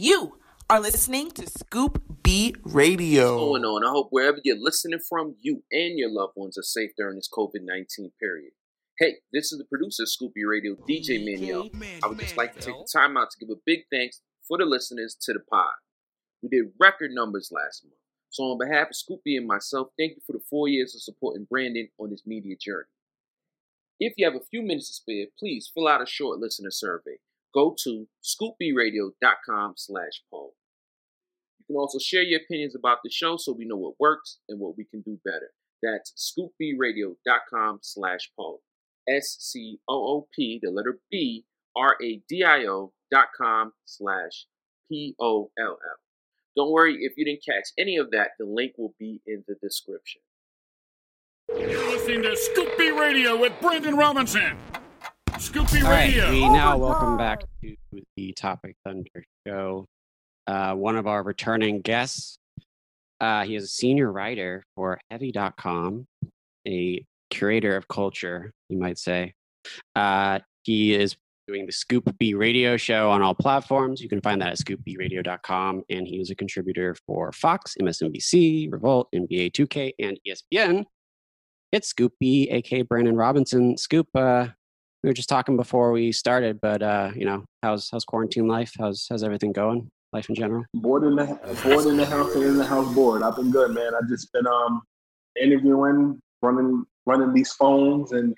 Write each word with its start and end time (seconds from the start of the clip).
You 0.00 0.38
are 0.70 0.78
listening 0.78 1.32
to 1.32 1.50
Scoop 1.50 2.00
B 2.22 2.54
Radio. 2.62 3.32
What's 3.32 3.40
going 3.40 3.64
on? 3.64 3.84
I 3.84 3.90
hope 3.90 4.06
wherever 4.10 4.38
you're 4.44 4.56
listening 4.56 5.00
from, 5.00 5.34
you 5.40 5.64
and 5.72 5.98
your 5.98 6.08
loved 6.08 6.34
ones 6.36 6.56
are 6.56 6.62
safe 6.62 6.92
during 6.96 7.16
this 7.16 7.28
COVID 7.28 7.62
19 7.62 8.12
period. 8.20 8.52
Hey, 9.00 9.16
this 9.32 9.50
is 9.50 9.58
the 9.58 9.64
producer 9.64 10.04
of 10.04 10.08
Scoop 10.08 10.34
B 10.34 10.44
Radio, 10.44 10.76
DJ 10.88 11.18
Manio. 11.18 11.68
I 12.04 12.06
would 12.06 12.20
just 12.20 12.36
like 12.36 12.54
to 12.54 12.60
take 12.60 12.76
the 12.76 12.86
time 12.96 13.16
out 13.16 13.32
to 13.32 13.44
give 13.44 13.50
a 13.50 13.58
big 13.66 13.86
thanks 13.90 14.20
for 14.46 14.56
the 14.56 14.66
listeners 14.66 15.16
to 15.22 15.32
the 15.32 15.40
pod. 15.40 15.72
We 16.44 16.48
did 16.48 16.70
record 16.78 17.10
numbers 17.10 17.50
last 17.50 17.82
month. 17.84 17.98
So, 18.30 18.44
on 18.44 18.58
behalf 18.58 18.90
of 18.90 18.94
Scoopy 18.94 19.36
and 19.36 19.48
myself, 19.48 19.88
thank 19.98 20.12
you 20.12 20.22
for 20.24 20.32
the 20.34 20.44
four 20.48 20.68
years 20.68 20.94
of 20.94 21.02
supporting 21.02 21.48
Brandon 21.50 21.88
on 21.98 22.10
this 22.10 22.22
media 22.24 22.54
journey. 22.54 22.86
If 23.98 24.12
you 24.16 24.26
have 24.26 24.36
a 24.36 24.46
few 24.48 24.62
minutes 24.62 24.90
to 24.90 24.94
spare, 24.94 25.26
please 25.36 25.68
fill 25.74 25.88
out 25.88 26.00
a 26.00 26.06
short 26.06 26.38
listener 26.38 26.70
survey. 26.70 27.18
Go 27.54 27.74
to 27.84 28.06
scoopbradio.com 28.22 29.74
slash 29.76 30.22
poll. 30.30 30.54
You 31.58 31.66
can 31.66 31.76
also 31.76 31.98
share 31.98 32.22
your 32.22 32.40
opinions 32.40 32.74
about 32.74 32.98
the 33.02 33.10
show 33.10 33.36
so 33.36 33.52
we 33.52 33.66
know 33.66 33.76
what 33.76 33.94
works 33.98 34.38
and 34.48 34.60
what 34.60 34.76
we 34.76 34.84
can 34.84 35.02
do 35.02 35.18
better. 35.24 35.50
That's 35.82 36.12
scoopbradio.com 36.38 37.78
slash 37.82 38.30
poll. 38.36 38.62
S-C-O-O-P, 39.08 40.60
the 40.62 40.70
letter 40.70 40.98
B, 41.10 41.44
R-A-D-I-O 41.76 42.92
dot 43.10 43.28
com 43.36 43.72
slash 43.84 44.46
P-O-L-L. 44.90 45.78
Don't 46.56 46.72
worry 46.72 46.98
if 47.00 47.12
you 47.16 47.24
didn't 47.24 47.44
catch 47.44 47.68
any 47.78 47.96
of 47.96 48.10
that, 48.10 48.30
the 48.38 48.44
link 48.44 48.72
will 48.76 48.94
be 48.98 49.22
in 49.26 49.44
the 49.46 49.54
description. 49.62 50.20
You're 51.56 51.90
listening 51.90 52.22
to 52.22 52.36
Scoop 52.36 52.76
B 52.76 52.90
Radio 52.90 53.38
with 53.38 53.52
Brandon 53.60 53.96
Robinson. 53.96 54.58
Scoop 55.38 55.70
B 55.70 55.80
All 55.82 55.90
right, 55.90 56.08
Radio. 56.08 56.30
we 56.30 56.48
now 56.48 56.76
welcome 56.76 57.16
back 57.16 57.44
to 57.62 57.76
the 58.16 58.32
Topic 58.32 58.74
Thunder 58.84 59.24
show. 59.46 59.86
Uh, 60.48 60.74
one 60.74 60.96
of 60.96 61.06
our 61.06 61.22
returning 61.22 61.80
guests. 61.80 62.38
Uh, 63.20 63.44
he 63.44 63.54
is 63.54 63.64
a 63.64 63.68
senior 63.68 64.10
writer 64.10 64.64
for 64.74 64.98
Heavy.com, 65.10 66.06
a 66.66 67.04
curator 67.30 67.76
of 67.76 67.86
culture, 67.86 68.50
you 68.68 68.78
might 68.78 68.98
say. 68.98 69.32
Uh, 69.94 70.40
he 70.64 70.94
is 70.94 71.16
doing 71.46 71.66
the 71.66 71.72
Scoop 71.72 72.12
B 72.18 72.34
Radio 72.34 72.76
show 72.76 73.10
on 73.10 73.22
all 73.22 73.34
platforms. 73.34 74.00
You 74.00 74.08
can 74.08 74.20
find 74.20 74.42
that 74.42 74.48
at 74.48 74.58
scoopbradio.com. 74.58 75.84
And 75.88 76.06
he 76.06 76.20
is 76.20 76.30
a 76.30 76.34
contributor 76.34 76.96
for 77.06 77.30
Fox, 77.32 77.76
MSNBC, 77.80 78.72
Revolt, 78.72 79.08
NBA 79.14 79.52
2K, 79.52 79.92
and 80.00 80.18
ESPN. 80.26 80.84
It's 81.70 81.88
Scoop 81.88 82.12
B, 82.18 82.48
aka 82.50 82.82
Brandon 82.82 83.16
Robinson. 83.16 83.76
Scoop, 83.76 84.08
uh, 84.14 84.48
we 85.02 85.08
were 85.08 85.14
just 85.14 85.28
talking 85.28 85.56
before 85.56 85.92
we 85.92 86.10
started, 86.12 86.60
but 86.60 86.82
uh, 86.82 87.10
you 87.14 87.24
know, 87.24 87.44
how's 87.62 87.88
how's 87.90 88.04
quarantine 88.04 88.48
life? 88.48 88.72
How's 88.78 89.06
how's 89.08 89.22
everything 89.22 89.52
going? 89.52 89.88
Life 90.12 90.28
in 90.28 90.34
general? 90.34 90.64
Bored 90.74 91.04
in 91.04 91.16
the 91.16 91.26
bored 91.62 91.86
in 91.86 91.96
the 91.96 92.06
house 92.06 92.34
and 92.34 92.44
in 92.44 92.56
the 92.58 92.64
house 92.66 92.92
bored. 92.94 93.22
I've 93.22 93.36
been 93.36 93.50
good, 93.50 93.72
man. 93.72 93.92
I've 93.94 94.08
just 94.08 94.32
been 94.32 94.46
um 94.46 94.82
interviewing, 95.40 96.18
running 96.42 96.84
running 97.06 97.32
these 97.32 97.52
phones, 97.52 98.12
and 98.12 98.34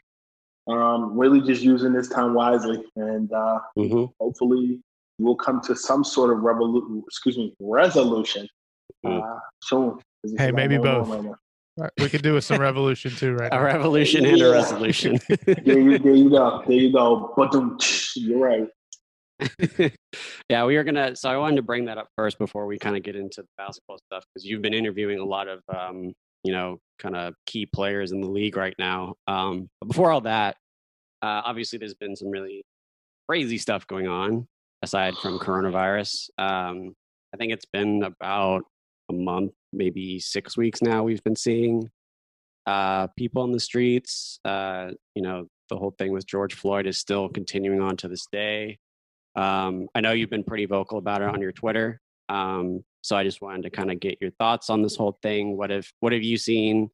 um 0.66 1.16
really 1.18 1.40
just 1.40 1.62
using 1.62 1.92
this 1.92 2.08
time 2.08 2.34
wisely. 2.34 2.84
And 2.96 3.32
uh, 3.32 3.60
Mm-hmm. 3.78 4.04
hopefully, 4.20 4.80
we'll 5.18 5.36
come 5.36 5.60
to 5.62 5.74
some 5.76 6.04
sort 6.04 6.30
of 6.36 6.42
revolu- 6.42 7.02
excuse 7.06 7.38
me 7.38 7.54
resolution 7.60 8.46
Mm. 9.06 9.22
uh, 9.22 9.38
soon. 9.62 9.90
'cause 9.92 10.02
it's 10.32 10.38
Hey, 10.42 10.50
maybe 10.50 10.76
both. 10.76 11.08
right 11.08 11.24
now. 11.24 11.34
Right, 11.76 11.90
We 11.98 12.08
could 12.08 12.22
do 12.22 12.34
with 12.34 12.44
some 12.44 12.60
revolution 12.60 13.12
too, 13.12 13.34
right? 13.34 13.52
A 13.52 13.56
now. 13.56 13.62
revolution 13.62 14.26
and 14.26 14.40
a 14.40 14.50
resolution. 14.50 15.18
There 15.46 15.78
you, 15.78 15.98
there 15.98 16.14
you 16.14 16.30
go. 16.30 16.62
There 16.66 16.76
you 16.76 16.92
go. 16.92 17.32
But 17.36 17.52
you're 18.16 18.38
right. 18.38 18.68
yeah, 20.48 20.64
we 20.64 20.76
are 20.76 20.84
gonna. 20.84 21.16
So 21.16 21.30
I 21.30 21.36
wanted 21.36 21.56
to 21.56 21.62
bring 21.62 21.86
that 21.86 21.96
up 21.96 22.08
first 22.16 22.38
before 22.38 22.66
we 22.66 22.78
kind 22.78 22.96
of 22.96 23.02
get 23.02 23.16
into 23.16 23.42
the 23.42 23.48
basketball 23.56 23.98
stuff 23.98 24.24
because 24.34 24.44
you've 24.46 24.62
been 24.62 24.74
interviewing 24.74 25.18
a 25.18 25.24
lot 25.24 25.48
of, 25.48 25.62
um, 25.74 26.12
you 26.44 26.52
know, 26.52 26.78
kind 26.98 27.16
of 27.16 27.34
key 27.46 27.66
players 27.66 28.12
in 28.12 28.20
the 28.20 28.28
league 28.28 28.56
right 28.56 28.74
now. 28.78 29.14
Um, 29.26 29.68
but 29.80 29.88
before 29.88 30.10
all 30.10 30.20
that, 30.22 30.56
uh, 31.22 31.42
obviously 31.44 31.78
there's 31.78 31.94
been 31.94 32.16
some 32.16 32.28
really 32.28 32.64
crazy 33.28 33.58
stuff 33.58 33.86
going 33.86 34.08
on 34.08 34.46
aside 34.82 35.14
from 35.16 35.38
coronavirus. 35.38 36.30
Um, 36.38 36.94
I 37.32 37.36
think 37.36 37.52
it's 37.52 37.66
been 37.66 38.02
about 38.02 38.64
a 39.08 39.12
month, 39.12 39.52
maybe 39.72 40.18
six 40.18 40.56
weeks 40.56 40.82
now. 40.82 41.02
We've 41.02 41.22
been 41.24 41.36
seeing 41.36 41.90
uh, 42.66 43.08
people 43.16 43.44
in 43.44 43.52
the 43.52 43.60
streets. 43.60 44.38
Uh, 44.44 44.90
you 45.14 45.22
know, 45.22 45.46
the 45.68 45.76
whole 45.76 45.94
thing 45.98 46.12
with 46.12 46.26
George 46.26 46.54
Floyd 46.54 46.86
is 46.86 46.98
still 46.98 47.28
continuing 47.28 47.80
on 47.80 47.96
to 47.98 48.08
this 48.08 48.26
day. 48.32 48.78
Um, 49.36 49.88
I 49.94 50.00
know 50.00 50.12
you've 50.12 50.30
been 50.30 50.44
pretty 50.44 50.66
vocal 50.66 50.98
about 50.98 51.22
it 51.22 51.28
on 51.28 51.40
your 51.40 51.52
Twitter. 51.52 52.00
Um, 52.28 52.84
so 53.02 53.16
I 53.16 53.24
just 53.24 53.40
wanted 53.40 53.62
to 53.62 53.70
kind 53.70 53.90
of 53.90 53.98
get 54.00 54.18
your 54.20 54.30
thoughts 54.32 54.70
on 54.70 54.82
this 54.82 54.96
whole 54.96 55.18
thing. 55.22 55.56
What 55.56 55.70
have 55.70 55.86
what 56.00 56.12
have 56.12 56.22
you 56.22 56.36
seen 56.36 56.90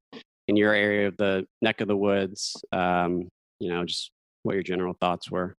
in 0.48 0.56
your 0.56 0.72
area 0.72 1.08
of 1.08 1.16
the 1.16 1.46
neck 1.62 1.80
of 1.80 1.88
the 1.88 1.96
woods? 1.96 2.56
Um, 2.72 3.28
you 3.58 3.70
know, 3.70 3.84
just 3.84 4.10
what 4.42 4.54
your 4.54 4.62
general 4.62 4.94
thoughts 5.00 5.30
were. 5.30 5.56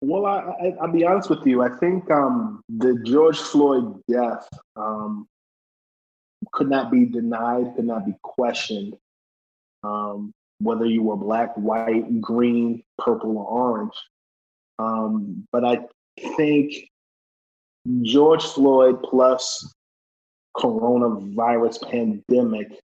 Well, 0.00 0.26
I, 0.26 0.38
I, 0.38 0.74
I'll 0.80 0.92
be 0.92 1.06
honest 1.06 1.30
with 1.30 1.46
you. 1.46 1.62
I 1.62 1.70
think 1.78 2.10
um, 2.10 2.60
the 2.68 3.00
George 3.04 3.38
Floyd 3.38 4.00
death 4.10 4.46
um, 4.76 5.26
could 6.52 6.68
not 6.68 6.90
be 6.90 7.04
denied, 7.04 7.74
could 7.76 7.86
not 7.86 8.06
be 8.06 8.14
questioned. 8.22 8.96
Um, 9.82 10.32
whether 10.58 10.86
you 10.86 11.02
were 11.02 11.16
black, 11.16 11.54
white, 11.56 12.20
green, 12.20 12.82
purple, 12.98 13.36
or 13.38 13.46
orange. 13.46 13.94
Um, 14.78 15.46
but 15.52 15.64
I 15.64 15.80
think 16.36 16.88
George 18.02 18.44
Floyd 18.44 19.02
plus 19.02 19.72
coronavirus 20.56 21.90
pandemic 21.90 22.80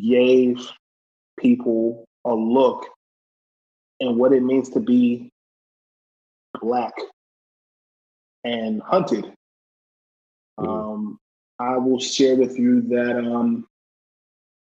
gave 0.00 0.70
people 1.38 2.04
a 2.24 2.34
look 2.34 2.86
and 4.00 4.16
what 4.16 4.32
it 4.32 4.42
means 4.42 4.68
to 4.70 4.80
be 4.80 5.30
black 6.60 6.92
and 8.44 8.82
hunted. 8.82 9.32
Um, 10.58 11.18
I 11.62 11.76
will 11.76 12.00
share 12.00 12.36
with 12.36 12.58
you 12.58 12.82
that 12.88 13.16
um, 13.16 13.66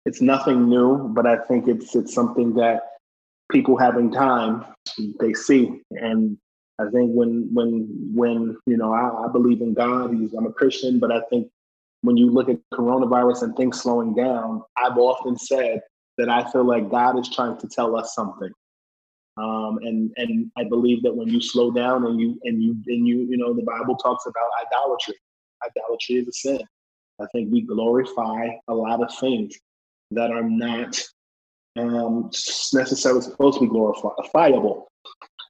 it's 0.04 0.20
nothing 0.20 0.68
new, 0.68 1.08
but 1.08 1.26
I 1.26 1.38
think 1.38 1.66
it's 1.66 1.94
it's 1.94 2.12
something 2.12 2.54
that 2.54 2.82
people 3.50 3.76
having 3.76 4.10
time 4.10 4.64
they 5.18 5.32
see, 5.32 5.80
and 5.92 6.36
I 6.78 6.84
think 6.90 7.12
when 7.12 7.48
when 7.54 7.88
when 8.14 8.56
you 8.66 8.76
know 8.76 8.92
I, 8.92 9.26
I 9.26 9.32
believe 9.32 9.62
in 9.62 9.72
God, 9.72 10.10
I'm 10.10 10.46
a 10.46 10.52
Christian, 10.52 10.98
but 10.98 11.10
I 11.10 11.20
think 11.30 11.48
when 12.02 12.18
you 12.18 12.30
look 12.30 12.50
at 12.50 12.58
coronavirus 12.74 13.44
and 13.44 13.56
things 13.56 13.80
slowing 13.80 14.14
down, 14.14 14.62
I've 14.76 14.98
often 14.98 15.38
said 15.38 15.80
that 16.18 16.28
I 16.28 16.50
feel 16.52 16.64
like 16.64 16.90
God 16.90 17.18
is 17.18 17.34
trying 17.34 17.56
to 17.58 17.66
tell 17.66 17.96
us 17.96 18.14
something. 18.14 18.50
Um, 19.38 19.78
and 19.82 20.12
and 20.16 20.50
I 20.58 20.64
believe 20.64 21.02
that 21.04 21.16
when 21.16 21.28
you 21.28 21.40
slow 21.40 21.70
down 21.70 22.04
and 22.06 22.20
you 22.20 22.38
and 22.44 22.62
you 22.62 22.76
and 22.86 23.08
you 23.08 23.26
you 23.30 23.38
know 23.38 23.54
the 23.54 23.62
Bible 23.64 23.96
talks 23.96 24.26
about 24.26 24.48
idolatry. 24.66 25.14
Idolatry 25.64 26.16
is 26.16 26.28
a 26.28 26.32
sin. 26.32 26.60
I 27.20 27.26
think 27.32 27.52
we 27.52 27.62
glorify 27.62 28.48
a 28.68 28.74
lot 28.74 29.02
of 29.02 29.16
things 29.18 29.56
that 30.10 30.30
are 30.30 30.42
not 30.42 31.00
um, 31.76 32.30
necessarily 32.72 33.20
supposed 33.20 33.58
to 33.58 33.64
be 33.64 33.68
glorifiable. 33.68 34.88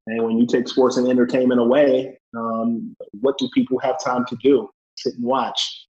And 0.07 0.23
when 0.23 0.39
you 0.39 0.47
take 0.47 0.69
sports 0.69 0.97
and 0.97 1.09
entertainment 1.09 1.61
away, 1.61 2.19
um, 2.37 2.95
what 3.21 3.39
do 3.39 3.49
people 3.55 3.79
have 3.79 4.03
time 4.03 4.25
to 4.27 4.37
do? 4.43 4.69
Sit 4.97 5.15
and 5.15 5.25
watch. 5.25 5.87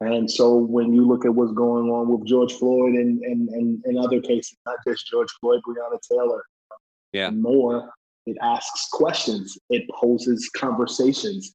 And 0.00 0.30
so 0.30 0.56
when 0.56 0.92
you 0.92 1.06
look 1.06 1.24
at 1.24 1.34
what's 1.34 1.52
going 1.52 1.88
on 1.90 2.08
with 2.08 2.26
George 2.26 2.52
Floyd 2.54 2.94
and 2.94 3.22
and 3.24 3.48
and, 3.48 3.82
and 3.84 3.98
other 3.98 4.20
cases, 4.20 4.56
not 4.66 4.76
just 4.86 5.06
George 5.06 5.30
Floyd, 5.40 5.60
Breonna 5.66 5.98
Taylor, 6.10 6.44
yeah, 7.12 7.30
more, 7.30 7.90
it 8.26 8.36
asks 8.42 8.88
questions, 8.92 9.56
it 9.70 9.88
poses 9.90 10.50
conversations 10.54 11.54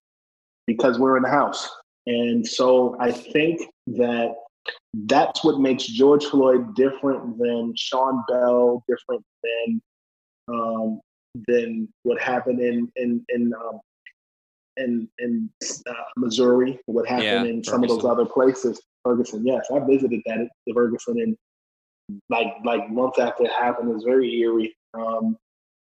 because 0.65 0.97
we're 0.97 1.17
in 1.17 1.23
the 1.23 1.29
house. 1.29 1.69
And 2.07 2.45
so 2.47 2.95
I 2.99 3.11
think 3.11 3.61
that 3.87 4.33
that's 5.05 5.43
what 5.43 5.59
makes 5.59 5.85
George 5.85 6.25
Floyd 6.25 6.75
different 6.75 7.37
than 7.37 7.73
Sean 7.75 8.23
Bell, 8.29 8.83
different 8.87 9.23
than 9.43 9.81
um, 10.51 11.01
than 11.47 11.87
what 12.03 12.19
happened 12.19 12.59
in 12.59 12.91
in 12.95 13.23
in 13.29 13.53
um, 13.53 13.79
in, 14.77 15.09
in 15.19 15.49
uh, 15.87 15.93
Missouri, 16.17 16.79
what 16.85 17.07
happened 17.07 17.25
Yeah, 17.25 17.43
in 17.43 17.63
some 17.63 17.83
of 17.83 17.89
those 17.89 18.05
other 18.05 18.25
places. 18.25 18.81
Ferguson, 19.03 19.45
yes, 19.45 19.67
I 19.73 19.79
visited 19.79 20.21
that 20.25 20.47
the 20.65 20.73
Ferguson 20.73 21.19
in 21.19 21.37
like 22.29 22.47
like 22.65 22.89
months 22.89 23.19
after 23.19 23.43
it 23.43 23.51
happened. 23.51 23.89
It 23.89 23.93
was 23.93 24.03
very 24.03 24.33
eerie. 24.39 24.75
Um, 24.93 25.37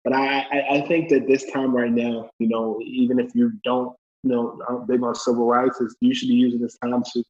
but 0.04 0.14
I 0.14 0.66
I 0.72 0.82
think 0.88 1.10
that 1.10 1.28
this 1.28 1.50
time 1.52 1.76
right 1.76 1.92
now, 1.92 2.30
you 2.40 2.48
know, 2.48 2.80
even 2.84 3.20
if 3.20 3.34
you 3.36 3.54
don't 3.64 3.96
you 4.26 4.32
know 4.32 4.60
aren't 4.68 4.88
big 4.88 5.04
on 5.04 5.14
civil 5.14 5.46
rights, 5.46 5.80
is 5.80 5.96
you 6.02 6.14
should 6.14 6.30
be 6.30 6.36
using 6.36 6.60
this 6.60 6.78
time 6.80 7.04
to 7.14 7.24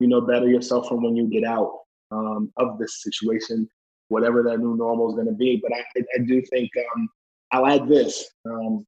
you 0.00 0.08
know 0.08 0.20
better 0.20 0.48
yourself 0.48 0.88
from 0.88 1.02
when 1.02 1.16
you 1.16 1.28
get 1.28 1.44
out 1.44 1.78
um, 2.10 2.52
of 2.56 2.78
this 2.78 3.02
situation, 3.02 3.68
whatever 4.08 4.42
that 4.42 4.58
new 4.58 4.76
normal 4.76 5.08
is 5.08 5.14
going 5.14 5.28
to 5.28 5.32
be. 5.32 5.62
But 5.62 5.72
I, 5.72 5.84
I, 5.96 6.02
I 6.16 6.24
do 6.26 6.42
think 6.50 6.70
um, 6.94 7.08
I'll 7.52 7.66
add 7.66 7.88
this. 7.88 8.28
Um, 8.44 8.84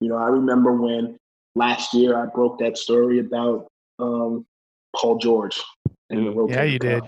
you 0.00 0.08
know, 0.08 0.16
I 0.16 0.26
remember 0.28 0.72
when 0.72 1.18
last 1.54 1.92
year 1.92 2.16
I 2.16 2.26
broke 2.26 2.58
that 2.60 2.78
story 2.78 3.18
about 3.18 3.68
um, 3.98 4.46
Paul 4.96 5.18
George 5.18 5.60
and 6.08 6.26
the 6.26 6.46
Yeah, 6.48 6.62
you 6.62 6.78
did. 6.78 7.02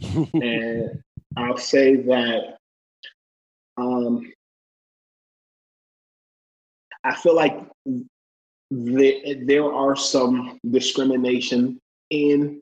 and 0.34 1.02
I'll 1.36 1.58
say 1.58 1.96
that 1.96 2.56
um, 3.76 4.32
I 7.04 7.14
feel 7.14 7.34
like 7.34 7.54
the, 8.70 9.42
there 9.46 9.72
are 9.72 9.96
some 9.96 10.58
discrimination 10.70 11.80
in 12.10 12.60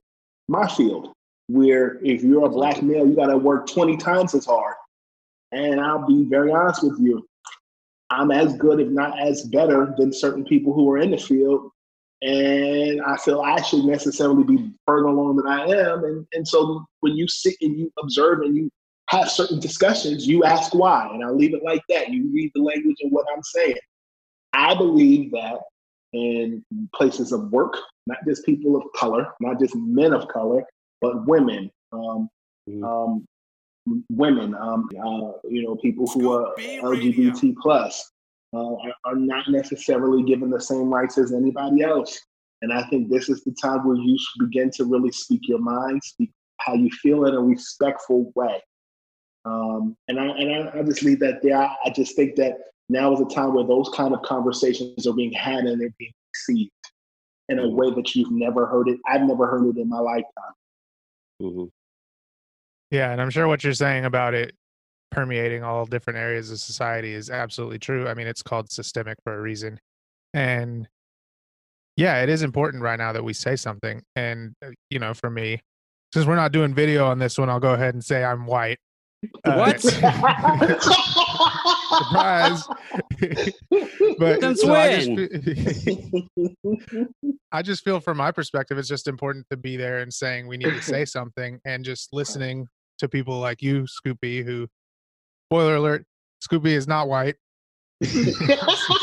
my 0.48 0.68
field 0.68 1.12
where 1.48 1.98
if 2.04 2.22
you're 2.22 2.46
a 2.46 2.50
black 2.50 2.82
male, 2.82 3.06
you 3.06 3.14
got 3.14 3.26
to 3.26 3.38
work 3.38 3.68
20 3.68 3.96
times 3.96 4.34
as 4.34 4.46
hard. 4.46 4.74
And 5.52 5.80
I'll 5.80 6.06
be 6.06 6.24
very 6.24 6.52
honest 6.52 6.82
with 6.82 6.98
you, 7.00 7.26
I'm 8.10 8.30
as 8.30 8.54
good, 8.56 8.80
if 8.80 8.88
not 8.88 9.18
as 9.20 9.44
better, 9.44 9.94
than 9.96 10.12
certain 10.12 10.44
people 10.44 10.72
who 10.72 10.90
are 10.90 10.98
in 10.98 11.10
the 11.10 11.18
field. 11.18 11.70
And 12.22 13.00
I 13.02 13.16
feel 13.16 13.42
I 13.42 13.60
should 13.62 13.84
necessarily 13.84 14.42
be 14.42 14.72
further 14.86 15.06
along 15.06 15.36
than 15.36 15.46
I 15.46 15.66
am. 15.66 16.04
And, 16.04 16.26
and 16.32 16.46
so 16.46 16.84
when 17.00 17.14
you 17.16 17.28
sit 17.28 17.56
and 17.60 17.78
you 17.78 17.92
observe 18.02 18.40
and 18.40 18.56
you 18.56 18.70
have 19.10 19.30
certain 19.30 19.60
discussions, 19.60 20.26
you 20.26 20.44
ask 20.44 20.74
why. 20.74 21.08
And 21.12 21.22
I'll 21.22 21.36
leave 21.36 21.54
it 21.54 21.62
like 21.62 21.82
that. 21.90 22.10
You 22.10 22.30
read 22.32 22.50
the 22.54 22.62
language 22.62 22.96
of 23.04 23.12
what 23.12 23.26
I'm 23.34 23.42
saying. 23.42 23.76
I 24.52 24.74
believe 24.74 25.30
that 25.32 25.58
in 26.12 26.64
places 26.94 27.32
of 27.32 27.50
work, 27.50 27.76
not 28.06 28.18
just 28.26 28.44
people 28.44 28.76
of 28.76 28.82
color, 28.94 29.28
not 29.40 29.58
just 29.58 29.74
men 29.74 30.12
of 30.12 30.28
color, 30.28 30.62
but 31.00 31.26
women, 31.26 31.70
um, 31.92 32.28
um, 32.82 33.26
women, 34.10 34.54
um, 34.54 34.88
uh, 34.98 35.32
you 35.48 35.62
know, 35.62 35.76
people 35.76 36.06
who 36.06 36.32
are 36.32 36.54
LGBT 36.56 37.54
plus 37.60 38.10
uh, 38.54 38.74
are, 38.74 38.94
are 39.04 39.16
not 39.16 39.48
necessarily 39.48 40.22
given 40.22 40.50
the 40.50 40.60
same 40.60 40.92
rights 40.92 41.18
as 41.18 41.32
anybody 41.32 41.82
else. 41.82 42.20
And 42.62 42.72
I 42.72 42.84
think 42.88 43.10
this 43.10 43.28
is 43.28 43.44
the 43.44 43.54
time 43.60 43.86
where 43.86 43.96
you 43.96 44.16
begin 44.38 44.70
to 44.72 44.84
really 44.84 45.12
speak 45.12 45.42
your 45.46 45.58
mind, 45.58 46.02
speak 46.02 46.30
how 46.58 46.74
you 46.74 46.90
feel 47.02 47.26
in 47.26 47.34
a 47.34 47.40
respectful 47.40 48.32
way. 48.34 48.60
Um, 49.44 49.96
and 50.08 50.18
I 50.18 50.24
and 50.24 50.68
I, 50.70 50.78
I 50.78 50.82
just 50.82 51.02
leave 51.02 51.20
that 51.20 51.40
there. 51.42 51.56
I, 51.56 51.76
I 51.84 51.90
just 51.90 52.16
think 52.16 52.34
that 52.36 52.54
now 52.88 53.12
is 53.12 53.20
a 53.20 53.24
time 53.24 53.54
where 53.54 53.64
those 53.64 53.88
kind 53.94 54.14
of 54.14 54.22
conversations 54.22 55.06
are 55.06 55.14
being 55.14 55.32
had 55.32 55.64
and 55.64 55.80
they're 55.80 55.94
being 55.98 56.12
received 56.34 56.70
in 57.48 57.58
a 57.58 57.68
way 57.68 57.90
that 57.90 58.14
you've 58.14 58.30
never 58.30 58.66
heard 58.66 58.88
it. 58.88 58.98
I've 59.08 59.22
never 59.22 59.46
heard 59.46 59.66
it 59.66 59.80
in 59.80 59.88
my 59.88 59.98
lifetime. 59.98 60.54
Mm-hmm. 61.42 61.64
Yeah, 62.90 63.10
and 63.10 63.20
I'm 63.20 63.30
sure 63.30 63.48
what 63.48 63.64
you're 63.64 63.72
saying 63.74 64.04
about 64.04 64.34
it 64.34 64.54
permeating 65.10 65.62
all 65.62 65.86
different 65.86 66.18
areas 66.18 66.50
of 66.50 66.58
society 66.58 67.12
is 67.12 67.30
absolutely 67.30 67.78
true. 67.78 68.06
I 68.08 68.14
mean, 68.14 68.26
it's 68.26 68.42
called 68.42 68.70
systemic 68.70 69.16
for 69.24 69.34
a 69.34 69.40
reason. 69.40 69.78
And 70.34 70.88
yeah, 71.96 72.22
it 72.22 72.28
is 72.28 72.42
important 72.42 72.82
right 72.82 72.98
now 72.98 73.12
that 73.12 73.24
we 73.24 73.32
say 73.32 73.56
something. 73.56 74.02
And, 74.14 74.54
uh, 74.64 74.70
you 74.90 74.98
know, 74.98 75.14
for 75.14 75.30
me, 75.30 75.60
since 76.12 76.26
we're 76.26 76.36
not 76.36 76.52
doing 76.52 76.74
video 76.74 77.06
on 77.06 77.18
this 77.18 77.38
one, 77.38 77.48
I'll 77.48 77.60
go 77.60 77.72
ahead 77.72 77.94
and 77.94 78.04
say 78.04 78.24
I'm 78.24 78.46
white. 78.46 78.78
Uh, 79.44 79.72
Surprise. 81.98 82.66
but 84.18 84.56
so 84.56 84.74
I 84.74 84.96
just, 84.96 85.10
I 87.52 87.62
just 87.62 87.84
feel 87.84 88.00
from 88.00 88.18
my 88.18 88.30
perspective, 88.30 88.78
it's 88.78 88.88
just 88.88 89.08
important 89.08 89.46
to 89.50 89.56
be 89.56 89.76
there 89.76 89.98
and 89.98 90.12
saying 90.12 90.46
we 90.46 90.56
need 90.56 90.70
to 90.70 90.82
say 90.82 91.04
something 91.04 91.58
and 91.64 91.84
just 91.84 92.12
listening 92.12 92.66
to 92.98 93.08
people 93.08 93.38
like 93.38 93.62
you, 93.62 93.86
Scoop 93.86 94.18
B, 94.20 94.42
who, 94.42 94.66
spoiler 95.48 95.76
alert, 95.76 96.04
Scoop 96.40 96.62
B 96.62 96.74
is 96.74 96.88
not 96.88 97.08
white. 97.08 97.36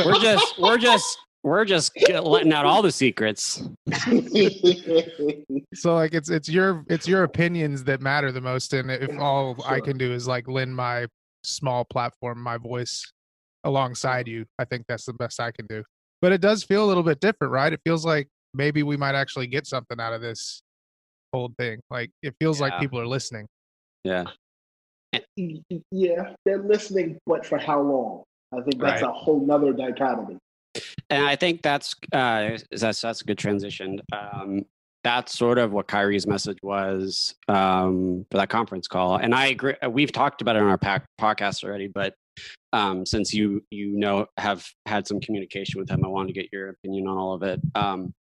we're 0.05 0.19
just 0.19 0.59
we're 0.59 0.77
just 0.77 1.17
we're 1.43 1.65
just 1.65 1.91
letting 2.09 2.53
out 2.53 2.65
all 2.65 2.81
the 2.81 2.91
secrets. 2.91 3.63
so 5.73 5.95
like 5.95 6.13
it's 6.13 6.29
it's 6.29 6.47
your 6.47 6.85
it's 6.89 7.07
your 7.07 7.23
opinions 7.23 7.83
that 7.83 8.01
matter 8.01 8.31
the 8.31 8.41
most 8.41 8.73
and 8.73 8.91
if 8.91 9.09
all 9.19 9.55
i 9.65 9.79
can 9.79 9.97
do 9.97 10.13
is 10.13 10.27
like 10.27 10.47
lend 10.47 10.75
my 10.75 11.07
small 11.43 11.83
platform 11.85 12.41
my 12.41 12.57
voice 12.57 13.11
alongside 13.63 14.27
you 14.27 14.45
i 14.59 14.65
think 14.65 14.83
that's 14.87 15.05
the 15.05 15.13
best 15.13 15.39
i 15.39 15.51
can 15.51 15.65
do 15.67 15.83
but 16.21 16.31
it 16.31 16.41
does 16.41 16.63
feel 16.63 16.83
a 16.83 16.87
little 16.87 17.03
bit 17.03 17.19
different 17.19 17.51
right 17.51 17.73
it 17.73 17.81
feels 17.85 18.05
like 18.05 18.27
maybe 18.53 18.83
we 18.83 18.97
might 18.97 19.15
actually 19.15 19.47
get 19.47 19.65
something 19.65 19.99
out 19.99 20.13
of 20.13 20.21
this 20.21 20.61
whole 21.33 21.51
thing 21.57 21.79
like 21.89 22.11
it 22.21 22.33
feels 22.39 22.59
like 22.61 22.77
people 22.79 22.99
are 22.99 23.07
listening 23.07 23.45
Yeah. 24.03 24.25
yeah, 25.91 26.33
they're 26.45 26.63
listening, 26.63 27.17
but 27.25 27.45
for 27.45 27.57
how 27.57 27.81
long? 27.81 28.23
I 28.51 28.61
think 28.61 28.81
that's 28.81 29.01
Right. 29.01 29.09
a 29.09 29.11
whole 29.11 29.39
nother 29.45 29.73
dichotomy. 29.73 30.37
And 31.09 31.23
I 31.25 31.35
think 31.35 31.61
that's 31.61 31.93
uh, 32.11 32.57
that's 32.71 33.01
that's 33.01 33.21
a 33.21 33.25
good 33.25 33.37
transition. 33.37 33.99
Um, 34.11 34.65
that's 35.03 35.37
sort 35.37 35.57
of 35.57 35.71
what 35.71 35.87
Kyrie's 35.87 36.25
message 36.25 36.57
was 36.63 37.35
um, 37.47 38.25
for 38.31 38.37
that 38.37 38.49
conference 38.49 38.87
call. 38.87 39.17
And 39.17 39.35
I 39.35 39.47
agree. 39.47 39.75
uh, 39.83 39.89
We've 39.89 40.11
talked 40.11 40.41
about 40.41 40.55
it 40.55 40.61
on 40.61 40.69
our 40.69 40.77
pack, 40.77 41.05
podcast 41.19 41.63
already, 41.63 41.87
but 41.87 42.15
um, 42.71 43.05
since 43.05 43.33
you 43.33 43.63
you 43.69 43.89
know 43.97 44.25
have 44.37 44.67
had 44.85 45.05
some 45.05 45.19
communication 45.19 45.79
with 45.79 45.89
him, 45.89 46.03
I 46.03 46.07
wanted 46.07 46.33
to 46.33 46.33
get 46.33 46.49
your 46.51 46.69
opinion 46.69 47.07
on 47.07 47.17
all 47.17 47.33
of 47.33 47.43
it. 47.43 47.59
Um, 47.75 48.13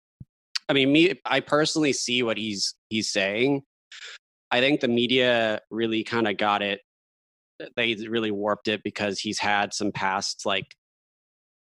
I 0.69 0.73
mean, 0.73 0.91
me, 0.91 1.19
I 1.25 1.39
personally 1.39 1.93
see 1.93 2.21
what 2.23 2.37
he's 2.37 2.75
he's 2.89 3.11
saying. 3.11 3.63
I 4.51 4.59
think 4.59 4.81
the 4.81 4.87
media 4.87 5.61
really 5.71 6.03
kind 6.03 6.27
of 6.27 6.37
got 6.37 6.61
it. 6.61 6.81
They 7.75 7.95
really 7.95 8.31
warped 8.31 8.67
it 8.67 8.83
because 8.83 9.19
he's 9.19 9.39
had 9.39 9.73
some 9.73 9.91
past 9.91 10.45
like 10.45 10.67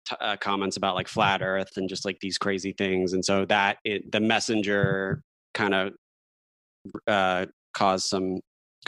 t- 0.07 0.15
uh, 0.19 0.35
comments 0.37 0.77
about 0.77 0.95
like 0.95 1.07
flat 1.07 1.41
Earth 1.41 1.77
and 1.77 1.87
just 1.89 2.05
like 2.05 2.17
these 2.21 2.37
crazy 2.37 2.73
things, 2.73 3.13
and 3.13 3.23
so 3.23 3.45
that 3.45 3.77
it, 3.83 4.11
the 4.11 4.19
messenger 4.19 5.21
kind 5.53 5.73
of 5.73 5.93
uh, 7.07 7.45
caused 7.73 8.07
some 8.07 8.39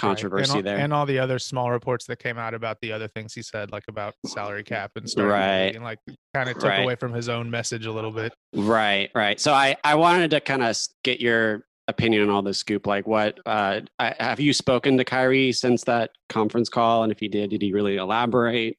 Right. 0.03 0.09
controversy 0.09 0.43
and 0.43 0.51
all, 0.51 0.61
there. 0.61 0.77
and 0.77 0.93
all 0.93 1.05
the 1.05 1.19
other 1.19 1.39
small 1.39 1.71
reports 1.71 2.05
that 2.07 2.19
came 2.19 2.37
out 2.37 2.53
about 2.53 2.81
the 2.81 2.91
other 2.91 3.07
things 3.07 3.33
he 3.33 3.41
said 3.41 3.71
like 3.71 3.85
about 3.87 4.13
salary 4.25 4.61
cap 4.61 4.91
and 4.97 5.09
stuff 5.09 5.25
Right. 5.25 5.73
and 5.73 5.85
like 5.85 5.99
kind 6.33 6.49
of 6.49 6.55
took 6.57 6.65
Right. 6.65 6.83
away 6.83 6.95
from 6.95 7.13
his 7.13 7.29
own 7.29 7.49
message 7.49 7.85
a 7.85 7.91
little 7.93 8.11
bit 8.11 8.33
Right, 8.53 9.09
right. 9.15 9.39
So 9.39 9.53
I 9.53 9.77
I 9.85 9.95
wanted 9.95 10.31
to 10.31 10.41
kind 10.41 10.63
of 10.63 10.75
get 11.05 11.21
your 11.21 11.63
opinion 11.87 12.23
on 12.23 12.29
all 12.29 12.41
this 12.41 12.57
scoop. 12.57 12.85
Like, 12.87 13.07
what 13.07 13.39
uh, 13.45 13.81
I, 13.97 14.13
have 14.19 14.41
you 14.41 14.51
spoken 14.51 14.97
to 14.97 15.05
Kyrie 15.05 15.53
since 15.53 15.85
that 15.85 16.11
conference 16.27 16.67
call? 16.67 17.03
And 17.03 17.11
if 17.11 17.19
he 17.19 17.29
did, 17.29 17.51
did 17.51 17.61
he 17.61 17.71
really 17.71 17.95
elaborate? 17.95 18.77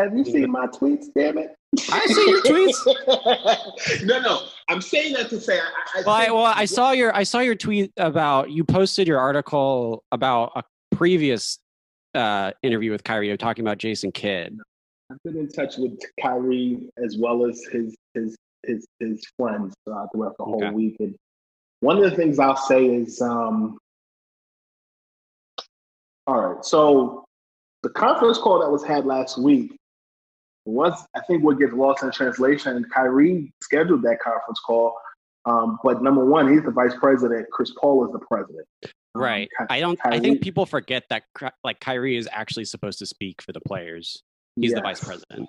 Have 0.00 0.16
you 0.16 0.24
seen 0.24 0.50
my 0.50 0.66
tweets? 0.66 1.06
Damn 1.14 1.36
it! 1.36 1.54
I 1.92 2.06
see 2.06 2.30
your 2.30 2.42
tweets. 2.42 4.02
no, 4.04 4.18
no, 4.18 4.46
I'm 4.70 4.80
saying 4.80 5.12
that 5.12 5.28
to 5.28 5.38
say. 5.38 5.58
I, 5.58 6.00
I 6.00 6.02
well, 6.06 6.14
I, 6.14 6.30
well, 6.30 6.54
I 6.56 6.64
saw 6.64 6.92
your 6.92 7.14
I 7.14 7.22
saw 7.22 7.40
your 7.40 7.54
tweet 7.54 7.92
about 7.98 8.50
you 8.50 8.64
posted 8.64 9.06
your 9.06 9.18
article 9.18 10.02
about 10.10 10.52
a 10.56 10.64
previous 10.96 11.58
uh, 12.14 12.52
interview 12.62 12.90
with 12.90 13.04
Kyrie 13.04 13.36
talking 13.36 13.62
about 13.62 13.76
Jason 13.76 14.10
Kidd. 14.10 14.58
I've 15.10 15.18
been 15.22 15.36
in 15.36 15.48
touch 15.48 15.76
with 15.76 16.00
Kyrie 16.22 16.88
as 17.04 17.18
well 17.18 17.44
as 17.44 17.62
his 17.70 17.94
his 18.14 18.36
his 18.66 18.86
his 19.00 19.22
friends 19.38 19.74
uh, 19.86 20.06
throughout 20.14 20.34
the 20.38 20.44
whole 20.44 20.64
Okay. 20.64 20.74
week. 20.74 20.96
And 21.00 21.14
one 21.80 22.02
of 22.02 22.10
the 22.10 22.16
things 22.16 22.38
I'll 22.38 22.56
say 22.56 22.86
is, 22.86 23.20
um, 23.20 23.76
all 26.26 26.40
right. 26.40 26.64
So 26.64 27.24
the 27.82 27.90
conference 27.90 28.38
call 28.38 28.60
that 28.60 28.70
was 28.70 28.82
had 28.82 29.04
last 29.04 29.38
week 29.38 29.76
was, 30.70 31.06
I 31.14 31.20
think, 31.26 31.44
what 31.44 31.58
gets 31.58 31.72
lost 31.72 32.02
in 32.02 32.10
translation. 32.12 32.84
Kyrie 32.94 33.52
scheduled 33.62 34.02
that 34.02 34.18
conference 34.20 34.60
call, 34.60 34.94
um, 35.46 35.78
but 35.82 36.02
number 36.02 36.24
one, 36.24 36.52
he's 36.52 36.62
the 36.62 36.70
vice 36.70 36.94
president. 36.98 37.46
Chris 37.52 37.72
Paul 37.80 38.04
is 38.06 38.12
the 38.12 38.20
president. 38.20 38.66
Um, 38.84 38.90
Right. 39.22 39.48
Ky- 39.58 39.66
I 39.70 39.80
don't. 39.80 39.98
I 40.04 40.20
think 40.20 40.40
people 40.40 40.66
forget 40.66 41.02
that 41.10 41.24
like 41.64 41.80
Kyrie 41.80 42.16
is 42.16 42.28
actually 42.30 42.64
supposed 42.66 43.00
to 43.00 43.06
speak 43.06 43.42
for 43.42 43.52
the 43.52 43.60
players. 43.60 44.22
He's 44.56 44.72
the 44.72 44.80
vice 44.80 45.02
president. 45.02 45.48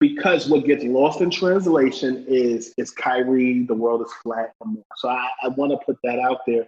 because 0.00 0.48
what 0.48 0.64
gets 0.64 0.84
lost 0.84 1.20
in 1.20 1.30
translation 1.30 2.24
is 2.28 2.74
is 2.76 2.90
Kyrie, 2.90 3.64
the 3.64 3.74
world 3.74 4.02
is 4.02 4.12
flat. 4.22 4.52
So 4.96 5.08
I, 5.08 5.28
I 5.42 5.48
want 5.48 5.72
to 5.72 5.78
put 5.86 5.96
that 6.04 6.18
out 6.18 6.40
there. 6.46 6.66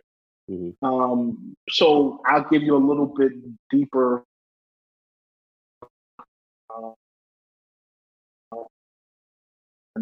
Mm-hmm. 0.50 0.84
Um, 0.84 1.54
so 1.68 2.20
I'll 2.26 2.48
give 2.50 2.62
you 2.62 2.74
a 2.76 2.84
little 2.84 3.06
bit 3.06 3.32
deeper. 3.70 4.24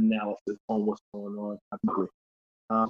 Analysis 0.05 0.57
on 0.69 0.87
what's 0.87 1.03
going 1.15 1.37
on. 1.37 1.59
I 1.73 1.77
agree. 1.89 2.09
Um, 2.71 2.89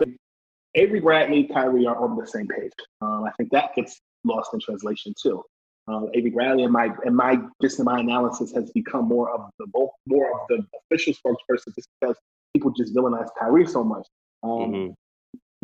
Avery 0.74 1.00
Bradley, 1.00 1.44
Kyrie 1.44 1.86
are 1.86 1.96
on 1.96 2.16
the 2.16 2.26
same 2.26 2.46
page. 2.46 2.72
Um, 3.00 3.24
I 3.24 3.30
think 3.38 3.50
that 3.50 3.74
gets 3.74 4.00
lost 4.24 4.52
in 4.54 4.60
translation 4.60 5.14
too. 5.20 5.42
Uh, 5.88 6.06
Avery 6.14 6.30
Bradley 6.30 6.64
and 6.64 6.72
my 6.72 6.90
and 7.04 7.16
my 7.16 7.38
just 7.62 7.78
in 7.78 7.86
my 7.86 8.00
analysis 8.00 8.52
has 8.52 8.70
become 8.72 9.06
more 9.08 9.30
of 9.30 9.48
the 9.58 9.66
both 9.68 9.90
more 10.06 10.30
of 10.32 10.40
the 10.48 10.62
official 10.84 11.14
spokesperson 11.14 11.74
just 11.74 11.88
because 12.00 12.16
people 12.54 12.70
just 12.72 12.94
villainize 12.94 13.28
Kyrie 13.38 13.66
so 13.66 13.82
much. 13.82 14.06
Um, 14.42 14.50
Mhm. 14.50 14.94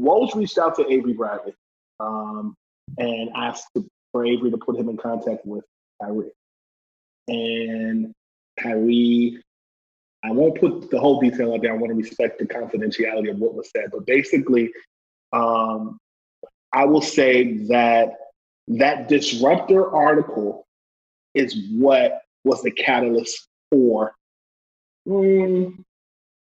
Woj 0.01 0.35
reached 0.35 0.59
out 0.59 0.75
to 0.77 0.91
Avery 0.91 1.13
Bradley 1.13 1.55
um, 2.01 2.55
and 2.99 3.31
asked 3.37 3.69
to, 3.77 3.87
for 4.13 4.25
Avery 4.27 4.51
to 4.51 4.57
put 4.57 4.77
him 4.77 4.89
in 4.89 4.97
contact 4.97 5.45
with 5.47 5.65
Kyrie. 6.03 6.33
And 7.29 8.13
Kyrie, 8.59 9.41
I 10.25 10.31
won't 10.31 10.59
put 10.59 10.91
the 10.91 10.99
whole 10.99 11.21
detail 11.21 11.53
out 11.53 11.63
there. 11.63 11.73
I 11.73 11.77
want 11.77 11.91
to 11.91 11.95
respect 11.95 12.39
the 12.39 12.47
confidentiality 12.47 13.31
of 13.31 13.39
what 13.39 13.55
was 13.55 13.71
said. 13.71 13.91
But 13.93 14.07
basically, 14.07 14.71
um, 15.33 15.99
I 16.73 16.87
will 16.87 17.03
say 17.03 17.59
that 17.69 18.15
that 18.69 19.09
disruptor 19.09 19.95
article 19.95 20.67
is 21.35 21.69
what 21.73 22.23
was 22.45 22.63
the 22.63 22.71
catalyst 22.71 23.49
for 23.71 24.15
mm, 25.07 25.77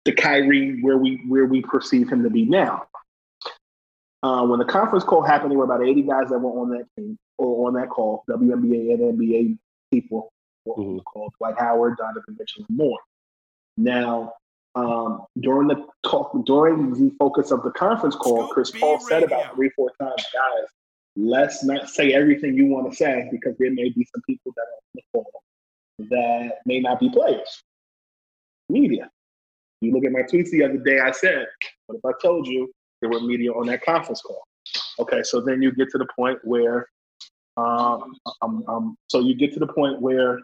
the 0.06 0.12
Kyrie 0.14 0.82
where 0.82 0.98
we 0.98 1.24
where 1.28 1.46
we 1.46 1.62
perceive 1.62 2.10
him 2.10 2.24
to 2.24 2.30
be 2.30 2.46
now. 2.46 2.86
Uh, 4.24 4.46
when 4.46 4.60
the 4.60 4.66
conference 4.66 5.04
call 5.04 5.22
happened, 5.22 5.52
there 5.52 5.58
were 5.58 5.66
about 5.66 5.84
80 5.84 6.02
guys 6.04 6.30
that 6.30 6.40
were 6.40 6.62
on 6.62 6.70
that 6.70 6.86
team 6.98 7.18
or 7.38 7.68
on 7.68 7.74
that 7.76 7.90
call, 7.90 8.24
WNBA 8.30 8.94
and 8.94 9.20
NBA 9.20 9.58
people 9.92 10.32
were 10.66 10.74
on 10.74 10.98
the 10.98 11.04
call, 11.04 11.32
Dwight 11.38 11.56
Howard, 11.60 11.98
Donovan 11.98 12.36
Mitchell, 12.38 12.66
and 12.68 12.78
more. 12.78 12.98
Now, 13.78 14.34
um, 14.76 15.26
during 15.40 15.68
the 15.68 15.86
talk, 16.04 16.32
during 16.46 16.94
the 16.94 17.12
focus 17.18 17.52
of 17.52 17.64
the 17.64 17.72
conference 17.72 18.16
call, 18.16 18.48
Chris 18.48 18.72
Paul 18.72 19.00
said 19.00 19.24
about 19.24 19.56
three, 19.56 19.70
four 19.76 19.92
times, 20.00 20.24
guys, 20.34 20.68
let's 21.16 21.64
not 21.64 21.90
say 21.90 22.14
everything 22.14 22.56
you 22.56 22.68
want 22.68 22.90
to 22.92 22.96
say 22.96 23.28
because 23.32 23.56
there 23.58 23.72
may 23.72 23.90
be 23.90 24.08
some 24.14 24.22
people 24.28 24.54
that 24.56 24.62
are 24.62 24.76
on 24.76 24.94
the 24.96 25.02
call 25.14 25.44
that 26.10 26.60
may 26.66 26.80
not 26.80 27.00
be 27.00 27.10
players. 27.10 27.64
Media. 28.70 29.10
You 29.82 29.94
look 29.94 30.06
at 30.06 30.12
my 30.12 30.22
tweets 30.22 30.52
the 30.52 30.64
other 30.64 30.78
day, 30.78 31.00
I 31.00 31.12
said, 31.12 31.46
what 31.88 31.98
if 31.98 32.06
I 32.06 32.12
told 32.22 32.48
you 32.48 32.72
there 33.02 33.10
were 33.10 33.22
media 33.22 33.52
on 33.52 33.68
that 33.68 33.84
conference 33.84 34.22
call? 34.22 34.44
Okay, 35.00 35.24
so 35.24 35.40
then 35.42 35.62
you 35.62 35.72
get 35.72 35.90
to 35.92 35.98
the 35.98 36.08
point 36.16 36.40
where, 36.44 36.88
um, 37.58 38.16
um, 38.42 38.64
um, 38.68 38.96
so 39.08 39.20
you 39.20 39.36
get 39.36 39.54
to 39.54 39.60
the 39.60 39.68
point 39.68 40.02
where 40.02 40.40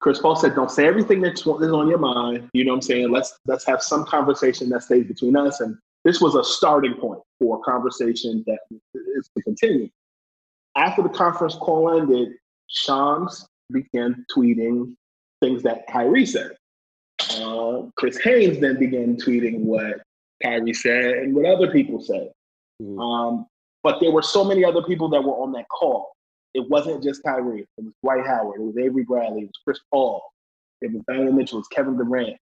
Chris 0.00 0.18
Paul 0.18 0.36
said, 0.36 0.54
"Don't 0.54 0.70
say 0.70 0.86
everything 0.86 1.20
that's 1.20 1.46
on 1.46 1.88
your 1.88 1.98
mind." 1.98 2.48
You 2.54 2.64
know 2.64 2.72
what 2.72 2.76
I'm 2.76 2.82
saying? 2.82 3.10
Let's 3.10 3.38
let's 3.46 3.66
have 3.66 3.82
some 3.82 4.04
conversation 4.06 4.68
that 4.70 4.82
stays 4.82 5.06
between 5.06 5.36
us. 5.36 5.60
And 5.60 5.76
this 6.04 6.20
was 6.20 6.34
a 6.34 6.42
starting 6.42 6.94
point 6.94 7.20
for 7.38 7.58
a 7.58 7.60
conversation 7.60 8.42
that 8.46 8.58
is 8.94 9.28
to 9.36 9.42
continue. 9.42 9.88
After 10.76 11.02
the 11.02 11.10
conference 11.10 11.54
call 11.56 12.00
ended, 12.00 12.32
Shams 12.68 13.46
began 13.72 14.24
tweeting 14.34 14.94
things 15.40 15.62
that 15.62 15.86
Kyrie 15.88 16.26
said. 16.26 16.52
Uh, 17.36 17.82
Chris 17.96 18.18
Haynes 18.24 18.60
then 18.60 18.78
began 18.78 19.16
tweeting 19.16 19.60
what 19.60 20.00
Kyrie 20.42 20.72
said 20.74 21.18
and 21.18 21.34
what 21.34 21.44
other 21.44 21.70
people 21.70 22.00
said. 22.00 22.30
Um, 22.98 23.46
but 23.82 24.00
there 24.00 24.10
were 24.10 24.22
so 24.22 24.44
many 24.44 24.64
other 24.64 24.82
people 24.82 25.08
that 25.10 25.22
were 25.22 25.34
on 25.34 25.52
that 25.52 25.68
call. 25.68 26.12
It 26.54 26.68
wasn't 26.68 27.02
just 27.02 27.22
Kyrie. 27.22 27.60
It 27.60 27.84
was 27.84 27.92
Dwight 28.02 28.26
Howard. 28.26 28.60
It 28.60 28.64
was 28.64 28.76
Avery 28.78 29.04
Bradley. 29.04 29.42
It 29.42 29.46
was 29.46 29.60
Chris 29.64 29.78
Paul. 29.92 30.22
It 30.80 30.92
was 30.92 31.02
Donovan 31.08 31.36
Mitchell. 31.36 31.58
It 31.58 31.60
was 31.60 31.68
Kevin 31.68 31.96
Durant. 31.96 32.36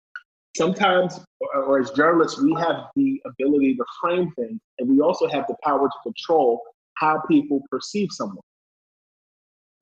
Sometimes, 0.56 1.20
or, 1.40 1.62
or 1.62 1.80
as 1.80 1.90
journalists, 1.90 2.40
we 2.40 2.54
have 2.54 2.86
the 2.96 3.20
ability 3.26 3.74
to 3.76 3.84
frame 4.00 4.32
things, 4.32 4.58
and 4.78 4.88
we 4.88 5.00
also 5.00 5.28
have 5.28 5.46
the 5.46 5.56
power 5.62 5.88
to 5.88 5.94
control 6.02 6.62
how 6.94 7.20
people 7.28 7.62
perceive 7.70 8.08
someone. 8.10 8.42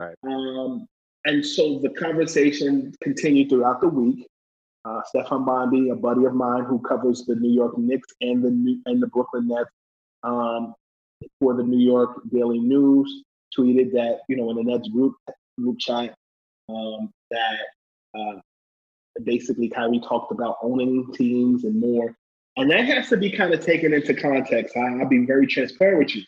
Right. 0.00 0.14
Um, 0.24 0.86
and 1.24 1.44
so 1.44 1.78
the 1.78 1.90
conversation 1.90 2.92
continued 3.02 3.48
throughout 3.48 3.80
the 3.80 3.88
week. 3.88 4.26
Uh, 4.84 5.00
Stefan 5.06 5.44
Bondy, 5.44 5.88
a 5.88 5.96
buddy 5.96 6.24
of 6.24 6.34
mine 6.34 6.64
who 6.64 6.78
covers 6.80 7.24
the 7.26 7.34
New 7.34 7.52
York 7.52 7.76
Knicks 7.76 8.08
and 8.20 8.44
the 8.44 8.50
New, 8.50 8.80
and 8.86 9.02
the 9.02 9.08
Brooklyn 9.08 9.48
Nets 9.48 9.70
um, 10.22 10.74
for 11.40 11.54
the 11.54 11.62
New 11.62 11.84
York 11.84 12.20
Daily 12.32 12.60
News, 12.60 13.24
tweeted 13.56 13.92
that 13.92 14.20
you 14.28 14.36
know 14.36 14.50
in 14.50 14.56
the 14.56 14.62
Nets 14.62 14.88
group 14.88 15.14
group 15.58 15.78
chat 15.78 16.14
um, 16.68 17.10
that 17.30 17.58
uh, 18.18 18.40
basically 19.24 19.68
Kyrie 19.68 20.00
talked 20.00 20.32
about 20.32 20.56
owning 20.62 21.12
teams 21.12 21.64
and 21.64 21.78
more, 21.78 22.14
and 22.56 22.70
that 22.70 22.84
has 22.86 23.08
to 23.10 23.16
be 23.16 23.30
kind 23.30 23.52
of 23.52 23.64
taken 23.64 23.92
into 23.92 24.14
context. 24.14 24.76
I, 24.76 25.00
I'll 25.00 25.08
be 25.08 25.26
very 25.26 25.46
transparent 25.46 25.98
with 25.98 26.16
you. 26.16 26.22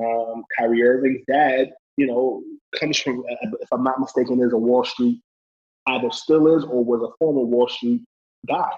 Um, 0.00 0.44
Kyrie 0.56 0.82
Irving's 0.82 1.24
dad, 1.26 1.72
you 1.96 2.06
know, 2.06 2.42
comes 2.78 2.98
from, 2.98 3.20
uh, 3.20 3.48
if 3.60 3.68
I'm 3.72 3.82
not 3.82 3.98
mistaken, 3.98 4.40
is 4.40 4.52
a 4.52 4.56
Wall 4.56 4.84
Street, 4.84 5.20
either 5.88 6.10
still 6.10 6.56
is 6.56 6.64
or 6.64 6.84
was 6.84 7.02
a 7.02 7.12
former 7.18 7.40
Wall 7.40 7.68
Street 7.68 8.02
guy. 8.46 8.70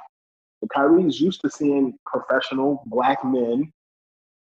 So 0.61 0.69
Kyrie 0.75 1.05
is 1.05 1.21
used 1.21 1.41
to 1.43 1.51
seeing 1.51 1.95
professional 2.07 2.83
black 2.87 3.25
men 3.25 3.71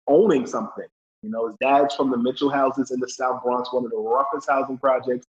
owning 0.07 0.45
something. 0.45 0.87
You 1.25 1.31
know, 1.31 1.47
his 1.47 1.55
dad's 1.59 1.95
from 1.95 2.11
the 2.11 2.17
Mitchell 2.17 2.51
houses 2.51 2.91
in 2.91 2.99
the 2.99 3.09
South 3.09 3.41
Bronx, 3.43 3.73
one 3.73 3.83
of 3.83 3.89
the 3.89 3.97
roughest 3.97 4.47
housing 4.47 4.77
projects 4.77 5.25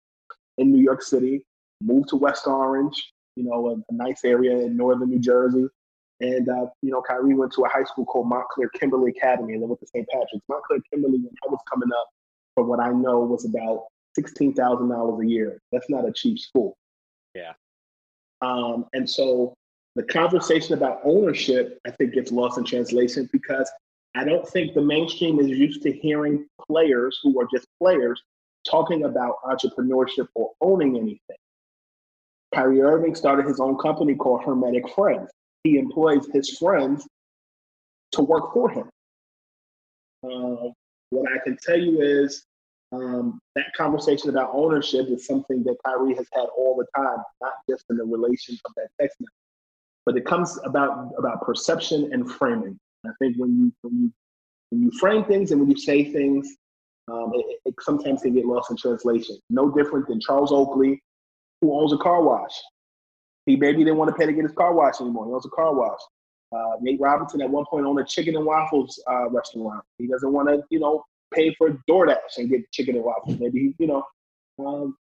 in 0.58 0.72
New 0.72 0.82
York 0.82 1.02
City. 1.02 1.44
Moved 1.80 2.08
to 2.08 2.16
West 2.16 2.48
Orange, 2.48 3.12
you 3.36 3.44
know, 3.44 3.68
a, 3.68 3.74
a 3.74 3.94
nice 3.94 4.24
area 4.24 4.58
in 4.58 4.76
northern 4.76 5.10
New 5.10 5.20
Jersey. 5.20 5.68
And, 6.20 6.48
uh, 6.48 6.66
you 6.82 6.90
know, 6.90 7.00
Kyrie 7.00 7.34
went 7.34 7.52
to 7.52 7.64
a 7.64 7.68
high 7.68 7.84
school 7.84 8.06
called 8.06 8.28
Montclair 8.28 8.70
Kimberly 8.70 9.12
Academy 9.16 9.52
and 9.52 9.62
then 9.62 9.68
went 9.68 9.80
to 9.80 9.86
St. 9.86 10.06
Patrick's. 10.08 10.44
Montclair 10.48 10.80
Kimberly, 10.90 11.18
when 11.18 11.30
I 11.46 11.48
was 11.48 11.60
coming 11.70 11.90
up, 11.96 12.08
from 12.56 12.66
what 12.66 12.80
I 12.80 12.90
know, 12.90 13.20
was 13.20 13.44
about 13.44 13.84
$16,000 14.18 15.24
a 15.24 15.28
year. 15.28 15.60
That's 15.70 15.88
not 15.88 16.08
a 16.08 16.12
cheap 16.12 16.40
school. 16.40 16.76
Yeah. 17.36 17.52
Um, 18.40 18.86
and 18.94 19.08
so 19.08 19.54
the 19.94 20.02
conversation 20.02 20.74
about 20.74 21.00
ownership, 21.04 21.78
I 21.86 21.92
think, 21.92 22.14
gets 22.14 22.32
lost 22.32 22.58
in 22.58 22.64
translation 22.64 23.28
because 23.32 23.70
I 24.14 24.24
don't 24.24 24.46
think 24.48 24.74
the 24.74 24.82
mainstream 24.82 25.40
is 25.40 25.48
used 25.48 25.82
to 25.82 25.92
hearing 25.92 26.46
players 26.70 27.18
who 27.22 27.40
are 27.40 27.48
just 27.52 27.66
players 27.82 28.22
talking 28.68 29.04
about 29.04 29.36
entrepreneurship 29.44 30.28
or 30.34 30.50
owning 30.60 30.96
anything. 30.96 31.36
Kyrie 32.54 32.80
Irving 32.80 33.14
started 33.14 33.46
his 33.46 33.58
own 33.58 33.76
company 33.78 34.14
called 34.14 34.44
Hermetic 34.44 34.88
Friends. 34.94 35.28
He 35.64 35.78
employs 35.78 36.28
his 36.32 36.56
friends 36.58 37.06
to 38.12 38.22
work 38.22 38.52
for 38.52 38.70
him. 38.70 38.88
Uh, 40.22 40.70
what 41.10 41.26
I 41.32 41.38
can 41.42 41.56
tell 41.62 41.78
you 41.78 42.00
is 42.00 42.44
um, 42.92 43.40
that 43.56 43.66
conversation 43.76 44.30
about 44.30 44.50
ownership 44.52 45.08
is 45.08 45.26
something 45.26 45.64
that 45.64 45.76
Kyrie 45.84 46.14
has 46.14 46.26
had 46.32 46.46
all 46.56 46.76
the 46.76 46.86
time, 46.96 47.18
not 47.42 47.54
just 47.68 47.84
in 47.90 47.96
the 47.96 48.04
relation 48.04 48.56
of 48.64 48.72
that 48.76 48.88
text 49.00 49.16
message, 49.20 49.32
but 50.06 50.16
it 50.16 50.24
comes 50.24 50.58
about 50.64 51.10
about 51.18 51.42
perception 51.42 52.10
and 52.12 52.30
framing. 52.30 52.78
I 53.06 53.12
think 53.18 53.36
when 53.36 53.58
you 53.58 53.72
when 53.82 54.02
you 54.02 54.12
when 54.70 54.82
you 54.82 54.90
frame 54.98 55.24
things 55.24 55.50
and 55.50 55.60
when 55.60 55.70
you 55.70 55.76
say 55.76 56.12
things, 56.12 56.56
um, 57.08 57.32
it, 57.34 57.60
it 57.64 57.74
sometimes 57.80 58.22
can 58.22 58.34
get 58.34 58.46
lost 58.46 58.70
in 58.70 58.76
translation. 58.76 59.38
No 59.50 59.70
different 59.70 60.08
than 60.08 60.20
Charles 60.20 60.52
Oakley, 60.52 61.02
who 61.60 61.78
owns 61.78 61.92
a 61.92 61.98
car 61.98 62.22
wash. 62.22 62.52
He 63.46 63.56
maybe 63.56 63.78
didn't 63.78 63.98
want 63.98 64.08
to 64.10 64.16
pay 64.16 64.26
to 64.26 64.32
get 64.32 64.42
his 64.42 64.52
car 64.52 64.72
washed 64.72 65.00
anymore. 65.00 65.26
He 65.26 65.32
owns 65.32 65.46
a 65.46 65.50
car 65.50 65.74
wash. 65.74 66.00
Uh, 66.54 66.76
Nate 66.80 67.00
Robinson 67.00 67.42
at 67.42 67.50
one 67.50 67.64
point 67.66 67.84
owned 67.84 67.98
a 67.98 68.04
chicken 68.04 68.36
and 68.36 68.46
waffles 68.46 69.02
uh, 69.10 69.28
restaurant. 69.28 69.84
He 69.98 70.06
doesn't 70.06 70.32
want 70.32 70.48
to, 70.48 70.62
you 70.70 70.78
know, 70.78 71.04
pay 71.32 71.54
for 71.58 71.78
DoorDash 71.90 72.38
and 72.38 72.48
get 72.48 72.70
chicken 72.70 72.94
and 72.94 73.04
waffles. 73.04 73.38
Maybe 73.38 73.74
you 73.78 73.86
know, 73.86 74.04
um, 74.64 74.96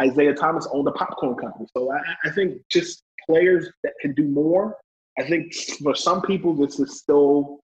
Isaiah 0.00 0.34
Thomas 0.34 0.68
owned 0.72 0.86
a 0.86 0.92
popcorn 0.92 1.34
company. 1.36 1.66
So 1.76 1.92
I, 1.92 2.28
I 2.28 2.30
think 2.30 2.60
just 2.70 3.02
players 3.28 3.70
that 3.82 3.94
can 4.00 4.14
do 4.14 4.24
more. 4.24 4.76
I 5.18 5.24
think 5.24 5.52
for 5.82 5.94
some 5.94 6.22
people 6.22 6.54
this 6.54 6.78
is 6.78 6.98
still 6.98 7.60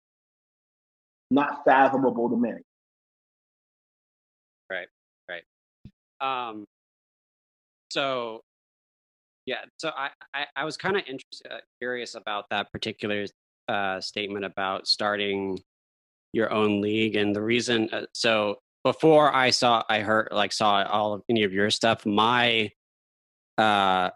not 1.30 1.64
fathomable 1.64 2.28
to 2.30 2.36
many. 2.36 2.62
Right, 4.70 4.88
right. 5.28 5.42
Um, 6.20 6.64
so 7.90 8.40
yeah, 9.46 9.64
so 9.78 9.90
I 9.96 10.10
I, 10.34 10.46
I 10.56 10.64
was 10.64 10.76
kind 10.76 10.96
of 10.96 11.02
interested, 11.06 11.50
uh, 11.50 11.58
curious 11.80 12.14
about 12.14 12.46
that 12.50 12.72
particular 12.72 13.26
uh, 13.68 14.00
statement 14.00 14.44
about 14.44 14.86
starting 14.86 15.58
your 16.32 16.50
own 16.52 16.80
league, 16.80 17.16
and 17.16 17.34
the 17.34 17.42
reason. 17.42 17.88
Uh, 17.92 18.06
so 18.14 18.58
before 18.84 19.34
I 19.34 19.50
saw, 19.50 19.82
I 19.88 20.00
heard 20.00 20.28
like 20.32 20.52
saw 20.52 20.84
all 20.84 21.14
of 21.14 21.22
any 21.28 21.44
of 21.44 21.52
your 21.52 21.70
stuff. 21.70 22.06
My 22.06 22.70
uh, 23.58 24.10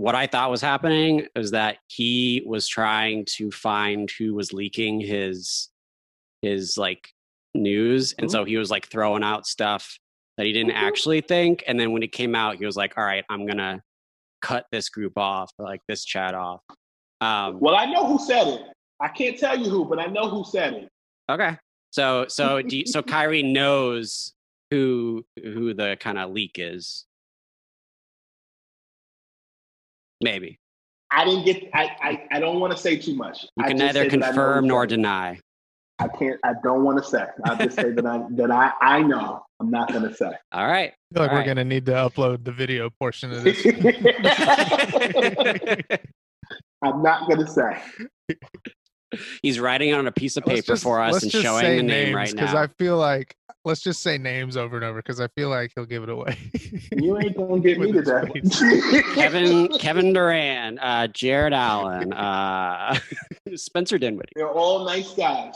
what 0.00 0.14
I 0.14 0.26
thought 0.26 0.50
was 0.50 0.60
happening 0.62 1.26
is 1.36 1.50
that 1.50 1.78
he 1.88 2.42
was 2.46 2.66
trying 2.66 3.24
to 3.36 3.50
find 3.50 4.10
who 4.18 4.34
was 4.34 4.52
leaking 4.52 5.00
his 5.00 5.68
his 6.42 6.78
like 6.78 7.08
news, 7.54 8.14
and 8.18 8.28
Mhm. 8.28 8.32
so 8.32 8.44
he 8.44 8.56
was 8.56 8.70
like 8.70 8.86
throwing 8.88 9.22
out 9.22 9.46
stuff 9.46 9.98
that 10.38 10.46
he 10.46 10.52
didn't 10.52 10.72
actually 10.72 11.20
think, 11.20 11.62
and 11.66 11.78
then 11.78 11.92
when 11.92 12.02
it 12.02 12.12
came 12.12 12.34
out, 12.34 12.56
he 12.56 12.64
was 12.64 12.76
like, 12.76 12.96
"All 12.96 13.04
right, 13.04 13.24
I'm 13.28 13.44
gonna 13.46 13.82
cut 14.40 14.66
this 14.72 14.88
group 14.88 15.18
off, 15.18 15.50
or 15.58 15.66
like 15.66 15.82
this 15.86 16.04
chat 16.04 16.34
off." 16.34 16.62
Um, 17.20 17.60
Well, 17.60 17.74
I 17.76 17.84
know 17.84 18.06
who 18.06 18.18
said 18.18 18.46
it. 18.48 18.62
I 19.00 19.08
can't 19.08 19.38
tell 19.38 19.58
you 19.58 19.68
who, 19.68 19.84
but 19.84 19.98
I 19.98 20.06
know 20.06 20.28
who 20.30 20.44
said 20.44 20.72
it. 20.74 20.88
Okay. 21.30 21.58
So 21.90 22.26
so 22.28 22.62
do 22.62 22.78
you, 22.78 22.86
so 22.86 23.02
Kyrie 23.02 23.42
knows 23.42 24.32
who 24.70 25.26
who 25.42 25.74
the 25.74 25.96
kind 26.00 26.18
of 26.18 26.30
leak 26.30 26.52
is. 26.58 27.04
Maybe. 30.20 30.58
I 31.10 31.24
didn't 31.24 31.44
get. 31.44 31.68
I. 31.74 31.90
I, 32.00 32.26
I 32.32 32.40
don't 32.40 32.60
want 32.60 32.72
to 32.72 32.78
say 32.78 32.96
too 32.96 33.14
much. 33.14 33.46
You 33.56 33.64
can 33.64 33.76
just 33.76 33.94
neither 33.94 34.10
say 34.10 34.16
that 34.16 34.24
I 34.24 34.28
know 34.28 34.32
confirm 34.32 34.66
nor 34.66 34.82
said 34.82 34.88
deny. 34.90 35.40
I 35.98 36.08
can't. 36.08 36.38
I 36.44 36.52
don't 36.62 36.84
want 36.84 37.02
to 37.02 37.04
say. 37.04 37.24
I 37.44 37.54
just 37.56 37.76
say 37.76 37.90
that 37.90 38.06
I 38.06 38.24
that 38.36 38.50
I 38.50 38.72
I 38.80 39.02
know. 39.02 39.42
I'm 39.60 39.70
not 39.70 39.92
going 39.92 40.08
to 40.08 40.14
say. 40.14 40.30
All 40.52 40.66
right. 40.66 40.92
I 40.92 41.14
feel 41.14 41.22
like 41.22 41.30
All 41.30 41.34
we're 41.34 41.40
right. 41.40 41.46
gonna 41.46 41.64
need 41.64 41.86
to 41.86 41.92
upload 41.92 42.44
the 42.44 42.52
video 42.52 42.90
portion 42.90 43.32
of 43.32 43.44
this. 43.44 43.66
I'm 46.82 47.02
not 47.02 47.28
going 47.28 47.44
to 47.44 47.46
say. 47.46 47.78
He's 49.42 49.58
writing 49.60 49.92
on 49.94 50.06
a 50.06 50.12
piece 50.12 50.36
of 50.36 50.44
paper 50.44 50.62
just- 50.72 50.82
for 50.82 51.00
us 51.00 51.22
and 51.22 51.32
showing 51.32 51.64
the 51.64 51.82
name 51.82 51.86
names, 51.86 52.14
right 52.14 52.32
Because. 52.32 52.54
I 52.54 52.66
feel 52.78 52.96
like 52.96 53.34
let's 53.64 53.80
just 53.82 54.02
say 54.02 54.16
names 54.18 54.56
over 54.56 54.76
and 54.76 54.84
over 54.84 54.98
because 55.02 55.20
I 55.20 55.28
feel 55.36 55.48
like 55.50 55.72
he'll 55.74 55.84
give 55.84 56.02
it 56.02 56.08
away. 56.08 56.38
You 56.92 57.18
ain't 57.18 57.36
going 57.36 57.62
to 57.62 57.68
get 57.68 57.78
me 57.80 57.92
With 57.92 58.04
to 58.04 58.10
that. 58.12 59.12
Kevin 59.14 59.68
Kevin 59.78 60.12
Durant, 60.12 60.78
uh, 60.80 61.08
Jarrett 61.08 61.52
Allen, 61.52 62.12
uh, 62.12 62.98
Spencer 63.56 63.98
Dinwiddie. 63.98 64.32
They're 64.36 64.48
all 64.50 64.84
nice 64.84 65.12
guys. 65.14 65.54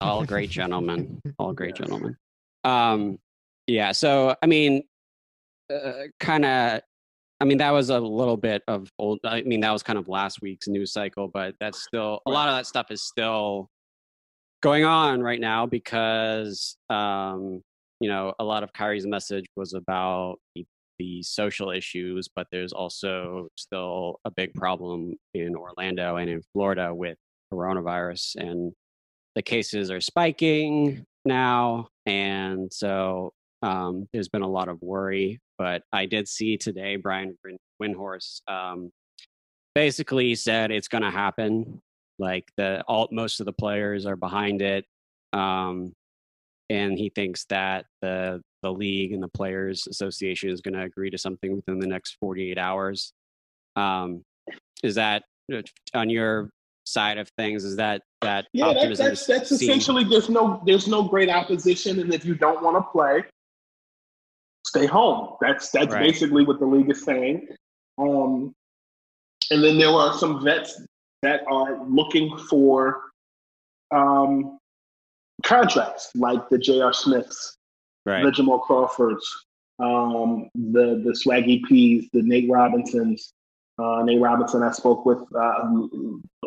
all 0.00 0.24
great 0.24 0.48
gentlemen 0.50 1.20
all 1.38 1.52
great 1.52 1.74
gentlemen 1.74 2.16
um 2.64 3.18
yeah 3.66 3.92
so 3.92 4.34
i 4.42 4.46
mean 4.46 4.82
uh, 5.70 5.92
kind 6.18 6.44
of 6.46 6.80
i 7.40 7.44
mean 7.44 7.58
that 7.58 7.70
was 7.70 7.90
a 7.90 7.98
little 7.98 8.36
bit 8.36 8.62
of 8.68 8.88
old 8.98 9.18
i 9.24 9.42
mean 9.42 9.60
that 9.60 9.72
was 9.72 9.82
kind 9.82 9.98
of 9.98 10.08
last 10.08 10.40
week's 10.42 10.68
news 10.68 10.92
cycle 10.92 11.28
but 11.28 11.54
that's 11.60 11.82
still 11.82 12.20
a 12.26 12.30
lot 12.30 12.48
of 12.48 12.54
that 12.54 12.66
stuff 12.66 12.90
is 12.90 13.02
still 13.02 13.68
going 14.62 14.84
on 14.84 15.22
right 15.22 15.40
now 15.40 15.66
because 15.66 16.76
um 16.90 17.62
you 18.00 18.08
know 18.08 18.34
a 18.38 18.44
lot 18.44 18.62
of 18.62 18.72
kyrie's 18.72 19.06
message 19.06 19.46
was 19.56 19.74
about 19.74 20.36
the, 20.54 20.64
the 20.98 21.22
social 21.22 21.70
issues 21.70 22.28
but 22.34 22.46
there's 22.52 22.72
also 22.72 23.48
still 23.56 24.20
a 24.24 24.30
big 24.30 24.52
problem 24.54 25.14
in 25.34 25.54
orlando 25.54 26.16
and 26.16 26.30
in 26.30 26.42
florida 26.52 26.94
with 26.94 27.16
coronavirus 27.52 28.36
and 28.36 28.72
the 29.34 29.42
cases 29.42 29.90
are 29.90 30.00
spiking 30.00 31.04
now 31.24 31.88
and 32.06 32.72
so 32.72 33.32
um, 33.62 34.08
there's 34.12 34.28
been 34.28 34.42
a 34.42 34.48
lot 34.48 34.68
of 34.68 34.80
worry 34.80 35.38
but 35.60 35.82
i 35.92 36.06
did 36.06 36.26
see 36.26 36.56
today 36.56 36.96
brian 36.96 37.36
Win- 37.44 37.94
Windhorst 37.94 38.40
um, 38.48 38.90
basically 39.74 40.34
said 40.34 40.70
it's 40.70 40.88
going 40.88 41.04
to 41.04 41.10
happen 41.10 41.80
like 42.18 42.44
the 42.56 42.82
all 42.88 43.08
most 43.12 43.40
of 43.40 43.46
the 43.46 43.52
players 43.52 44.06
are 44.06 44.16
behind 44.16 44.62
it 44.62 44.84
um, 45.32 45.92
and 46.70 46.96
he 46.96 47.10
thinks 47.10 47.44
that 47.50 47.84
the 48.00 48.40
the 48.62 48.72
league 48.72 49.12
and 49.12 49.22
the 49.22 49.28
players 49.28 49.86
association 49.88 50.50
is 50.50 50.60
going 50.60 50.74
to 50.74 50.82
agree 50.82 51.10
to 51.10 51.18
something 51.18 51.56
within 51.56 51.78
the 51.78 51.86
next 51.86 52.16
48 52.20 52.58
hours. 52.58 53.12
Um, 53.76 54.22
is 54.82 54.94
that 54.94 55.24
uh, 55.52 55.62
on 55.94 56.10
your 56.10 56.50
side 56.84 57.18
of 57.18 57.28
things 57.36 57.64
is 57.64 57.76
that 57.76 58.02
that 58.22 58.46
Yeah, 58.52 58.72
that, 58.72 58.96
that's 58.96 59.26
that's 59.26 59.52
essentially 59.52 60.04
there's 60.04 60.28
no 60.28 60.62
there's 60.66 60.88
no 60.88 61.02
great 61.02 61.28
opposition, 61.28 62.00
and 62.00 62.12
if 62.12 62.24
you 62.24 62.34
don't 62.34 62.62
want 62.62 62.76
to 62.76 62.82
play, 62.82 63.24
stay 64.70 64.86
home. 64.86 65.36
That's 65.40 65.70
that's 65.70 65.92
Right. 65.94 66.06
basically 66.06 66.44
what 66.44 66.58
the 66.60 66.66
league 66.66 66.90
is 66.90 67.04
saying. 67.04 67.48
Um, 67.98 68.54
and 69.50 69.62
then 69.64 69.78
there 69.78 69.90
are 69.90 70.14
some 70.14 70.42
vets 70.42 70.80
that 71.22 71.42
are 71.50 71.84
looking 71.86 72.36
for 72.48 73.02
um, 73.90 74.58
contracts, 75.44 76.10
like 76.14 76.48
the 76.48 76.58
J.R. 76.58 76.92
Smiths, 76.92 77.56
right 78.06 78.22
the 78.24 78.30
Jamal 78.30 78.60
Crawfords, 78.60 79.26
um, 79.80 80.48
the 80.54 81.02
the 81.04 81.12
Swaggy 81.22 81.62
P's, 81.64 82.08
the 82.12 82.22
Nate 82.22 82.48
Robinsons. 82.50 83.32
Uh, 83.78 84.02
Nate 84.04 84.20
Robinson, 84.20 84.62
I 84.62 84.70
spoke 84.72 85.06
with 85.06 85.22
uh, 85.34 85.64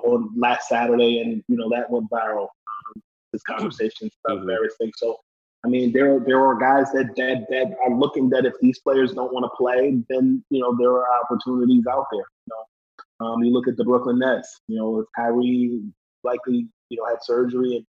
on 0.03 0.29
last 0.38 0.69
Saturday, 0.69 1.19
and 1.19 1.43
you 1.47 1.57
know 1.57 1.67
that 1.69 1.89
went 1.89 2.09
viral. 2.09 2.43
Um, 2.67 3.01
his 3.33 3.41
conversations 3.43 4.12
about 4.23 4.39
Mhm. 4.43 4.45
various 4.45 4.75
things. 4.77 4.93
So, 4.97 5.17
I 5.65 5.69
mean, 5.69 5.93
there 5.93 6.19
there 6.19 6.45
are 6.45 6.56
guys 6.56 6.91
that 6.91 7.15
that 7.15 7.45
that 7.49 7.76
are 7.84 7.93
looking 7.95 8.30
that 8.30 8.45
if 8.45 8.54
these 8.62 8.80
players 8.80 9.13
don't 9.13 9.34
want 9.34 9.45
to 9.45 9.58
play, 9.58 9.97
then 10.10 10.43
you 10.49 10.60
know 10.60 10.76
there 10.78 10.91
are 10.91 11.06
opportunities 11.23 11.86
out 11.89 12.06
there. 12.12 12.26
You 12.47 12.49
know, 12.49 13.26
um, 13.26 13.43
you 13.43 13.54
look 13.54 13.67
at 13.67 13.78
the 13.78 13.86
Brooklyn 13.86 14.19
Nets. 14.19 14.60
You 14.67 14.78
know, 14.78 14.99
if 14.99 15.06
Kyrie 15.15 15.82
likely 16.23 16.67
you 16.89 16.97
know 16.97 17.06
had 17.06 17.23
surgery 17.23 17.78
and 17.78 17.86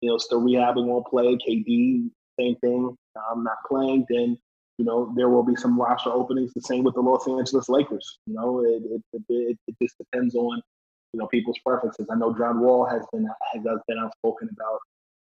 you 0.00 0.10
know 0.10 0.18
still 0.18 0.40
rehabbing, 0.40 0.86
won't 0.86 1.06
play. 1.06 1.36
KD, 1.36 2.10
same 2.40 2.56
thing. 2.56 2.96
I'm 3.30 3.44
not 3.44 3.58
playing. 3.68 4.06
Then 4.08 4.38
you 4.78 4.86
know 4.86 5.12
there 5.14 5.28
will 5.28 5.42
be 5.42 5.56
some 5.56 5.78
roster 5.78 6.10
openings. 6.10 6.54
The 6.54 6.62
same 6.62 6.82
with 6.82 6.94
the 6.94 7.02
Los 7.02 7.28
Angeles 7.28 7.68
Lakers. 7.68 8.20
You 8.26 8.34
know, 8.34 8.64
it 8.64 8.82
it, 8.90 9.02
it, 9.12 9.22
it, 9.28 9.58
it 9.66 9.76
just 9.82 9.98
depends 9.98 10.34
on 10.34 10.62
you 11.12 11.20
know 11.20 11.26
people's 11.26 11.58
preferences. 11.58 12.06
I 12.10 12.14
know 12.14 12.34
John 12.34 12.60
Wall 12.60 12.86
has 12.86 13.02
been 13.12 13.28
has 13.52 13.80
been 13.86 13.98
outspoken 13.98 14.48
about 14.50 14.78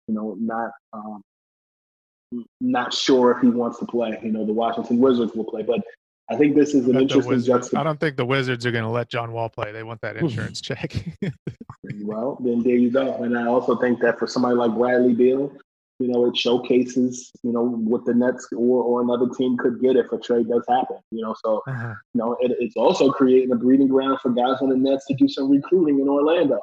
you 0.08 0.14
know 0.14 0.34
not 0.40 0.70
um, 0.94 1.22
not 2.60 2.92
sure 2.94 3.32
if 3.32 3.40
he 3.42 3.48
wants 3.48 3.78
to 3.78 3.86
play. 3.86 4.18
You 4.22 4.32
know, 4.32 4.44
the 4.46 4.52
Washington 4.52 4.98
Wizards 4.98 5.32
will 5.34 5.44
play, 5.44 5.62
but 5.62 5.80
I 6.30 6.36
think 6.36 6.54
this 6.54 6.74
is 6.74 6.86
an 6.86 6.96
interesting 7.00 7.22
juxtaposition. 7.42 7.78
I 7.78 7.82
don't 7.82 7.98
think 7.98 8.16
the 8.16 8.24
Wizards 8.24 8.64
are 8.64 8.70
going 8.70 8.84
to 8.84 8.90
let 8.90 9.08
John 9.08 9.32
Wall 9.32 9.48
play. 9.48 9.72
They 9.72 9.82
want 9.82 10.00
that 10.02 10.16
insurance 10.16 10.60
check. 10.60 10.94
Well, 12.02 12.36
then 12.40 12.62
there 12.62 12.76
you 12.76 12.90
go. 12.90 13.22
And 13.22 13.36
I 13.36 13.46
also 13.46 13.74
think 13.76 14.00
that 14.00 14.18
for 14.18 14.26
somebody 14.26 14.54
like 14.54 14.72
Bradley 14.74 15.12
Beal, 15.14 15.50
you 15.98 16.08
know, 16.08 16.26
it 16.26 16.36
showcases, 16.36 17.30
you 17.42 17.52
know, 17.52 17.64
what 17.64 18.04
the 18.04 18.14
Nets 18.14 18.48
or, 18.52 18.82
or 18.84 19.02
another 19.02 19.28
team 19.36 19.56
could 19.56 19.80
get 19.80 19.96
if 19.96 20.12
a 20.12 20.18
trade 20.18 20.48
does 20.48 20.62
happen. 20.68 20.98
You 21.10 21.22
know, 21.22 21.34
so 21.44 21.62
Uh-huh. 21.66 21.94
you 22.14 22.18
know, 22.18 22.36
it, 22.40 22.52
it's 22.60 22.76
also 22.76 23.10
creating 23.10 23.50
a 23.52 23.56
breeding 23.56 23.88
ground 23.88 24.20
for 24.20 24.30
guys 24.30 24.56
on 24.60 24.68
the 24.68 24.76
Nets 24.76 25.06
to 25.06 25.14
do 25.14 25.26
some 25.26 25.50
recruiting 25.50 26.00
in 26.00 26.08
Orlando. 26.08 26.60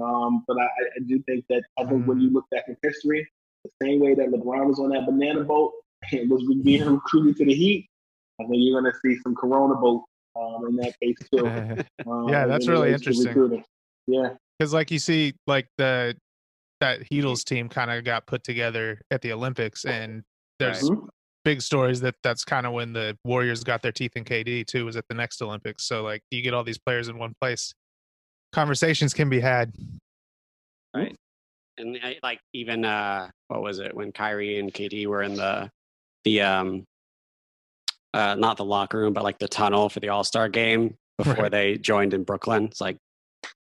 Um, 0.00 0.44
but 0.48 0.56
I, 0.58 0.64
I- 0.64 1.02
do 1.06 1.22
think 1.24 1.44
that 1.50 1.62
I 1.78 1.84
think 1.84 2.06
when 2.06 2.20
you 2.20 2.30
look 2.30 2.44
back 2.50 2.64
in 2.68 2.76
history, 2.82 3.28
the 3.64 3.70
same 3.82 4.00
way 4.00 4.14
that 4.14 4.28
LeBron 4.28 4.66
was 4.66 4.78
on 4.78 4.90
that 4.90 5.06
banana 5.06 5.44
boat 5.44 5.72
and 6.12 6.30
was 6.30 6.42
being 6.62 6.84
recruited 6.84 7.36
to 7.36 7.44
the 7.44 7.54
Heat, 7.54 7.88
I 8.40 8.44
think 8.44 8.56
you're 8.58 8.80
going 8.80 8.92
to 8.92 8.98
see 9.00 9.20
some 9.22 9.34
Corona 9.34 9.74
boat 9.74 10.04
um, 10.36 10.66
in 10.68 10.76
that 10.76 10.94
case 11.00 11.16
too. 11.32 11.46
Um, 12.06 12.28
yeah, 12.28 12.46
that's 12.46 12.68
really 12.68 12.92
interesting. 12.92 13.62
Yeah. 14.06 14.30
Because 14.58 14.72
like 14.72 14.90
you 14.90 14.98
see, 14.98 15.34
like 15.46 15.66
the 15.76 16.16
that 16.80 17.00
Heatles 17.10 17.44
team 17.44 17.68
kind 17.68 17.90
of 17.90 18.04
got 18.04 18.26
put 18.26 18.44
together 18.44 19.00
at 19.10 19.20
the 19.20 19.32
Olympics, 19.32 19.84
and 19.84 20.22
there's 20.58 20.88
Right. 20.88 20.98
big 21.44 21.60
stories 21.60 22.00
that 22.00 22.14
that's 22.22 22.44
kind 22.44 22.66
of 22.66 22.72
when 22.72 22.92
the 22.92 23.18
Warriors 23.24 23.64
got 23.64 23.82
their 23.82 23.92
teeth 23.92 24.12
in 24.16 24.24
KD 24.24 24.64
too. 24.66 24.84
Was 24.86 24.96
at 24.96 25.04
the 25.08 25.14
next 25.14 25.42
Olympics. 25.42 25.86
So 25.86 26.02
like 26.02 26.22
you 26.30 26.40
get 26.40 26.54
all 26.54 26.64
these 26.64 26.78
players 26.78 27.08
in 27.08 27.18
one 27.18 27.34
place. 27.40 27.74
Conversations 28.52 29.12
can 29.12 29.28
be 29.28 29.40
had. 29.40 29.72
And 31.78 31.98
I, 32.02 32.16
like 32.22 32.40
even 32.52 32.84
uh 32.84 33.28
what 33.48 33.62
was 33.62 33.78
it 33.78 33.94
when 33.94 34.12
Kyrie 34.12 34.58
and 34.58 34.72
KD 34.72 35.06
were 35.06 35.22
in 35.22 35.34
the 35.34 35.70
the 36.24 36.42
um 36.42 36.84
uh 38.14 38.34
not 38.34 38.56
the 38.56 38.64
locker 38.64 38.98
room 38.98 39.12
but 39.12 39.24
like 39.24 39.38
the 39.38 39.48
tunnel 39.48 39.88
for 39.88 40.00
the 40.00 40.08
All-Star 40.08 40.48
game 40.48 40.94
before 41.16 41.34
Right. 41.44 41.50
they 41.52 41.78
joined 41.78 42.14
in 42.14 42.22
Brooklyn. 42.24 42.64
It's 42.64 42.80
like 42.80 42.96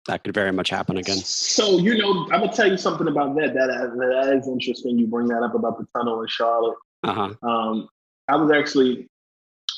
that 0.08 0.24
could 0.24 0.34
very 0.34 0.52
much 0.52 0.70
happen 0.70 0.98
again. 0.98 1.18
So 1.18 1.80
you 1.80 1.98
know, 1.98 2.24
I'm 2.32 2.42
gonna 2.42 2.54
tell 2.54 2.70
you 2.70 2.78
something 2.78 3.08
about 3.08 3.36
that. 3.36 3.54
That 3.54 3.68
that 3.98 4.34
is 4.38 4.48
interesting. 4.48 4.98
You 5.00 5.08
bring 5.08 5.28
that 5.30 5.42
up 5.44 5.56
about 5.56 5.78
the 5.80 5.86
tunnel 5.96 6.22
in 6.22 6.28
Charlotte. 6.28 6.78
Uh 7.04 7.14
huh. 7.14 7.48
Um, 7.50 7.88
I 8.28 8.36
was 8.36 8.52
actually 8.52 9.08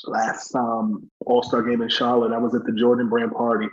last 0.04 0.54
um, 0.54 1.08
All 1.26 1.42
Star 1.42 1.62
game 1.62 1.82
in 1.82 1.88
Charlotte. 1.88 2.32
I 2.32 2.38
was 2.38 2.54
at 2.54 2.64
the 2.64 2.72
Jordan 2.72 3.08
Brand 3.08 3.32
party, 3.32 3.68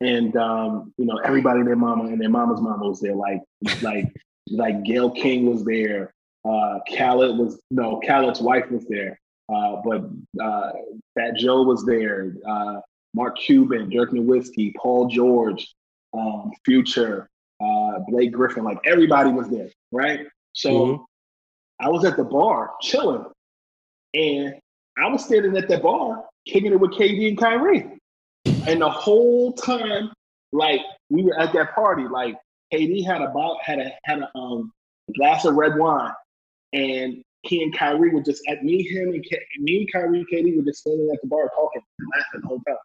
and 0.00 0.36
um, 0.36 0.92
you 0.96 1.04
know 1.04 1.18
everybody, 1.24 1.62
their 1.62 1.76
mama 1.76 2.04
and 2.04 2.20
their 2.20 2.28
mama's 2.30 2.60
mama 2.60 2.88
was 2.88 3.00
there. 3.00 3.14
Like 3.14 3.40
like 3.82 4.06
like 4.50 4.82
Gayle 4.84 5.10
King 5.10 5.46
was 5.46 5.64
there. 5.64 6.12
Uh, 6.44 6.78
Khaled 6.96 7.38
was 7.38 7.60
no 7.70 8.00
Khaled's 8.06 8.40
wife 8.40 8.70
was 8.70 8.86
there. 8.86 9.18
Uh, 9.52 9.82
but 9.84 10.04
uh, 10.42 10.70
Fat 11.18 11.34
Joe 11.36 11.62
was 11.62 11.84
there. 11.84 12.34
Uh, 12.48 12.80
Mark 13.14 13.36
Cuban, 13.38 13.90
Dirk 13.90 14.12
Nowitzki, 14.12 14.72
Paul 14.76 15.08
George, 15.08 15.74
um, 16.14 16.52
Future, 16.64 17.28
uh, 17.60 17.98
Blake 18.08 18.32
Griffin. 18.32 18.62
Like 18.64 18.78
everybody 18.86 19.30
was 19.30 19.48
there, 19.50 19.68
right? 19.92 20.20
So 20.52 20.70
Mhm. 20.70 21.04
I 21.80 21.88
was 21.88 22.04
at 22.04 22.16
the 22.16 22.24
bar 22.24 22.70
chilling, 22.80 23.24
and 24.14 24.54
I 24.98 25.08
was 25.08 25.24
standing 25.24 25.56
at 25.56 25.68
that 25.68 25.82
bar 25.82 26.24
kicking 26.46 26.72
it 26.72 26.80
with 26.80 26.92
KD 26.92 27.28
and 27.28 27.38
Kyrie. 27.38 27.99
And 28.66 28.80
the 28.80 28.90
whole 28.90 29.52
time, 29.52 30.10
like 30.52 30.80
we 31.08 31.22
were 31.22 31.38
at 31.38 31.52
that 31.52 31.74
party, 31.74 32.04
like 32.08 32.36
KD 32.72 33.04
had 33.04 33.22
a 33.22 33.28
bo- 33.28 33.58
had 33.62 33.78
a 33.78 33.92
had 34.04 34.20
a 34.20 34.38
um 34.38 34.72
glass 35.16 35.44
of 35.44 35.54
red 35.54 35.76
wine, 35.76 36.12
and 36.72 37.22
he 37.42 37.62
and 37.62 37.76
Kyrie 37.76 38.14
were 38.14 38.22
just 38.22 38.42
at 38.48 38.62
me, 38.62 38.82
him, 38.82 39.10
and 39.10 39.24
K- 39.24 39.42
me 39.58 39.86
Kyrie 39.92 40.26
KD 40.32 40.56
were 40.56 40.64
just 40.64 40.80
standing 40.80 41.10
at 41.12 41.20
the 41.22 41.28
bar 41.28 41.50
talking, 41.54 41.82
laughing 42.14 42.40
the 42.42 42.48
whole 42.48 42.60
time. 42.66 42.76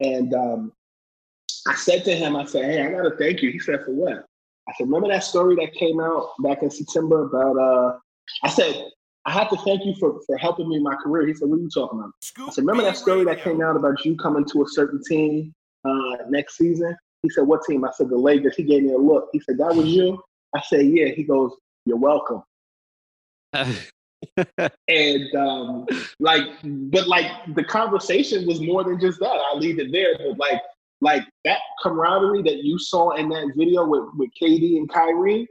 And 0.00 0.34
um, 0.34 0.72
I 1.68 1.74
said 1.74 2.04
to 2.04 2.14
him, 2.14 2.36
I 2.36 2.44
said, 2.44 2.64
"Hey, 2.64 2.82
I 2.82 2.90
gotta 2.90 3.16
thank 3.16 3.42
you." 3.42 3.50
He 3.50 3.58
said, 3.58 3.84
"For 3.84 3.92
what?" 3.92 4.24
I 4.68 4.72
said, 4.76 4.86
"Remember 4.86 5.08
that 5.08 5.24
story 5.24 5.54
that 5.56 5.74
came 5.74 6.00
out 6.00 6.30
back 6.40 6.62
in 6.62 6.70
September 6.70 7.24
about?" 7.24 7.58
uh 7.58 7.98
I 8.42 8.48
said, 8.48 8.90
"I 9.26 9.32
have 9.32 9.50
to 9.50 9.56
thank 9.58 9.84
you 9.84 9.94
for 9.98 10.20
for 10.26 10.36
helping 10.38 10.68
me 10.68 10.76
in 10.76 10.82
my 10.82 10.94
career." 10.96 11.26
He 11.26 11.34
said, 11.34 11.48
"What 11.48 11.58
are 11.58 11.62
you 11.62 11.70
talking 11.70 11.98
about?" 11.98 12.12
I 12.48 12.50
said, 12.50 12.62
"Remember 12.62 12.82
that 12.82 12.96
story 12.96 13.24
that 13.24 13.42
came 13.42 13.60
out 13.62 13.76
about 13.76 14.04
you 14.04 14.16
coming 14.16 14.44
to 14.46 14.62
a 14.62 14.68
certain 14.68 15.00
team 15.08 15.52
uh, 15.84 16.16
next 16.28 16.56
season?" 16.56 16.96
He 17.22 17.30
said, 17.30 17.46
"What 17.46 17.62
team?" 17.68 17.84
I 17.84 17.90
said, 17.96 18.08
"The 18.10 18.18
Lakers." 18.18 18.56
He 18.56 18.62
gave 18.62 18.82
me 18.82 18.92
a 18.92 18.98
look. 18.98 19.28
He 19.32 19.40
said, 19.40 19.58
"That 19.58 19.74
was 19.74 19.86
you." 19.86 20.22
I 20.54 20.60
said, 20.62 20.86
"Yeah." 20.86 21.06
He 21.06 21.24
goes, 21.24 21.52
"You're 21.86 21.96
welcome." 21.96 22.42
and 24.88 25.34
um, 25.34 25.86
like, 26.18 26.44
but 26.62 27.06
like 27.08 27.26
the 27.54 27.64
conversation 27.64 28.46
was 28.46 28.60
more 28.60 28.84
than 28.84 29.00
just 29.00 29.20
that. 29.20 29.26
I 29.26 29.56
leave 29.56 29.78
it 29.78 29.92
there, 29.92 30.16
but 30.18 30.38
like, 30.38 30.60
like 31.00 31.22
that 31.44 31.60
camaraderie 31.82 32.42
that 32.42 32.64
you 32.64 32.78
saw 32.78 33.12
in 33.12 33.28
that 33.30 33.52
video 33.56 33.86
with 33.86 34.04
with 34.16 34.30
KD 34.40 34.76
and 34.76 34.88
Kyrie, 34.88 35.46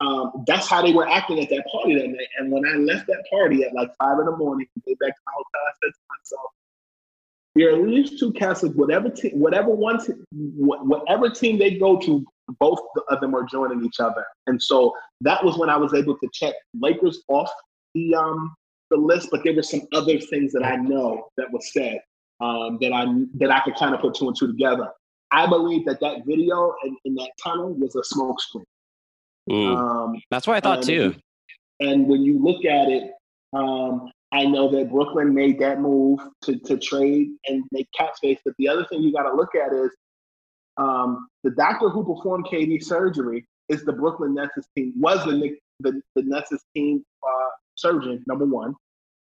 um, 0.00 0.44
that's 0.46 0.68
how 0.68 0.82
they 0.82 0.92
were 0.92 1.08
acting 1.08 1.40
at 1.40 1.48
that 1.50 1.64
party 1.70 1.94
that 1.96 2.08
night. 2.08 2.28
And 2.38 2.52
when 2.52 2.66
I 2.66 2.74
left 2.74 3.06
that 3.08 3.24
party 3.30 3.64
at 3.64 3.74
like 3.74 3.90
five 4.00 4.18
in 4.20 4.26
the 4.26 4.36
morning, 4.36 4.66
get 4.86 4.98
back 4.98 5.14
to 5.14 5.22
my 5.26 5.32
hotel, 5.34 5.60
I 5.66 5.72
said 5.82 5.92
to 5.92 6.00
myself, 6.18 6.50
"There 7.54 7.70
are 7.70 7.82
at 7.82 7.88
least 7.88 8.18
two 8.18 8.32
of 8.68 8.76
whatever 8.76 9.08
team, 9.08 9.32
whatever 9.38 9.70
one, 9.70 10.04
te- 10.04 10.12
wh- 10.32 10.84
whatever 10.86 11.30
team 11.30 11.58
they 11.58 11.78
go 11.78 11.98
to." 12.00 12.24
Both 12.58 12.80
of 13.10 13.20
them 13.20 13.34
are 13.34 13.42
joining 13.44 13.84
each 13.84 14.00
other, 14.00 14.24
and 14.46 14.62
so 14.62 14.94
that 15.20 15.44
was 15.44 15.58
when 15.58 15.68
I 15.68 15.76
was 15.76 15.92
able 15.92 16.16
to 16.16 16.28
check 16.32 16.54
Lakers 16.72 17.22
off 17.28 17.50
the 17.94 18.14
um 18.14 18.54
the 18.90 18.96
list, 18.96 19.28
but 19.30 19.42
there 19.44 19.54
were 19.54 19.62
some 19.62 19.82
other 19.92 20.18
things 20.18 20.52
that 20.52 20.64
I 20.64 20.76
know 20.76 21.28
that 21.36 21.52
was 21.52 21.72
said 21.72 22.00
um, 22.40 22.78
that 22.80 22.92
I 22.92 23.04
that 23.34 23.50
I 23.50 23.60
could 23.60 23.76
kind 23.76 23.94
of 23.94 24.00
put 24.00 24.14
two 24.14 24.28
and 24.28 24.36
two 24.38 24.46
together. 24.46 24.88
I 25.30 25.46
believe 25.46 25.84
that 25.86 26.00
that 26.00 26.24
video 26.26 26.74
in, 26.84 26.96
in 27.04 27.14
that 27.16 27.32
tunnel 27.42 27.74
was 27.74 27.94
a 27.96 28.04
smoke 28.04 28.40
screen. 28.40 28.64
Mm. 29.50 29.76
Um, 29.76 30.22
That's 30.30 30.46
what 30.46 30.56
I 30.56 30.60
thought 30.60 30.78
and- 30.78 30.86
too. 30.86 31.14
And 31.80 32.08
when 32.08 32.22
you 32.22 32.42
look 32.42 32.64
at 32.64 32.88
it, 32.88 33.12
um, 33.52 34.10
I 34.32 34.44
know 34.44 34.68
that 34.72 34.90
Brooklyn 34.90 35.32
made 35.32 35.58
that 35.60 35.80
move 35.80 36.20
to, 36.42 36.58
to 36.58 36.76
trade 36.76 37.28
and 37.46 37.62
make 37.70 37.88
cap 37.96 38.16
space. 38.16 38.38
But 38.44 38.54
the 38.58 38.68
other 38.68 38.84
thing 38.86 39.00
you 39.02 39.12
got 39.12 39.30
to 39.30 39.34
look 39.34 39.54
at 39.54 39.72
is 39.72 39.90
um, 40.76 41.28
the 41.44 41.50
doctor 41.50 41.88
who 41.88 42.02
performed 42.02 42.46
KD 42.46 42.82
surgery 42.82 43.46
is 43.68 43.84
the 43.84 43.92
Brooklyn 43.92 44.34
Nets 44.34 44.54
team, 44.76 44.92
was 44.96 45.24
the 45.24 45.56
the, 45.80 46.02
the 46.16 46.22
Nets 46.22 46.52
team 46.74 47.04
uh, 47.22 47.48
surgeon, 47.76 48.24
number 48.26 48.44
one. 48.44 48.74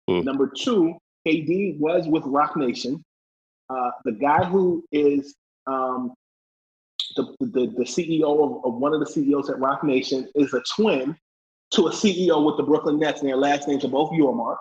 Hmm. 0.07 0.21
Number 0.21 0.47
two, 0.47 0.95
KD 1.27 1.79
was 1.79 2.07
with 2.07 2.23
Roc 2.25 2.55
Nation. 2.55 3.03
Uh, 3.69 3.91
the 4.05 4.12
guy 4.12 4.43
who 4.43 4.83
is 4.91 5.36
um, 5.65 6.13
the, 7.15 7.35
the, 7.39 7.73
the 7.77 7.83
CEO 7.83 8.23
of, 8.23 8.65
of 8.65 8.79
one 8.79 8.93
of 8.93 8.99
the 8.99 9.05
CEOs 9.05 9.49
at 9.49 9.59
Roc 9.59 9.83
Nation 9.83 10.27
is 10.35 10.53
a 10.53 10.61
twin 10.75 11.15
to 11.71 11.87
a 11.87 11.91
CEO 11.91 12.45
with 12.45 12.57
the 12.57 12.63
Brooklyn 12.63 12.99
Nets, 12.99 13.21
and 13.21 13.29
their 13.29 13.37
last 13.37 13.67
names 13.67 13.83
are 13.83 13.89
both 13.89 14.11
Yormark. 14.11 14.57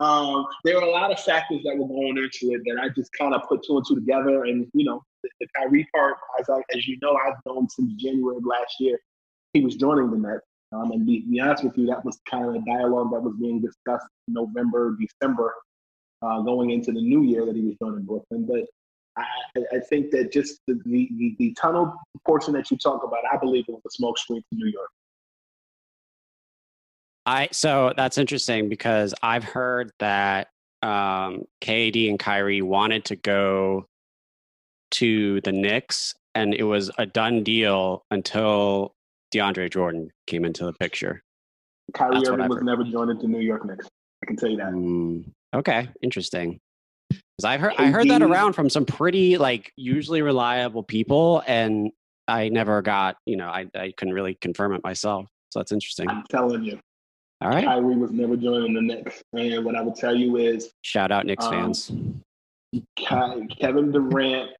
Um, 0.00 0.46
there 0.64 0.76
are 0.76 0.82
a 0.82 0.90
lot 0.90 1.12
of 1.12 1.20
factors 1.20 1.60
that 1.64 1.76
were 1.76 1.86
going 1.86 2.16
into 2.18 2.54
it 2.54 2.62
that 2.64 2.80
I 2.82 2.88
just 2.88 3.10
kind 3.18 3.34
of 3.34 3.42
put 3.48 3.62
two 3.64 3.76
and 3.76 3.86
two 3.86 3.94
together. 3.94 4.44
And 4.44 4.66
you 4.74 4.84
know, 4.84 5.02
the, 5.22 5.28
the 5.40 5.46
Kyrie 5.56 5.86
part, 5.94 6.16
as 6.40 6.48
I, 6.50 6.60
as 6.76 6.88
you 6.88 6.98
know, 7.00 7.16
I've 7.16 7.34
known 7.46 7.68
since 7.68 7.92
January 7.94 8.36
of 8.36 8.44
last 8.44 8.74
year. 8.80 8.98
He 9.52 9.60
was 9.60 9.76
joining 9.76 10.10
the 10.10 10.16
Nets, 10.16 10.44
um, 10.72 10.90
and 10.90 11.06
be, 11.06 11.24
be 11.30 11.38
honest 11.38 11.62
with 11.62 11.78
you, 11.78 11.86
that 11.86 12.04
was 12.04 12.18
kind 12.28 12.44
of 12.44 12.56
a 12.56 12.64
dialogue 12.66 13.12
that 13.12 13.20
was 13.20 13.34
being 13.40 13.60
discussed 13.60 14.06
November, 14.26 14.96
December, 15.00 15.54
uh, 16.22 16.40
going 16.40 16.70
into 16.70 16.90
the 16.90 17.00
new 17.00 17.22
year 17.22 17.46
that 17.46 17.54
he 17.54 17.62
was 17.62 17.76
joining 17.80 18.04
Brooklyn. 18.04 18.46
But 18.46 18.64
I, 19.16 19.24
I 19.72 19.78
think 19.80 20.10
that 20.10 20.32
just 20.32 20.60
the, 20.66 20.74
the, 20.84 21.08
the, 21.16 21.36
the 21.38 21.54
tunnel 21.54 21.94
portion 22.26 22.52
that 22.54 22.70
you 22.70 22.76
talk 22.76 23.04
about, 23.04 23.20
I 23.32 23.36
believe 23.36 23.64
it 23.68 23.72
was 23.72 23.82
a 23.86 24.02
smokescreen 24.02 24.40
to 24.40 24.56
New 24.56 24.66
York. 24.66 24.90
I 27.26 27.48
so 27.52 27.92
that's 27.96 28.18
interesting 28.18 28.68
because 28.68 29.14
I've 29.22 29.44
heard 29.44 29.90
that 29.98 30.48
um, 30.82 31.44
KD 31.62 32.10
and 32.10 32.18
Kyrie 32.18 32.60
wanted 32.60 33.06
to 33.06 33.16
go 33.16 33.86
to 34.92 35.40
the 35.40 35.52
Knicks, 35.52 36.14
and 36.34 36.54
it 36.54 36.64
was 36.64 36.90
a 36.98 37.06
done 37.06 37.42
deal 37.42 38.04
until 38.10 38.94
DeAndre 39.34 39.70
Jordan 39.70 40.10
came 40.26 40.44
into 40.44 40.66
the 40.66 40.74
picture. 40.74 41.22
Kyrie 41.94 42.16
That's 42.16 42.30
what 42.30 42.40
Irving 42.40 42.48
was 42.48 42.58
heard. 42.58 42.66
never 42.66 42.84
joining 42.84 43.18
the 43.18 43.28
New 43.28 43.40
York 43.40 43.64
Knicks. 43.64 43.88
I 44.22 44.26
can 44.26 44.36
tell 44.36 44.50
you 44.50 44.58
that. 44.58 44.72
Mm, 44.72 45.24
okay, 45.54 45.88
interesting. 46.02 46.60
Because 47.36 47.50
I've 47.50 47.60
heard 47.60 47.72
I 47.78 47.90
heard 47.90 48.08
that 48.10 48.22
around 48.22 48.52
from 48.52 48.70
some 48.70 48.84
pretty 48.84 49.36
like 49.38 49.72
usually 49.76 50.22
reliable 50.22 50.84
people, 50.84 51.42
and 51.46 51.90
I 52.28 52.48
never 52.48 52.80
got 52.80 53.16
you 53.26 53.36
know 53.36 53.48
I 53.48 53.66
I 53.74 53.92
couldn't 53.96 54.14
really 54.14 54.34
confirm 54.40 54.72
it 54.74 54.82
myself. 54.84 55.26
So 55.50 55.58
that's 55.58 55.72
interesting. 55.72 56.08
I'm 56.08 56.24
telling 56.30 56.62
you. 56.64 56.78
All 57.40 57.50
right, 57.50 57.64
Kyrie 57.64 57.96
was 57.96 58.12
never 58.12 58.36
joining 58.36 58.74
the 58.74 58.80
Knicks. 58.80 59.20
And 59.32 59.64
what 59.64 59.74
I 59.74 59.82
would 59.82 59.96
tell 59.96 60.14
you 60.14 60.36
is 60.36 60.70
shout 60.82 61.10
out 61.10 61.26
Knicks 61.26 61.44
Um, 61.46 61.50
fans. 61.52 61.92
Ke- 62.98 63.58
Kevin 63.60 63.90
Durant 63.90 64.50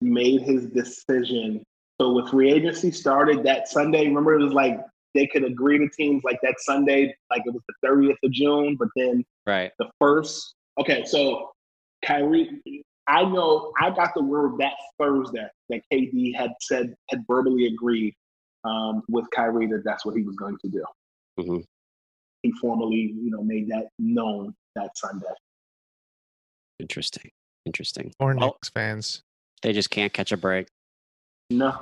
made 0.00 0.42
his 0.42 0.66
decision. 0.66 1.62
So 2.00 2.12
with 2.12 2.28
free 2.30 2.52
agency 2.52 2.90
started 2.90 3.44
that 3.44 3.68
Sunday, 3.68 4.06
remember 4.06 4.34
it 4.38 4.42
was 4.42 4.52
like 4.52 4.78
they 5.14 5.26
could 5.26 5.44
agree 5.44 5.78
to 5.78 5.88
teams 5.96 6.22
like 6.24 6.38
that 6.42 6.54
Sunday, 6.58 7.14
like 7.30 7.42
it 7.46 7.52
was 7.54 7.62
the 7.68 7.88
30th 7.88 8.16
of 8.24 8.30
June, 8.32 8.76
but 8.78 8.88
then 8.96 9.24
Right. 9.46 9.70
the 9.78 9.88
first. 10.00 10.54
Okay, 10.78 11.04
so 11.04 11.50
Kyrie, 12.04 12.60
I 13.06 13.24
know 13.24 13.72
I 13.80 13.90
got 13.90 14.10
the 14.14 14.22
word 14.22 14.58
that 14.58 14.72
Thursday 14.98 15.46
that 15.70 15.80
KD 15.92 16.34
had 16.36 16.50
said 16.60 16.94
had 17.10 17.22
verbally 17.28 17.66
agreed 17.66 18.14
um, 18.64 19.02
with 19.08 19.26
Kyrie 19.34 19.66
that 19.68 19.82
that's 19.84 20.04
what 20.04 20.16
he 20.16 20.22
was 20.22 20.36
going 20.36 20.56
to 20.64 20.68
do. 20.68 20.84
Mhm. 21.38 21.64
He 22.42 22.52
formally, 22.60 23.14
you 23.20 23.30
know, 23.30 23.42
made 23.42 23.68
that 23.68 23.88
known 23.98 24.54
that 24.76 24.90
Sunday. 24.96 25.26
Interesting. 26.78 27.30
Interesting. 27.66 28.12
Or 28.20 28.34
Well, 28.36 28.50
Knicks 28.50 28.70
fans. 28.70 29.22
they 29.62 29.72
just 29.72 29.90
can't 29.90 30.12
catch 30.12 30.30
a 30.32 30.36
break. 30.36 30.68
No, 31.50 31.76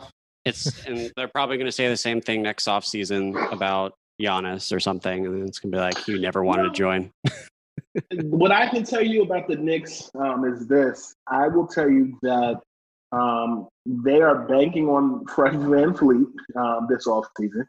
It's 0.44 0.84
and 0.86 1.10
they're 1.16 1.28
probably 1.28 1.56
going 1.56 1.66
to 1.66 1.72
say 1.72 1.88
the 1.88 1.96
same 1.96 2.20
thing 2.20 2.42
next 2.42 2.68
off 2.68 2.84
season 2.84 3.36
about 3.50 3.94
Giannis 4.22 4.74
or 4.74 4.80
something, 4.80 5.26
and 5.26 5.46
it's 5.48 5.58
going 5.58 5.72
to 5.72 5.76
be 5.76 5.80
like 5.80 6.06
you 6.08 6.18
never 6.20 6.42
wanted 6.44 6.62
to 6.64 6.70
join. 6.70 7.10
what 8.24 8.52
I 8.52 8.68
can 8.68 8.84
tell 8.84 9.02
you 9.02 9.22
about 9.22 9.48
the 9.48 9.56
Knicks 9.56 10.10
um, 10.14 10.44
is 10.44 10.66
this. 10.66 11.14
I 11.26 11.48
will 11.48 11.66
tell 11.66 11.88
you 11.88 12.18
that 12.22 12.60
um, 13.12 13.68
they 13.86 14.20
are 14.20 14.46
banking 14.46 14.88
on 14.88 15.24
Fred 15.26 15.54
VanVleet 15.54 16.26
um, 16.56 16.86
this 16.88 17.06
offseason. 17.06 17.66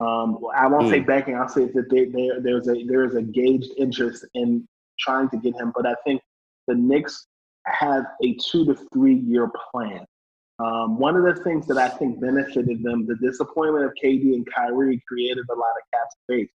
Um, 0.00 0.38
I 0.54 0.66
won't 0.66 0.90
say 0.90 1.00
Hmm. 1.00 1.06
banking. 1.06 1.36
I'll 1.36 1.48
say 1.48 1.66
that 1.66 1.88
they, 1.90 2.06
they, 2.06 2.30
there's 2.40 2.68
a 2.68 2.84
there 2.84 3.04
is 3.04 3.14
a 3.14 3.22
gauged 3.22 3.70
interest 3.78 4.24
in 4.34 4.66
trying 4.98 5.28
to 5.30 5.36
get 5.38 5.54
him. 5.54 5.72
But 5.74 5.86
I 5.86 5.94
think 6.04 6.20
the 6.66 6.74
Knicks 6.74 7.26
have 7.66 8.04
a 8.22 8.36
two 8.50 8.64
to 8.66 8.74
three 8.92 9.14
year 9.14 9.50
plan. 9.70 10.04
Um, 10.58 10.98
one 10.98 11.16
of 11.16 11.24
the 11.24 11.42
things 11.42 11.66
that 11.66 11.78
I 11.78 11.88
think 11.88 12.20
benefited 12.20 12.82
them, 12.82 13.06
the 13.06 13.16
disappointment 13.16 13.86
of 13.86 13.92
KD 14.02 14.34
and 14.34 14.46
Kyrie 14.54 15.02
created 15.08 15.44
a 15.50 15.54
lot 15.54 15.72
of 15.76 15.90
cap 15.92 16.08
space 16.22 16.50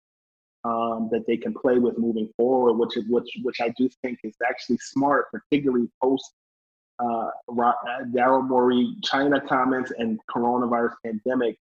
um, 0.63 1.09
that 1.11 1.25
they 1.27 1.37
can 1.37 1.53
play 1.53 1.79
with 1.79 1.97
moving 1.97 2.29
forward, 2.35 2.73
which 2.73 2.97
is 2.97 3.05
which 3.09 3.29
which 3.43 3.61
I 3.61 3.69
do 3.77 3.89
think 4.01 4.19
is 4.23 4.35
actually 4.47 4.77
smart, 4.77 5.27
particularly 5.31 5.87
post 6.01 6.33
uh, 6.99 7.29
Daryl 7.49 8.47
Morey, 8.47 8.95
China 9.03 9.39
comments, 9.39 9.91
and 9.97 10.19
coronavirus 10.29 10.93
pandemic, 11.05 11.57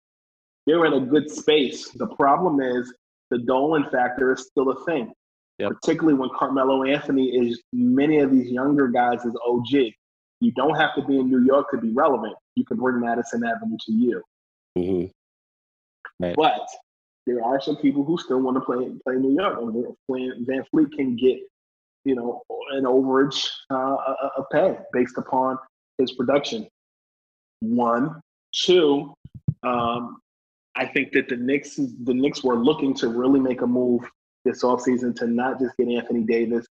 they're 0.66 0.84
in 0.84 0.92
a 0.92 1.00
good 1.00 1.30
space. 1.30 1.88
The 1.90 2.06
problem 2.06 2.60
is 2.60 2.92
the 3.30 3.38
Dolan 3.38 3.86
factor 3.90 4.32
is 4.32 4.46
still 4.46 4.70
a 4.70 4.84
thing, 4.84 5.12
yep. 5.58 5.72
particularly 5.72 6.18
when 6.18 6.28
Carmelo 6.38 6.84
Anthony 6.84 7.28
is 7.28 7.62
many 7.72 8.18
of 8.18 8.30
these 8.30 8.50
younger 8.50 8.88
guys 8.88 9.24
is 9.24 9.34
OG. 9.46 9.92
You 10.40 10.52
don't 10.52 10.76
have 10.76 10.94
to 10.96 11.02
be 11.02 11.18
in 11.18 11.30
New 11.30 11.44
York 11.44 11.70
to 11.70 11.78
be 11.78 11.90
relevant. 11.90 12.34
You 12.56 12.64
can 12.64 12.76
bring 12.76 13.00
Madison 13.00 13.44
Avenue 13.44 13.76
to 13.86 13.92
you. 13.92 14.22
Mm-hmm. 14.76 16.24
Right. 16.24 16.36
But 16.36 16.66
there 17.26 17.44
are 17.44 17.60
some 17.60 17.76
people 17.76 18.04
who 18.04 18.18
still 18.18 18.40
want 18.40 18.56
to 18.56 18.60
play 18.60 18.90
play 19.04 19.14
New 19.16 19.34
York, 19.34 19.58
and 19.60 20.46
VanVleet 20.46 20.92
can 20.92 21.16
get 21.16 21.38
you 22.04 22.14
know 22.14 22.42
an 22.72 22.84
overage 22.84 23.48
uh, 23.70 23.96
a 24.36 24.44
pay 24.50 24.76
based 24.92 25.18
upon 25.18 25.58
his 25.98 26.12
production. 26.12 26.66
One, 27.60 28.20
two. 28.64 29.14
Um, 29.62 30.18
I 30.74 30.86
think 30.86 31.12
that 31.12 31.28
the 31.28 31.36
Knicks 31.36 31.76
the 31.76 32.14
Knicks 32.14 32.42
were 32.42 32.56
looking 32.56 32.94
to 32.94 33.08
really 33.08 33.40
make 33.40 33.60
a 33.60 33.66
move 33.66 34.02
this 34.44 34.62
offseason 34.62 35.14
to 35.16 35.26
not 35.26 35.60
just 35.60 35.76
get 35.76 35.88
Anthony 35.88 36.24
Davis 36.24 36.66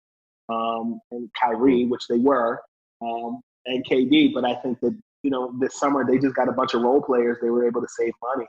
um, 0.49 1.01
and 1.11 1.29
Kyrie, 1.41 1.87
which 1.87 2.07
they 2.09 2.19
were, 2.19 2.61
um, 3.03 3.41
and 3.67 3.85
KD, 3.85 4.33
but 4.33 4.45
I 4.45 4.55
think 4.55 4.79
that 4.81 4.97
you 5.23 5.31
know 5.31 5.53
this 5.59 5.79
summer 5.79 6.05
they 6.05 6.19
just 6.19 6.37
got 6.37 6.49
a 6.49 6.53
bunch 6.53 6.75
of 6.75 6.83
role 6.83 7.03
players. 7.03 7.39
They 7.43 7.51
were 7.51 7.67
able 7.67 7.81
to 7.81 7.89
save 7.89 8.13
money, 8.23 8.47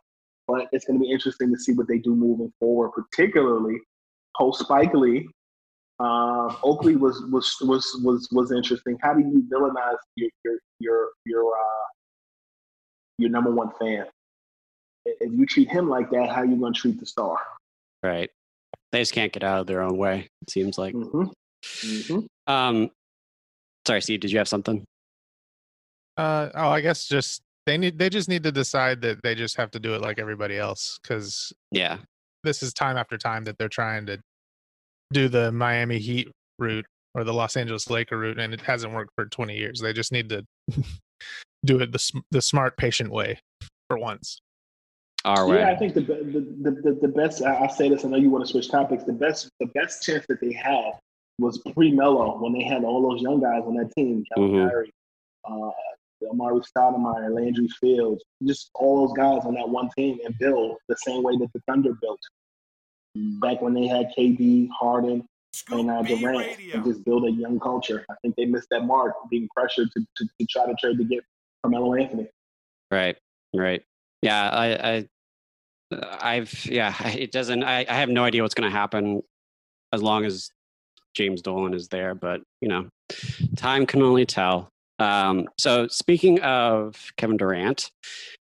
but 0.48 0.68
it's 0.72 0.86
going 0.86 1.00
to 1.00 1.04
be 1.04 1.12
interesting 1.12 1.54
to 1.54 1.60
see 1.60 1.74
what 1.74 1.88
they 1.88 1.98
do 1.98 2.16
moving 2.16 2.52
forward, 2.60 2.92
particularly 2.92 3.80
post 4.38 4.62
Spike 4.62 4.94
Lee. 4.94 5.28
Uh, 6.00 6.56
Oakley 6.64 6.96
was 6.96 7.24
was 7.32 7.56
was 7.62 8.00
was 8.04 8.28
was 8.32 8.52
interesting. 8.52 8.98
How 9.02 9.14
do 9.14 9.22
you 9.22 9.44
villainize 9.52 9.98
your 10.16 10.30
your 10.44 10.60
your 10.80 11.10
your 11.26 11.54
uh, 11.54 11.88
your 13.18 13.30
number 13.30 13.52
one 13.52 13.72
fan? 13.80 14.06
if 15.22 15.32
you 15.32 15.46
treat 15.46 15.70
him 15.70 15.90
like 15.90 16.10
that, 16.12 16.30
how 16.30 16.42
are 16.42 16.46
you 16.46 16.58
going 16.58 16.74
to 16.74 16.80
treat 16.80 17.00
the 17.00 17.06
star? 17.06 17.38
Right. 18.04 18.30
They 18.92 19.00
just 19.00 19.14
can't 19.14 19.32
get 19.32 19.44
out 19.44 19.60
of 19.60 19.68
their 19.68 19.82
own 19.82 19.98
way. 19.98 20.28
It 20.42 20.50
seems 20.50 20.78
like. 20.78 20.94
Mm-hmm. 20.94 21.24
Mm-hmm. 21.64 22.52
Um, 22.52 22.92
sorry, 23.86 24.02
Steve. 24.02 24.20
Did 24.22 24.32
you 24.32 24.38
have 24.38 24.48
something? 24.48 24.84
Uh, 26.16 26.50
oh, 26.56 26.70
I 26.70 26.82
guess 26.82 27.06
just 27.06 27.42
they 27.68 27.78
need 27.78 28.00
they 28.00 28.10
just 28.10 28.30
need 28.30 28.44
to 28.44 28.52
decide 28.52 29.02
that 29.02 29.22
they 29.22 29.36
just 29.36 29.58
have 29.58 29.70
to 29.72 29.80
do 29.80 29.94
it 29.94 30.02
like 30.02 30.18
everybody 30.18 30.58
else 30.58 30.98
because 31.04 31.54
yeah, 31.72 31.98
this 32.44 32.64
is 32.64 32.74
time 32.74 32.98
after 32.98 33.18
time 33.18 33.44
that 33.44 33.58
they're 33.60 33.68
trying 33.68 34.06
to 34.08 34.18
do 35.12 35.28
the 35.28 35.52
Miami 35.52 36.00
Heat 36.00 36.30
route 36.58 36.86
or 37.14 37.26
the 37.26 37.34
Los 37.34 37.58
Angeles 37.58 37.90
Laker 37.90 38.18
route, 38.18 38.40
and 38.40 38.54
it 38.54 38.62
hasn't 38.62 38.94
worked 38.94 39.12
for 39.16 39.26
20 39.26 39.56
years. 39.56 39.82
They 39.82 39.92
just 39.92 40.12
need 40.12 40.30
to 40.30 40.46
do 41.66 41.80
it 41.82 41.92
the 41.92 42.22
the 42.32 42.42
smart, 42.42 42.78
patient 42.78 43.12
way 43.12 43.38
for 43.90 43.98
once 43.98 44.40
our 45.26 45.46
way. 45.46 45.58
Yeah, 45.58 45.70
I 45.70 45.76
think 45.76 45.94
the 45.94 46.02
the, 46.02 46.72
the, 46.72 47.00
the 47.02 47.08
best. 47.10 47.44
I 47.44 47.68
say 47.68 47.90
this. 47.90 48.06
I 48.06 48.08
know 48.08 48.18
you 48.18 48.30
want 48.30 48.46
to 48.46 48.50
switch 48.50 48.72
topics. 48.72 49.04
The 49.04 49.12
best 49.12 49.50
the 49.60 49.68
best 49.68 50.04
chance 50.04 50.26
that 50.30 50.40
they 50.40 50.54
had 50.54 50.94
was 51.38 51.58
pre 51.74 51.92
Melo 51.92 52.42
when 52.42 52.54
they 52.54 52.64
had 52.64 52.86
all 52.86 53.02
those 53.10 53.22
young 53.22 53.42
guys 53.42 53.64
on 53.66 53.76
that 53.76 53.94
team, 53.94 54.24
Kevin 54.34 54.52
mm-hmm. 54.52 55.54
uh, 55.54 55.72
Amar'e 56.24 56.64
Stoudemire, 56.66 57.34
Landry 57.34 57.68
Fields, 57.80 58.24
just 58.46 58.70
all 58.76 59.08
those 59.08 59.16
guys 59.16 59.46
on 59.46 59.54
that 59.56 59.68
one 59.68 59.90
team 59.96 60.20
and 60.26 60.38
build 60.38 60.78
the 60.88 60.96
same 61.06 61.24
way 61.24 61.38
that 61.38 61.52
the 61.54 61.62
Thunder 61.68 61.94
built 62.02 62.20
back 63.40 63.62
when 63.62 63.74
they 63.74 63.88
had 63.88 64.12
KD, 64.18 64.70
Harden, 64.72 65.28
and 65.72 65.90
uh, 65.90 66.02
Durant, 66.04 66.60
and 66.74 66.84
just 66.86 67.04
build 67.04 67.26
a 67.26 67.32
young 67.32 67.60
culture. 67.60 68.06
I 68.10 68.16
think 68.22 68.36
they 68.36 68.46
missed 68.46 68.68
that 68.72 68.86
mark, 68.86 69.16
being 69.30 69.48
pressured 69.56 69.90
to, 69.94 70.02
to, 70.18 70.26
to 70.40 70.48
try 70.50 70.66
to 70.66 70.76
trade 70.76 70.98
to 70.98 71.04
get 71.04 71.24
Carmelo 71.64 71.96
Anthony. 71.96 72.28
Right, 72.92 73.18
right. 73.54 73.84
Yeah, 74.22 74.50
I, 74.50 74.68
I 74.90 75.08
I've 75.92 76.66
yeah, 76.66 76.94
it 77.08 77.32
doesn't. 77.32 77.64
I, 77.64 77.86
I 77.90 77.94
have 77.94 78.10
no 78.10 78.24
idea 78.24 78.42
what's 78.42 78.54
going 78.54 78.70
to 78.70 78.76
happen 78.76 79.22
as 79.94 80.02
long 80.02 80.26
as 80.26 80.50
James 81.16 81.42
Dolan 81.42 81.74
is 81.74 81.88
there, 81.88 82.14
but 82.14 82.42
you 82.62 82.68
know, 82.68 82.90
time 83.56 83.86
can 83.86 84.02
only 84.02 84.26
tell. 84.26 84.70
Um, 85.00 85.48
so 85.58 85.88
speaking 85.88 86.40
of 86.42 87.12
Kevin 87.18 87.38
Durant 87.38 87.92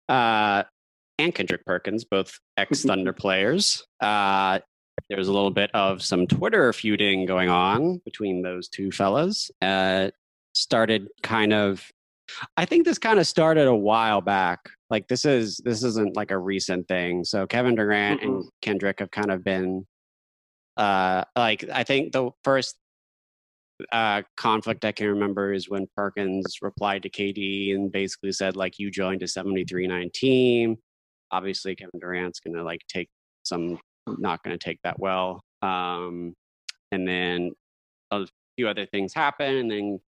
uh, 0.09 0.65
and 1.19 1.35
Kendrick 1.35 1.65
Perkins, 1.65 2.05
both 2.05 2.39
ex 2.57 2.83
Thunder 2.85 3.13
players, 3.13 3.85
uh, 4.01 4.61
there's 5.09 5.29
a 5.29 5.33
little 5.33 5.51
bit 5.51 5.71
of 5.75 6.03
some 6.03 6.27
Twitter 6.27 6.73
feuding 6.73 7.25
going 7.27 7.49
on 7.49 8.01
between 8.05 8.43
those 8.43 8.69
two 8.69 8.91
fellas. 8.91 9.51
Uh, 9.63 10.11
started 10.55 11.09
kind 11.23 11.53
of 11.53 11.89
I 12.57 12.65
think 12.65 12.85
this 12.85 12.99
kind 12.99 13.19
of 13.19 13.27
started 13.27 13.67
a 13.67 13.75
while 13.75 14.21
back. 14.21 14.69
Like 14.91 15.09
this 15.09 15.25
is 15.25 15.59
this 15.65 15.83
isn't 15.83 16.17
like 16.17 16.31
a 16.31 16.39
recent 16.39 16.89
thing. 16.89 17.25
So 17.25 17.47
Kevin 17.47 17.75
Durant 17.75 18.21
mm-hmm. 18.21 18.31
and 18.31 18.45
Kendrick 18.61 19.01
have 19.01 19.11
kind 19.11 19.31
of 19.31 19.43
been 19.45 19.87
uh 20.77 21.25
like 21.37 21.65
I 21.73 21.85
think 21.85 22.13
the 22.13 22.31
first 22.45 22.77
uh 23.93 24.23
conflict 24.37 24.85
I 24.85 24.93
can 24.93 25.09
remember 25.09 25.53
is 25.53 25.69
when 25.69 25.87
Perkins 25.97 26.59
replied 26.63 27.03
to 27.05 27.11
KD 27.11 27.75
and 27.75 27.93
basically 27.93 28.33
said 28.33 28.57
like 28.57 28.79
you 28.79 28.91
joined 28.91 29.23
a 29.23 29.27
73-9 29.27 30.13
team. 30.13 30.77
Obviously 31.31 31.77
Kevin 31.77 32.01
Durant's 32.01 32.41
going 32.41 32.57
to 32.57 32.65
like 32.65 32.81
take 32.89 33.09
some 33.45 33.79
not 34.07 34.43
going 34.43 34.59
to 34.59 34.65
take 34.65 34.81
that 34.83 34.99
well. 34.99 35.43
Um 35.63 36.35
and 36.91 37.07
then 37.07 37.53
a 38.11 38.27
few 38.57 38.69
other 38.69 38.87
things 38.87 39.15
happen 39.15 39.57
and 39.57 39.71
then 39.71 40.01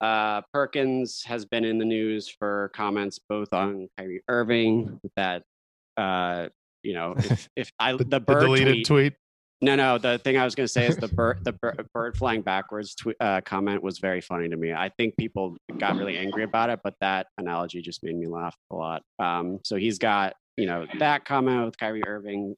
uh, 0.00 0.42
Perkins 0.52 1.22
has 1.24 1.44
been 1.44 1.64
in 1.64 1.78
the 1.78 1.84
news 1.84 2.28
for 2.28 2.70
comments 2.74 3.18
both 3.28 3.52
on 3.52 3.88
Kyrie 3.96 4.22
Irving 4.28 5.00
that 5.16 5.42
uh, 5.96 6.48
you 6.82 6.94
know 6.94 7.14
if, 7.16 7.48
if 7.56 7.72
I 7.78 7.92
the, 7.92 8.04
the 8.04 8.20
the 8.20 8.34
deleted 8.34 8.74
tweet, 8.74 8.86
tweet, 8.86 9.12
No, 9.62 9.74
no. 9.74 9.96
The 9.96 10.18
thing 10.18 10.36
I 10.36 10.44
was 10.44 10.54
going 10.54 10.66
to 10.66 10.72
say 10.72 10.86
is 10.86 10.96
the 10.96 11.08
bird 11.08 11.42
the 11.42 11.52
bird, 11.52 12.16
flying 12.16 12.42
backwards 12.42 12.94
tweet, 12.94 13.16
uh, 13.20 13.40
comment 13.40 13.82
was 13.82 13.98
very 13.98 14.20
funny 14.20 14.48
to 14.48 14.56
me. 14.56 14.72
I 14.72 14.90
think 14.98 15.16
people 15.16 15.56
got 15.78 15.96
really 15.96 16.18
angry 16.18 16.42
about 16.42 16.68
it, 16.68 16.80
but 16.84 16.94
that 17.00 17.28
analogy 17.38 17.80
just 17.80 18.02
made 18.02 18.16
me 18.16 18.26
laugh 18.26 18.56
a 18.70 18.76
lot. 18.76 19.02
Um, 19.18 19.60
so 19.64 19.76
he's 19.76 19.98
got 19.98 20.34
you 20.56 20.66
know 20.66 20.86
that 20.98 21.24
comment 21.24 21.64
with 21.64 21.78
Kyrie 21.78 22.06
Irving, 22.06 22.54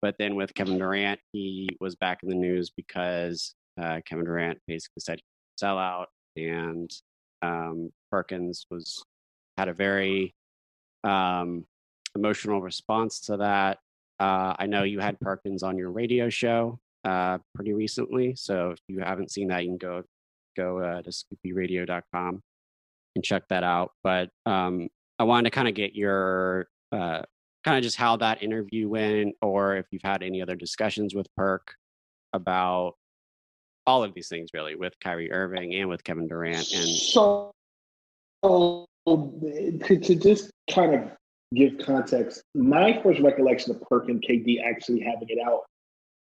but 0.00 0.14
then 0.18 0.36
with 0.36 0.54
Kevin 0.54 0.78
Durant, 0.78 1.18
he 1.32 1.68
was 1.80 1.96
back 1.96 2.20
in 2.22 2.28
the 2.28 2.36
news 2.36 2.70
because 2.70 3.54
uh, 3.80 4.00
Kevin 4.06 4.24
Durant 4.24 4.58
basically 4.68 5.00
said 5.00 5.20
sell 5.56 5.78
out 5.78 6.08
and 6.36 6.90
um, 7.42 7.90
Perkins 8.10 8.66
was 8.70 9.02
had 9.56 9.68
a 9.68 9.72
very 9.72 10.34
um, 11.04 11.64
emotional 12.14 12.60
response 12.60 13.20
to 13.22 13.38
that. 13.38 13.78
Uh, 14.20 14.54
I 14.58 14.66
know 14.66 14.82
you 14.82 15.00
had 15.00 15.20
Perkins 15.20 15.62
on 15.62 15.78
your 15.78 15.90
radio 15.90 16.28
show 16.28 16.78
uh, 17.04 17.38
pretty 17.54 17.72
recently, 17.72 18.34
so 18.34 18.70
if 18.70 18.78
you 18.88 19.00
haven't 19.00 19.30
seen 19.30 19.48
that, 19.48 19.64
you 19.64 19.70
can 19.70 19.78
go 19.78 20.02
go 20.56 20.78
uh, 20.80 21.02
to 21.02 21.10
scoopbradio.com 21.10 22.42
and 23.14 23.24
check 23.24 23.44
that 23.48 23.62
out. 23.62 23.92
But 24.02 24.30
um, 24.44 24.88
I 25.18 25.24
wanted 25.24 25.50
to 25.50 25.54
kind 25.54 25.68
of 25.68 25.74
get 25.74 25.94
your 25.94 26.68
uh, 26.92 27.22
kind 27.64 27.76
of 27.76 27.82
just 27.82 27.96
how 27.96 28.16
that 28.16 28.42
interview 28.42 28.88
went, 28.88 29.34
or 29.40 29.76
if 29.76 29.86
you've 29.90 30.02
had 30.02 30.22
any 30.22 30.42
other 30.42 30.56
discussions 30.56 31.14
with 31.14 31.26
Perk 31.36 31.74
about 32.32 32.94
all 33.86 34.04
of 34.04 34.14
these 34.14 34.28
things 34.28 34.50
really 34.52 34.74
with 34.74 34.92
Kyrie 35.00 35.32
Irving 35.32 35.74
and 35.74 35.88
with 35.88 36.04
Kevin 36.04 36.28
Durant. 36.28 36.72
And 36.72 36.88
so, 36.88 37.52
to, 38.44 38.86
to 39.98 40.14
just 40.14 40.50
kind 40.70 40.94
of 40.94 41.17
give 41.54 41.78
context, 41.78 42.42
my 42.54 43.00
first 43.02 43.20
recollection 43.20 43.70
of 43.72 43.80
Perk 43.82 44.08
and 44.08 44.22
KD 44.22 44.62
actually 44.64 45.00
having 45.00 45.28
it 45.28 45.38
out 45.44 45.62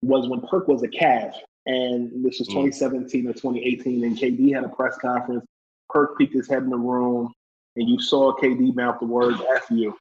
was 0.01 0.27
when 0.27 0.41
Perk 0.41 0.67
was 0.67 0.83
a 0.83 0.87
Cav, 0.87 1.33
and 1.65 2.23
this 2.23 2.39
was 2.39 2.47
2017 2.49 3.23
mm. 3.23 3.29
or 3.29 3.33
2018, 3.33 4.03
and 4.03 4.17
KD 4.17 4.53
had 4.53 4.63
a 4.63 4.69
press 4.69 4.95
conference. 4.97 5.45
Perk 5.89 6.17
peeked 6.17 6.33
his 6.33 6.47
head 6.47 6.63
in 6.63 6.69
the 6.69 6.77
room, 6.77 7.33
and 7.75 7.89
you 7.89 7.99
saw 7.99 8.35
KD 8.35 8.75
mouth 8.75 8.99
the 8.99 9.07
words 9.07 9.39
"F 9.55 9.65
you." 9.69 9.95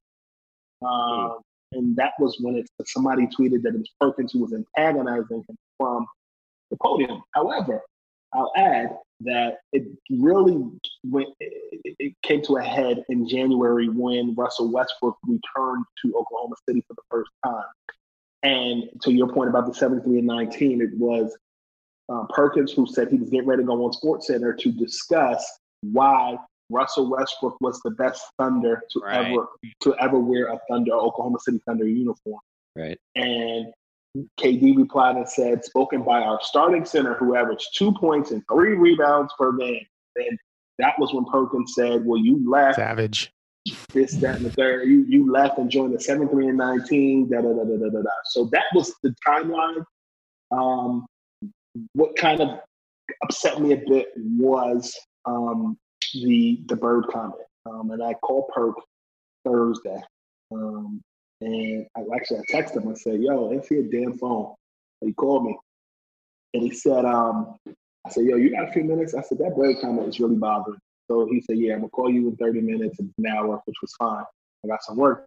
Mm. 0.83 0.89
Um, 0.89 1.39
and 1.73 1.97
that 1.97 2.13
was 2.19 2.39
when 2.41 2.57
it 2.57 2.69
somebody 2.87 3.27
tweeted 3.27 3.63
that 3.63 3.75
it 3.75 3.79
was 3.79 3.91
Perkins 4.01 4.33
who 4.33 4.41
was 4.41 4.53
antagonizing 4.53 5.45
him 5.49 5.57
from 5.79 6.07
the 6.71 6.77
podium. 6.81 7.23
However, 7.35 7.83
I'll 8.33 8.53
add 8.57 8.97
that 9.21 9.59
it 9.73 9.85
really 10.11 10.63
went, 11.05 11.29
it 11.41 12.15
came 12.23 12.43
to 12.43 12.57
a 12.57 12.63
head 12.63 13.05
in 13.09 13.29
January 13.29 13.89
when 13.89 14.35
Russell 14.35 14.73
Westbrook 14.73 15.17
returned 15.27 15.85
to 16.05 16.15
Oklahoma 16.17 16.57
City 16.69 16.85
for 16.87 16.95
the 16.95 17.03
first 17.11 17.31
time. 17.45 17.65
And 18.43 18.85
to 19.03 19.13
your 19.13 19.33
point 19.33 19.49
about 19.49 19.67
the 19.67 19.75
73 19.75 20.19
and 20.19 20.27
19, 20.27 20.83
it 20.83 20.91
was 20.99 21.37
uh, 22.13 22.25
Perkins 22.31 22.73
who 22.73 22.87
said 22.87 23.09
he 23.09 23.17
was 23.17 23.31
getting 23.31 23.47
ready 23.47 23.63
to 23.63 23.67
go 23.67 23.85
on 23.85 23.93
Sports 23.93 24.27
Center 24.27 24.53
to 24.53 24.73
discuss 24.73 25.45
why 25.81 26.37
Russell 26.71 27.11
Westbrook 27.11 27.57
was 27.61 27.81
the 27.85 27.91
best 27.93 28.25
Thunder 28.39 28.83
to 28.91 29.01
right. 29.01 29.27
ever 29.27 29.47
to 29.83 29.95
ever 30.01 30.19
wear 30.19 30.47
a 30.47 30.59
Thunder 30.69 30.93
Oklahoma 30.93 31.39
City 31.41 31.61
Thunder 31.67 31.87
uniform. 31.87 32.41
Right. 32.77 32.99
And 33.15 33.67
KD 34.41 34.77
replied 34.77 35.17
and 35.17 35.29
said, 35.29 35.65
spoken 35.65 36.03
by 36.03 36.21
our 36.21 36.39
starting 36.43 36.85
center 36.85 37.15
who 37.15 37.35
averaged 37.35 37.77
two 37.77 37.93
points 37.93 38.31
and 38.31 38.43
three 38.51 38.75
rebounds 38.75 39.33
per 39.39 39.53
game. 39.57 39.85
And 40.17 40.39
that 40.79 40.99
was 40.99 41.13
when 41.13 41.25
Perkins 41.25 41.73
said, 41.75 42.05
"Well, 42.05 42.21
you 42.21 42.49
left 42.49 42.77
savage." 42.77 43.33
This, 43.93 44.13
that, 44.17 44.37
and 44.37 44.45
the 44.45 44.51
third. 44.51 44.89
You 44.89 45.05
you 45.09 45.31
left 45.31 45.59
and 45.59 45.71
joined 45.71 45.95
the 45.95 46.01
seven, 46.01 46.29
three, 46.29 46.49
and 46.49 46.59
nineteen. 46.59 47.29
Da 47.29 47.41
da 47.41 47.49
da 47.49 47.65
da 47.65 47.77
da 47.77 47.89
da. 47.89 48.03
da. 48.03 48.11
So 48.27 48.45
that 48.53 48.65
was 48.75 48.95
the 49.03 49.15
timeline. 49.27 49.85
Um, 50.51 51.07
what 51.95 52.17
kind 52.17 52.41
of 52.41 52.61
upset 53.23 53.61
me 53.61 53.73
a 53.73 53.77
bit 53.77 54.09
was 54.17 54.95
um, 55.25 55.77
the 56.13 56.61
the 56.67 56.77
bird 56.77 57.07
comment, 57.11 57.43
um, 57.67 57.91
and 57.91 58.03
I 58.03 58.15
called 58.15 58.51
Perk 58.55 58.77
Thursday, 59.45 60.01
um, 60.53 61.01
and 61.45 61.87
I 61.97 62.01
actually 62.17 62.39
I 62.39 62.53
texted 62.53 62.83
him. 62.83 62.89
I 62.89 62.95
said, 62.95 63.21
"Yo, 63.21 63.53
answer 63.53 63.75
your 63.75 63.85
damn 63.85 64.17
phone." 64.19 64.55
He 65.01 65.13
called 65.13 65.45
me, 65.45 65.57
and 66.55 66.63
he 66.63 66.71
said, 66.71 67.05
um, 67.05 67.57
"I 68.07 68.11
said, 68.11 68.25
yo, 68.25 68.37
you 68.37 68.51
got 68.51 68.69
a 68.69 68.73
few 68.73 68.85
minutes?" 68.85 69.15
I 69.15 69.21
said, 69.23 69.39
"That 69.39 69.55
bird 69.57 69.77
comment 69.81 70.09
is 70.09 70.21
really 70.21 70.37
bothering." 70.37 70.81
So 71.11 71.27
he 71.27 71.43
said, 71.43 71.59
"Yeah, 71.59 71.75
I'm 71.75 71.81
gonna 71.81 71.91
call 71.91 72.11
you 72.11 72.29
in 72.29 72.37
30 72.37 72.63
minutes, 72.63 72.99
and 72.99 73.13
an 73.19 73.27
hour," 73.27 73.61
which 73.67 73.77
was 73.83 73.93
fine. 73.99 74.25
I 74.65 74.69
got 74.69 74.83
some 74.83 74.97
work. 74.97 75.27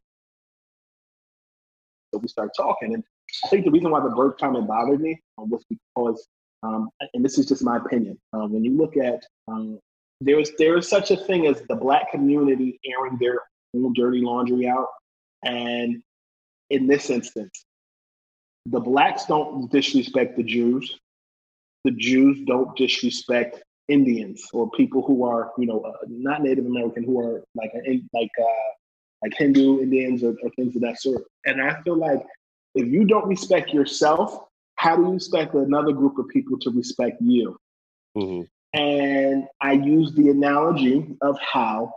So 2.12 2.20
we 2.20 2.28
started 2.28 2.54
talking, 2.58 2.96
and 2.96 3.04
I 3.46 3.50
think 3.50 3.66
the 3.66 3.72
reason 3.72 3.92
why 3.92 4.00
the 4.00 4.10
bird 4.10 4.38
comment 4.40 4.68
bothered 4.68 5.02
me 5.02 5.22
um, 5.38 5.50
was 5.50 5.64
because, 5.70 6.28
um, 6.64 6.90
and 7.14 7.24
this 7.24 7.38
is 7.38 7.46
just 7.46 7.64
my 7.64 7.78
opinion, 7.78 8.18
uh, 8.34 8.48
when 8.48 8.64
you 8.64 8.76
look 8.76 8.98
at 8.98 9.24
um, 9.48 9.80
there 10.22 10.40
is 10.40 10.52
there 10.58 10.78
is 10.78 10.90
such 10.90 11.12
a 11.12 11.18
thing 11.18 11.46
as 11.46 11.62
the 11.70 11.76
black 11.76 12.10
community 12.12 12.80
airing 12.86 13.20
their 13.20 13.42
own 13.76 13.94
dirty 13.94 14.22
laundry 14.22 14.68
out, 14.68 14.88
and 15.44 16.02
in 16.70 16.88
this 16.88 17.10
instance, 17.10 17.66
the 18.66 18.80
blacks 18.80 19.26
don't 19.26 19.72
disrespect 19.72 20.38
the 20.38 20.44
Jews. 20.44 21.00
The 21.86 21.92
Jews 21.92 22.40
don't 22.46 22.76
disrespect 22.76 23.64
Indians 23.88 24.46
or 24.52 24.70
people 24.72 25.02
who 25.02 25.24
are, 25.24 25.52
you 25.58 25.66
know, 25.66 25.82
uh, 25.82 25.94
not 26.08 26.44
Native 26.44 26.66
American, 26.66 27.04
who 27.04 27.20
are 27.20 27.44
like 27.56 27.72
like 28.14 28.32
uh, 28.40 28.72
like 29.22 29.34
Hindu 29.38 29.82
Indians 29.82 30.24
or, 30.24 30.36
or 30.44 30.50
things 30.56 30.76
of 30.76 30.82
that 30.82 31.00
sort. 31.00 31.24
And 31.46 31.62
I 31.62 31.82
feel 31.84 31.98
like 31.98 32.20
if 32.76 32.88
you 32.88 33.06
don't 33.06 33.28
respect 33.28 33.74
yourself, 33.74 34.48
how 34.76 34.96
do 34.96 35.04
you 35.04 35.14
expect 35.14 35.54
another 35.54 35.94
group 35.94 36.18
of 36.18 36.28
people 36.28 36.60
to 36.60 36.70
respect 36.72 37.22
you? 37.22 37.58
Mm-hmm. 38.18 38.80
And 38.80 39.46
I 39.62 39.74
use 39.74 40.14
the 40.14 40.30
analogy 40.30 41.16
of 41.22 41.38
how 41.40 41.94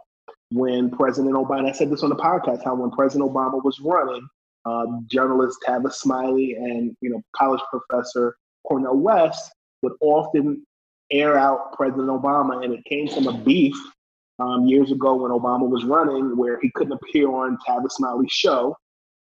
when 0.50 0.90
President 0.90 1.35
Obama, 1.35 1.68
I 1.68 1.72
said 1.72 1.90
this 1.90 2.02
on 2.02 2.11
the 2.11 2.16
podcast, 2.16 2.64
how 2.64 2.74
when 2.74 2.90
President 2.90 3.30
Obama 3.30 3.62
was 3.62 3.80
running, 3.80 4.26
uh, 4.64 4.86
journalist 5.06 5.58
Tavis 5.66 5.94
Smiley 5.94 6.54
and 6.54 6.96
you 7.00 7.10
know 7.10 7.22
college 7.34 7.62
professor 7.70 8.36
Cornel 8.66 8.98
West 8.98 9.52
would 9.82 9.92
often 10.00 10.64
air 11.10 11.36
out 11.36 11.72
President 11.72 12.08
Obama, 12.08 12.64
and 12.64 12.72
it 12.72 12.84
came 12.84 13.08
from 13.08 13.26
a 13.26 13.38
beef 13.38 13.76
um, 14.38 14.66
years 14.66 14.92
ago 14.92 15.14
when 15.14 15.30
Obama 15.30 15.68
was 15.68 15.84
running, 15.84 16.36
where 16.36 16.58
he 16.60 16.70
couldn't 16.74 16.92
appear 16.92 17.30
on 17.30 17.58
Tavis 17.66 17.92
Smiley's 17.92 18.32
show, 18.32 18.76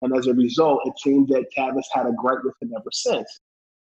and 0.02 0.16
as 0.16 0.26
a 0.26 0.34
result, 0.34 0.80
it 0.84 0.98
seemed 0.98 1.28
that 1.28 1.46
Tavis 1.56 1.84
had 1.92 2.06
a 2.06 2.12
gripe 2.12 2.44
with 2.44 2.54
him 2.60 2.72
ever 2.76 2.90
since. 2.92 3.40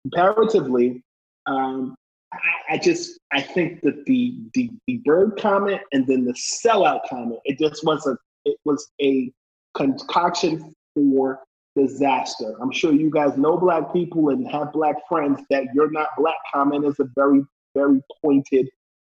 Comparatively, 0.03 1.03
um, 1.47 1.95
I, 2.33 2.75
I, 2.75 2.79
just 2.79 3.19
I 3.33 3.41
think 3.41 3.81
that 3.83 4.05
the, 4.07 4.37
the 4.55 4.71
the 4.87 4.99
bird 5.05 5.39
comment 5.39 5.81
and 5.93 6.07
then 6.07 6.25
the 6.25 6.33
sellout 6.33 7.01
comment, 7.09 7.41
it 7.45 7.59
just 7.59 7.85
was 7.85 8.07
a 8.07 8.17
it 8.45 8.57
was 8.65 8.89
a 9.01 9.31
concoction 9.75 10.75
for 10.97 11.41
disaster. 11.77 12.57
I'm 12.61 12.73
sure 12.73 12.93
you 12.93 13.11
guys 13.11 13.37
know 13.37 13.57
black 13.57 13.93
people 13.93 14.31
and 14.31 14.51
have 14.51 14.73
black 14.73 14.97
friends 15.09 15.41
that 15.51 15.67
you're 15.75 15.91
not 15.91 16.09
black 16.19 16.37
comment 16.53 16.85
is 16.87 16.99
a 16.99 17.09
very, 17.15 17.43
very 17.77 18.01
pointed 18.21 18.69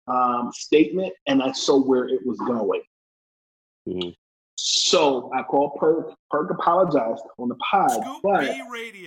um, 0.06 0.52
statement, 0.52 1.12
and 1.26 1.42
I 1.42 1.52
saw 1.52 1.82
where 1.82 2.06
it 2.08 2.20
was 2.24 2.38
going. 2.38 2.82
Mm-hmm. 3.88 4.10
So 4.56 5.30
I 5.34 5.42
called 5.42 5.76
Perk. 5.80 6.12
Perk 6.30 6.50
apologized 6.50 7.22
on 7.38 7.48
the 7.48 7.54
pod, 7.56 7.92
Scoop 7.92 8.20
but 8.22 8.44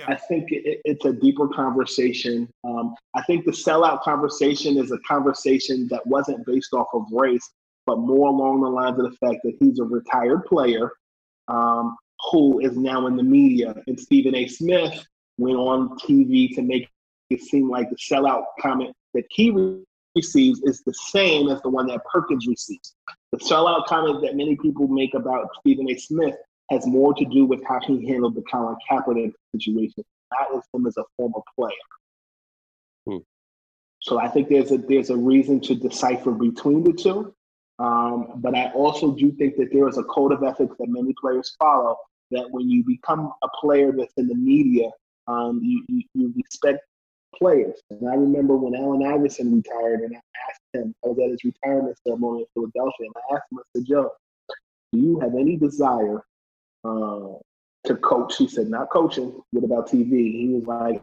I 0.08 0.16
think 0.16 0.52
it, 0.52 0.82
it's 0.84 1.06
a 1.06 1.14
deeper 1.14 1.48
conversation. 1.48 2.50
Um, 2.64 2.96
I 3.16 3.22
think 3.24 3.46
the 3.46 3.52
sellout 3.52 4.02
conversation 4.02 4.78
is 4.78 4.92
a 4.92 4.98
conversation 5.08 5.88
that 5.90 6.06
wasn't 6.08 6.44
based 6.48 6.74
off 6.74 6.88
of 6.94 7.04
race, 7.12 7.48
but 7.86 8.00
more 8.00 8.30
along 8.30 8.62
the 8.62 8.68
lines 8.68 8.98
of 9.00 9.12
the 9.12 9.18
fact 9.18 9.42
that 9.44 9.54
he's 9.60 9.80
a 9.80 9.84
retired 9.84 10.44
player. 10.46 10.92
Um, 11.48 11.98
who 12.32 12.60
is 12.60 12.78
now 12.78 13.08
in 13.08 13.16
the 13.16 13.24
media. 13.24 13.76
And 13.88 14.00
Stephen 14.00 14.36
A. 14.36 14.48
Smith 14.48 15.06
went 15.38 15.58
on 15.58 15.98
TV 16.00 16.54
to 16.56 16.62
make 16.62 16.90
it 17.30 17.42
seem 17.42 17.70
like 17.70 17.90
the 17.90 17.96
sellout 17.96 18.44
comment 18.62 18.94
that 19.14 19.26
he 19.30 19.52
receives 20.16 20.62
is 20.64 20.82
the 20.84 20.94
same 20.94 21.50
as 21.50 21.62
the 21.62 21.70
one 21.70 21.88
that 21.88 22.02
Perkins 22.12 22.48
receives. 22.48 22.96
The 23.32 23.40
sellout 23.40 23.88
comment 23.88 24.22
that 24.22 24.36
many 24.36 24.56
people 24.56 24.88
make 24.88 25.14
about 25.14 25.48
Stephen 25.60 25.90
A. 25.90 25.98
Smith 25.98 26.36
has 26.70 26.86
more 26.86 27.14
to 27.14 27.26
do 27.26 27.46
with 27.46 27.64
how 27.66 27.80
he 27.82 28.08
handled 28.08 28.36
the 28.36 28.44
Colin 28.52 28.76
Kaepernick 28.90 29.34
situation, 29.56 30.04
not 30.32 30.56
as 30.56 30.64
him 30.74 30.86
as 30.88 30.98
a 30.98 31.04
former 31.18 31.40
player. 31.56 31.72
Hmm. 33.08 33.18
So 34.00 34.20
I 34.20 34.28
think 34.28 34.50
there's 34.50 34.72
a 34.72 34.78
there's 34.78 35.10
a 35.10 35.18
reason 35.18 35.60
to 35.62 35.76
decipher 35.76 36.32
between 36.32 36.84
the 36.84 36.94
two. 36.94 37.34
Um, 37.80 38.34
but 38.36 38.56
I 38.56 38.72
also 38.72 39.14
do 39.14 39.32
think 39.32 39.58
that 39.58 39.70
there 39.72 39.88
is 39.88 39.98
a 39.98 40.04
code 40.04 40.32
of 40.32 40.44
ethics 40.44 40.76
that 40.78 40.88
many 40.90 41.14
players 41.20 41.56
follow 41.58 41.98
that 42.34 42.48
when 42.52 42.70
you 42.70 42.84
become 42.84 43.32
a 43.44 43.48
player 43.60 43.92
that's 43.92 44.14
in 44.18 44.28
the 44.28 44.36
media, 44.36 44.90
um, 45.28 45.60
you, 45.64 45.84
you, 45.88 46.04
you 46.14 46.34
respect 46.36 46.80
players. 47.36 47.80
And 47.90 48.08
I 48.10 48.16
remember 48.16 48.56
when 48.56 48.76
Allen 48.76 49.06
Iverson 49.06 49.56
retired, 49.56 50.02
and 50.02 50.16
I 50.16 50.20
asked 50.50 50.62
him, 50.74 50.96
I 51.04 51.08
was 51.10 51.18
at 51.20 51.32
his 51.32 51.44
retirement 51.44 51.98
ceremony 52.06 52.42
in 52.42 52.48
Philadelphia, 52.54 53.08
and 53.08 53.14
I 53.16 53.36
asked 53.36 53.52
him, 53.52 53.60
I 53.60 53.64
said, 53.76 53.86
Joe, 53.86 54.12
do 54.92 55.00
you 55.00 55.20
have 55.20 55.36
any 55.36 55.58
desire 55.58 56.24
uh, 56.84 57.34
to 57.86 57.96
coach? 57.96 58.38
He 58.38 58.48
said, 58.48 58.70
not 58.70 58.90
coaching. 58.92 59.42
What 59.52 59.64
about 59.64 59.90
TV? 59.90 60.10
He 60.10 60.50
was 60.54 60.66
like, 60.66 61.02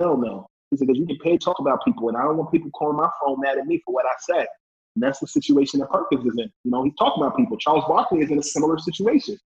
hell 0.00 0.16
no. 0.16 0.46
He 0.70 0.76
said, 0.76 0.86
because 0.86 0.98
you 0.98 1.06
get 1.06 1.20
paid 1.20 1.40
to 1.40 1.44
talk 1.44 1.58
about 1.58 1.84
people, 1.84 2.08
and 2.08 2.16
I 2.16 2.22
don't 2.22 2.36
want 2.36 2.50
people 2.50 2.70
calling 2.70 2.96
my 2.96 3.10
phone 3.20 3.40
mad 3.40 3.58
at 3.58 3.66
me 3.66 3.82
for 3.84 3.92
what 3.92 4.06
I 4.06 4.14
said. 4.20 4.46
And 4.94 5.02
that's 5.02 5.20
the 5.20 5.26
situation 5.26 5.80
that 5.80 5.90
Perkins 5.90 6.26
is 6.26 6.38
in. 6.38 6.50
You 6.64 6.70
know, 6.70 6.84
he's 6.84 6.94
talking 6.98 7.22
about 7.22 7.36
people. 7.36 7.56
Charles 7.56 7.84
Barkley 7.86 8.20
is 8.20 8.30
in 8.30 8.38
a 8.38 8.42
similar 8.42 8.78
situation. 8.78 9.38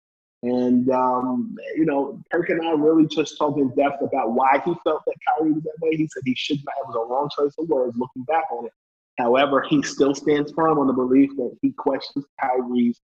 And, 0.43 0.91
um, 0.91 1.57
you 1.75 1.87
know, 1.87 2.21
Perk 2.31 2.51
and 2.51 2.61
I 2.67 2.73
really 2.73 3.07
just 3.07 3.39
talked 3.39 3.59
in 3.59 3.75
depth 3.75 4.03
about 4.03 4.33
why 4.33 4.61
he 4.65 4.75
felt 4.85 5.03
that 5.07 5.15
Kyrie 5.27 5.53
was 5.53 5.63
that 5.63 5.77
way. 5.81 5.97
He 5.97 6.07
said 6.09 6.23
he 6.27 6.35
should 6.35 6.59
not, 6.65 6.75
it 6.83 6.87
was 6.87 6.97
a 6.97 7.13
wrong 7.13 7.31
choice 7.37 7.55
of 7.59 7.69
words 7.69 7.97
looking 7.97 8.25
back 8.25 8.45
on 8.53 8.67
it. 8.67 8.73
However, 9.19 9.63
he 9.63 9.83
still 9.83 10.15
stands 10.15 10.53
firm 10.53 10.79
on 10.79 10.87
the 10.87 10.93
belief 10.93 11.31
that 11.37 11.57
he 11.63 11.73
questions 11.73 12.27
Kyrie's 12.41 13.01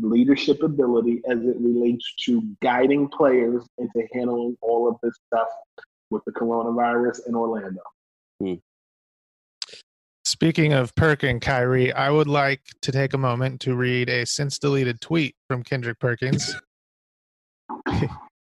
leadership 0.00 0.62
ability 0.62 1.20
as 1.28 1.38
it 1.40 1.56
relates 1.58 2.14
to 2.24 2.42
guiding 2.62 3.08
players 3.08 3.64
into 3.78 4.06
handling 4.14 4.56
all 4.62 4.88
of 4.88 4.96
this 5.02 5.14
stuff 5.26 5.48
with 6.10 6.24
the 6.24 6.32
coronavirus 6.32 7.28
in 7.28 7.34
Orlando. 7.34 7.82
Hmm. 8.40 8.54
Speaking 10.28 10.74
of 10.74 10.94
Perk 10.94 11.22
and 11.22 11.40
Kyrie, 11.40 11.90
I 11.90 12.10
would 12.10 12.28
like 12.28 12.60
to 12.82 12.92
take 12.92 13.14
a 13.14 13.18
moment 13.18 13.62
to 13.62 13.74
read 13.74 14.10
a 14.10 14.26
since 14.26 14.58
deleted 14.58 15.00
tweet 15.00 15.34
from 15.48 15.62
Kendrick 15.62 15.98
Perkins. 15.98 16.54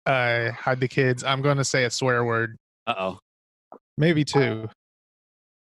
uh, 0.07 0.51
hide 0.51 0.81
the 0.81 0.89
kids. 0.89 1.23
I'm 1.23 1.43
going 1.43 1.59
to 1.59 1.65
say 1.65 1.85
a 1.85 1.91
swear 1.91 2.25
word. 2.25 2.57
Uh 2.87 2.95
oh. 2.97 3.19
Maybe 3.99 4.25
two. 4.25 4.67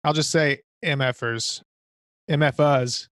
I'll 0.04 0.14
just 0.14 0.30
say 0.30 0.60
MFers. 0.86 1.64
MFUs. 2.30 3.08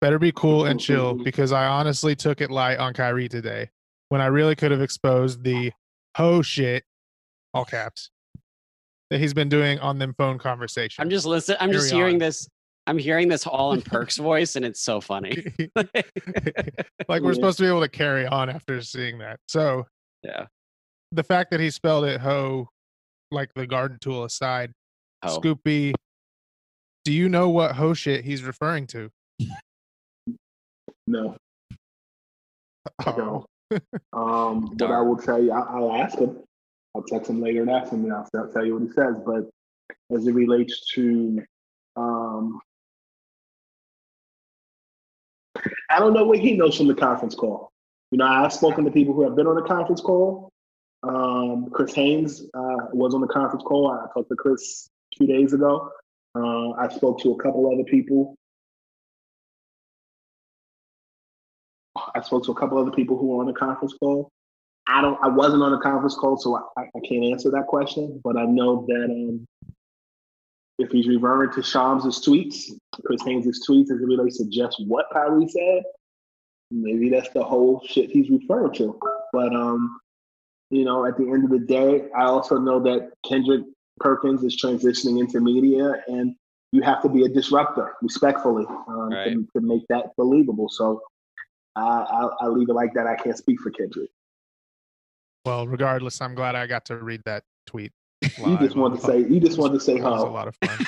Better 0.00 0.18
be 0.18 0.32
cool 0.32 0.64
and 0.64 0.80
chill 0.80 1.12
because 1.12 1.52
I 1.52 1.66
honestly 1.66 2.16
took 2.16 2.40
it 2.40 2.50
light 2.50 2.78
on 2.78 2.94
Kyrie 2.94 3.28
today 3.28 3.68
when 4.08 4.22
I 4.22 4.26
really 4.26 4.56
could 4.56 4.70
have 4.70 4.80
exposed 4.80 5.44
the 5.44 5.70
ho 6.16 6.40
shit, 6.40 6.84
all 7.52 7.66
caps, 7.66 8.08
that 9.10 9.20
he's 9.20 9.34
been 9.34 9.50
doing 9.50 9.78
on 9.80 9.98
them 9.98 10.14
phone 10.16 10.38
conversations. 10.38 10.96
I'm 10.98 11.10
just 11.10 11.26
listening. 11.26 11.58
I'm 11.60 11.68
Carry 11.68 11.80
just 11.82 11.92
hearing 11.92 12.14
on. 12.14 12.20
this 12.20 12.48
I'm 12.86 12.98
hearing 12.98 13.28
this 13.28 13.46
all 13.46 13.72
in 13.72 13.82
Perk's 13.82 14.16
voice, 14.16 14.56
and 14.56 14.64
it's 14.64 14.80
so 14.80 15.00
funny. 15.00 15.52
like 17.08 17.22
we're 17.22 17.34
supposed 17.34 17.58
to 17.58 17.64
be 17.64 17.68
able 17.68 17.80
to 17.80 17.88
carry 17.88 18.26
on 18.26 18.50
after 18.50 18.80
seeing 18.82 19.18
that. 19.18 19.40
So 19.48 19.86
yeah, 20.22 20.46
the 21.12 21.22
fact 21.22 21.50
that 21.50 21.60
he 21.60 21.70
spelled 21.70 22.04
it 22.04 22.20
"ho," 22.20 22.68
like 23.30 23.50
the 23.54 23.66
garden 23.66 23.98
tool 24.00 24.24
aside, 24.24 24.72
ho. 25.24 25.38
Scoopy, 25.38 25.94
do 27.04 27.12
you 27.12 27.28
know 27.28 27.48
what 27.48 27.74
ho 27.74 27.94
shit 27.94 28.24
he's 28.24 28.42
referring 28.42 28.86
to? 28.88 29.10
No. 31.06 31.36
Oh. 33.06 33.44
um, 34.12 34.74
but 34.76 34.90
I 34.90 35.00
will 35.00 35.16
tell 35.16 35.42
you, 35.42 35.52
I, 35.52 35.78
will 35.78 35.94
ask 35.94 36.18
him. 36.18 36.38
I'll 36.94 37.02
text 37.02 37.30
him 37.30 37.40
later 37.40 37.62
and 37.62 37.70
ask 37.70 37.90
him, 37.90 38.04
and 38.04 38.12
I'll 38.12 38.48
tell 38.52 38.64
you 38.64 38.74
what 38.74 38.82
he 38.82 38.92
says. 38.92 39.16
But 39.24 39.48
as 40.14 40.26
it 40.26 40.32
relates 40.32 40.86
to 40.92 41.42
um, 41.96 42.60
I 45.90 45.98
don't 45.98 46.14
know 46.14 46.24
what 46.24 46.38
he 46.38 46.56
knows 46.56 46.76
from 46.76 46.88
the 46.88 46.94
conference 46.94 47.34
call. 47.34 47.70
You 48.10 48.18
know, 48.18 48.26
I've 48.26 48.52
spoken 48.52 48.84
to 48.84 48.90
people 48.90 49.14
who 49.14 49.22
have 49.24 49.36
been 49.36 49.46
on 49.46 49.56
the 49.56 49.62
conference 49.62 50.00
call. 50.00 50.50
Um, 51.02 51.68
Chris 51.72 51.92
Haynes 51.94 52.42
uh, 52.54 52.88
was 52.92 53.14
on 53.14 53.20
the 53.20 53.26
conference 53.26 53.62
call. 53.64 53.90
I 53.90 54.06
talked 54.14 54.30
to 54.30 54.36
Chris 54.36 54.88
two 55.16 55.26
days 55.26 55.52
ago. 55.52 55.90
Uh, 56.34 56.70
I 56.72 56.88
spoke 56.88 57.20
to 57.22 57.32
a 57.32 57.42
couple 57.42 57.72
other 57.72 57.84
people. 57.84 58.36
I 62.14 62.20
spoke 62.22 62.44
to 62.44 62.52
a 62.52 62.54
couple 62.54 62.78
other 62.78 62.90
people 62.90 63.16
who 63.16 63.28
were 63.28 63.40
on 63.40 63.46
the 63.46 63.52
conference 63.52 63.94
call. 63.94 64.30
I 64.86 65.00
don't. 65.00 65.18
I 65.22 65.28
wasn't 65.28 65.62
on 65.62 65.72
the 65.72 65.78
conference 65.78 66.14
call, 66.14 66.36
so 66.36 66.56
I, 66.76 66.82
I 66.82 67.00
can't 67.08 67.24
answer 67.24 67.50
that 67.50 67.66
question. 67.68 68.20
But 68.22 68.36
I 68.36 68.44
know 68.44 68.84
that 68.86 69.04
um, 69.04 69.46
if 70.78 70.90
he's 70.90 71.06
referring 71.08 71.52
to 71.52 71.62
Shams' 71.62 72.24
tweets, 72.24 72.70
Chris 73.04 73.22
Haynes' 73.22 73.66
tweets 73.68 73.90
as 73.92 74.00
it 74.00 74.06
relates 74.06 74.38
to 74.38 74.46
just 74.46 74.82
what 74.86 75.06
Kyrie 75.12 75.48
said, 75.48 75.84
maybe 76.70 77.08
that's 77.10 77.30
the 77.30 77.44
whole 77.44 77.82
shit 77.86 78.10
he's 78.10 78.30
referring 78.30 78.72
to. 78.74 78.98
But 79.32 79.54
um, 79.54 79.98
you 80.70 80.84
know, 80.84 81.06
at 81.06 81.16
the 81.16 81.24
end 81.24 81.44
of 81.44 81.50
the 81.50 81.58
day, 81.58 82.08
I 82.16 82.24
also 82.24 82.58
know 82.58 82.80
that 82.80 83.12
Kendrick 83.28 83.64
Perkins 84.00 84.42
is 84.42 84.60
transitioning 84.60 85.20
into 85.20 85.40
media, 85.40 86.02
and 86.08 86.34
you 86.72 86.82
have 86.82 87.02
to 87.02 87.08
be 87.08 87.24
a 87.24 87.28
disruptor, 87.28 87.94
respectfully, 88.02 88.66
um, 88.88 89.10
right. 89.10 89.32
to, 89.32 89.46
to, 89.54 89.60
make 89.60 89.82
that 89.88 90.16
believable. 90.16 90.68
So 90.68 91.02
uh, 91.76 92.04
I'll, 92.10 92.36
I'll 92.40 92.58
leave 92.58 92.68
it 92.68 92.72
like 92.72 92.92
that. 92.94 93.06
I 93.06 93.14
can't 93.14 93.38
speak 93.38 93.60
for 93.60 93.70
Kendrick. 93.70 94.10
Well, 95.44 95.68
regardless, 95.68 96.20
I'm 96.20 96.34
glad 96.34 96.56
I 96.56 96.66
got 96.66 96.86
to 96.86 96.96
read 96.96 97.22
that 97.26 97.44
tweet. 97.66 97.92
You 98.38 98.58
just 98.58 98.76
wanted 98.76 99.00
to 99.00 99.06
say. 99.06 99.18
You 99.20 99.40
just 99.40 99.58
wanted 99.58 99.74
to 99.74 99.80
say 99.80 99.98
how. 99.98 100.14
A 100.14 100.30
lot 100.30 100.48
of 100.48 100.56
fun. 100.56 100.78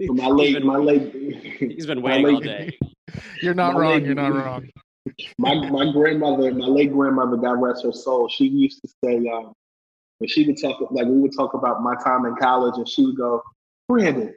my 0.16 0.26
late, 0.28 0.64
my 0.64 0.76
late. 0.76 1.14
He's 1.58 1.86
been 1.86 2.02
waiting 2.02 2.24
late, 2.24 2.34
all 2.34 2.40
day. 2.40 2.78
You're 3.42 3.54
not 3.54 3.76
wrong. 3.76 3.92
Late, 3.92 4.04
you're 4.04 4.14
not 4.14 4.32
wrong. 4.32 4.68
My 5.38 5.54
my 5.68 5.92
grandmother, 5.92 6.52
my 6.54 6.66
late 6.66 6.92
grandmother, 6.92 7.36
God 7.36 7.60
rest 7.60 7.84
her 7.84 7.92
soul. 7.92 8.28
She 8.28 8.46
used 8.46 8.80
to 8.82 8.88
say, 9.04 9.28
um, 9.28 9.52
when 10.18 10.28
she 10.28 10.46
would 10.46 10.56
talk, 10.60 10.80
like 10.92 11.06
we 11.06 11.18
would 11.18 11.36
talk 11.36 11.54
about 11.54 11.82
my 11.82 11.94
time 11.96 12.24
in 12.24 12.36
college, 12.36 12.74
and 12.76 12.88
she 12.88 13.04
would 13.04 13.16
go, 13.16 13.42
Brandon. 13.88 14.34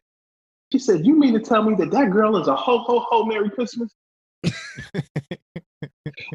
She 0.71 0.79
said, 0.79 1.05
"You 1.05 1.15
mean 1.17 1.33
to 1.33 1.39
tell 1.39 1.63
me 1.63 1.75
that 1.75 1.91
that 1.91 2.11
girl 2.11 2.35
is 2.37 2.47
a 2.47 2.55
ho 2.55 2.79
ho 2.79 2.99
ho 2.99 3.23
Merry 3.25 3.49
Christmas?" 3.49 3.93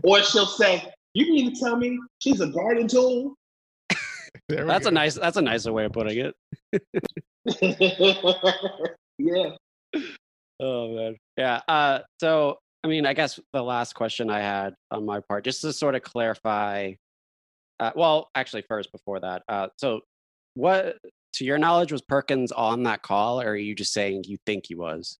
or 0.04 0.22
she'll 0.22 0.46
say, 0.46 0.90
"You 1.14 1.32
mean 1.32 1.52
to 1.52 1.60
tell 1.60 1.76
me 1.76 1.98
she's 2.20 2.40
a 2.40 2.46
garden 2.46 2.86
tool?" 2.88 3.34
That's 4.50 4.86
a 4.86 4.90
nice. 4.90 5.14
That's 5.14 5.36
a 5.36 5.42
nicer 5.42 5.72
way 5.72 5.84
of 5.84 5.92
putting 5.92 6.18
it. 6.18 6.34
yeah. 9.18 9.50
Oh 10.60 10.94
man. 10.94 11.16
Yeah. 11.36 11.60
Uh, 11.68 12.00
so 12.20 12.58
I 12.84 12.88
mean, 12.88 13.06
I 13.06 13.12
guess 13.12 13.38
the 13.52 13.62
last 13.62 13.94
question 13.94 14.30
I 14.30 14.40
had 14.40 14.74
on 14.90 15.04
my 15.04 15.20
part, 15.20 15.44
just 15.44 15.60
to 15.62 15.72
sort 15.72 15.94
of 15.94 16.02
clarify. 16.02 16.92
Uh, 17.78 17.92
well, 17.94 18.28
actually, 18.34 18.62
first 18.68 18.92
before 18.92 19.20
that, 19.20 19.42
uh, 19.48 19.68
so 19.78 20.00
what, 20.54 20.98
to 21.34 21.44
your 21.44 21.56
knowledge, 21.56 21.92
was 21.92 22.02
Perkins 22.02 22.52
on 22.52 22.82
that 22.82 23.02
call, 23.02 23.40
or 23.40 23.50
are 23.50 23.56
you 23.56 23.74
just 23.74 23.94
saying 23.94 24.24
you 24.26 24.36
think 24.44 24.64
he 24.68 24.74
was? 24.74 25.18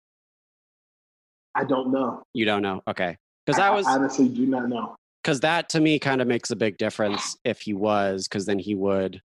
I 1.55 1.65
don't 1.65 1.91
know. 1.91 2.23
You 2.35 2.45
don't 2.45 2.63
know. 2.63 2.83
Okay, 2.87 3.17
because 3.47 3.59
I, 3.59 3.69
I 3.69 3.71
was 3.71 3.87
I 3.87 3.93
honestly 3.93 4.29
do 4.29 4.47
not 4.47 4.69
know 4.69 4.95
because 5.31 5.41
that 5.41 5.69
to 5.69 5.79
me 5.79 5.97
kind 6.01 6.21
of 6.21 6.27
makes 6.27 6.51
a 6.51 6.57
big 6.57 6.77
difference 6.77 7.37
if 7.45 7.61
he 7.61 7.73
was 7.73 8.27
because 8.27 8.47
then 8.47 8.59
he 8.59 8.75
would 8.75 9.23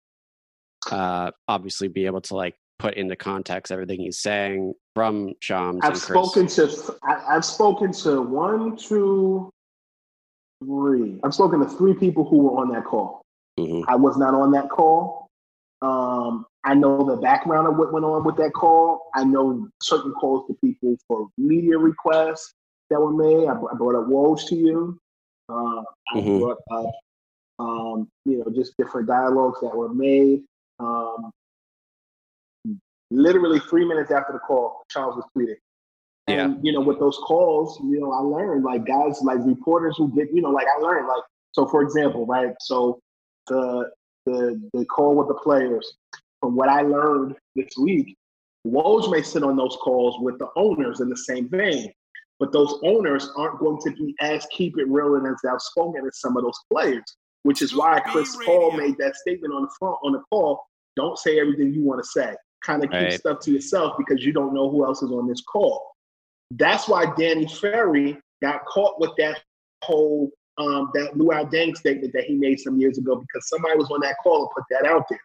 uh 0.90 1.30
obviously 1.46 1.86
be 1.86 2.06
able 2.06 2.20
to 2.20 2.34
like 2.34 2.56
put 2.80 2.94
into 2.94 3.14
context 3.14 3.70
everything 3.70 4.00
he's 4.00 4.18
saying 4.18 4.74
from 4.96 5.32
Shams. 5.38 5.78
I've 5.84 5.96
spoken 5.96 6.48
to 6.48 6.96
I, 7.04 7.34
have 7.34 7.44
spoken 7.44 7.92
to 7.92 8.20
one, 8.20 8.76
two, 8.76 9.48
three. 10.64 11.20
I've 11.22 11.34
spoken 11.34 11.60
to 11.60 11.68
three 11.68 11.94
people 11.94 12.28
who 12.28 12.38
were 12.38 12.60
on 12.60 12.72
that 12.72 12.84
call. 12.84 13.22
Mm-hmm. 13.60 13.88
I 13.88 13.94
was 13.94 14.16
not 14.16 14.34
on 14.34 14.50
that 14.50 14.68
call. 14.70 15.28
Um, 15.82 16.46
I 16.64 16.74
know 16.74 17.04
the 17.04 17.16
background 17.16 17.68
of 17.68 17.76
what 17.76 17.92
went 17.92 18.04
on 18.04 18.24
with 18.24 18.36
that 18.38 18.52
call. 18.54 19.08
I 19.14 19.22
know 19.22 19.68
certain 19.80 20.12
calls 20.14 20.48
to 20.48 20.56
people 20.64 20.96
for 21.06 21.28
media 21.38 21.78
requests 21.78 22.54
that 22.90 23.00
were 23.00 23.12
made. 23.12 23.46
I, 23.46 23.52
I 23.52 23.76
brought 23.76 23.94
up 23.94 24.08
Woj 24.08 24.48
to 24.48 24.56
you. 24.56 24.98
Uh, 25.52 25.82
I 26.14 26.16
mm-hmm. 26.16 26.38
brought 26.38 26.58
up, 26.72 26.90
um, 27.58 28.08
you 28.24 28.38
know, 28.38 28.52
just 28.54 28.76
different 28.78 29.06
dialogues 29.06 29.60
that 29.60 29.74
were 29.76 29.92
made. 29.92 30.42
Um, 30.78 31.30
literally 33.10 33.60
three 33.60 33.84
minutes 33.84 34.10
after 34.10 34.32
the 34.32 34.38
call, 34.38 34.82
Charles 34.90 35.16
was 35.16 35.24
tweeting. 35.36 35.56
Yeah. 36.28 36.44
And, 36.44 36.64
you 36.64 36.72
know, 36.72 36.80
with 36.80 36.98
those 36.98 37.18
calls, 37.18 37.78
you 37.82 38.00
know, 38.00 38.12
I 38.12 38.20
learned 38.20 38.64
like 38.64 38.86
guys, 38.86 39.20
like 39.22 39.38
reporters 39.44 39.96
who 39.98 40.14
get, 40.14 40.32
you 40.32 40.40
know, 40.40 40.50
like 40.50 40.66
I 40.66 40.80
learned, 40.80 41.08
like, 41.08 41.22
so 41.52 41.66
for 41.66 41.82
example, 41.82 42.24
right? 42.26 42.54
So 42.60 43.00
the, 43.48 43.90
the, 44.24 44.70
the 44.72 44.84
call 44.86 45.16
with 45.16 45.28
the 45.28 45.34
players, 45.34 45.96
from 46.40 46.56
what 46.56 46.68
I 46.68 46.82
learned 46.82 47.36
this 47.54 47.74
week, 47.78 48.16
Woj 48.66 49.10
may 49.10 49.22
sit 49.22 49.42
on 49.42 49.56
those 49.56 49.76
calls 49.82 50.16
with 50.20 50.38
the 50.38 50.48
owners 50.56 51.00
in 51.00 51.08
the 51.08 51.16
same 51.16 51.48
vein. 51.48 51.92
But 52.42 52.50
those 52.50 52.74
owners 52.82 53.30
aren't 53.36 53.60
going 53.60 53.80
to 53.82 53.92
be 53.92 54.16
as 54.20 54.44
keep 54.50 54.76
it 54.76 54.88
real 54.88 55.14
and 55.14 55.24
as 55.28 55.36
outspoken 55.48 56.04
as 56.04 56.18
some 56.18 56.36
of 56.36 56.42
those 56.42 56.58
players, 56.72 57.04
which 57.44 57.62
is 57.62 57.72
why 57.72 58.00
Chris 58.00 58.36
Paul 58.44 58.72
made 58.76 58.98
that 58.98 59.14
statement 59.14 59.54
on 59.54 59.62
the 59.62 59.70
front 59.78 59.96
on 60.02 60.10
the 60.10 60.22
call. 60.28 60.60
Don't 60.96 61.16
say 61.16 61.38
everything 61.38 61.72
you 61.72 61.84
want 61.84 62.02
to 62.02 62.10
say. 62.10 62.34
Kind 62.64 62.82
of 62.82 62.90
keep 62.90 63.00
right. 63.00 63.12
stuff 63.12 63.38
to 63.42 63.52
yourself 63.52 63.94
because 63.96 64.24
you 64.24 64.32
don't 64.32 64.52
know 64.52 64.68
who 64.68 64.84
else 64.84 65.04
is 65.04 65.12
on 65.12 65.28
this 65.28 65.40
call. 65.42 65.88
That's 66.50 66.88
why 66.88 67.14
Danny 67.16 67.46
Ferry 67.46 68.18
got 68.42 68.64
caught 68.64 68.98
with 68.98 69.12
that 69.18 69.40
whole 69.84 70.28
um, 70.58 70.90
that 70.94 71.14
Luol 71.14 71.48
Deng 71.48 71.76
statement 71.76 72.12
that 72.12 72.24
he 72.24 72.34
made 72.34 72.58
some 72.58 72.76
years 72.76 72.98
ago 72.98 73.14
because 73.14 73.48
somebody 73.48 73.78
was 73.78 73.88
on 73.92 74.00
that 74.00 74.16
call 74.20 74.40
and 74.40 74.50
put 74.50 74.64
that 74.68 74.84
out 74.84 75.04
there, 75.08 75.20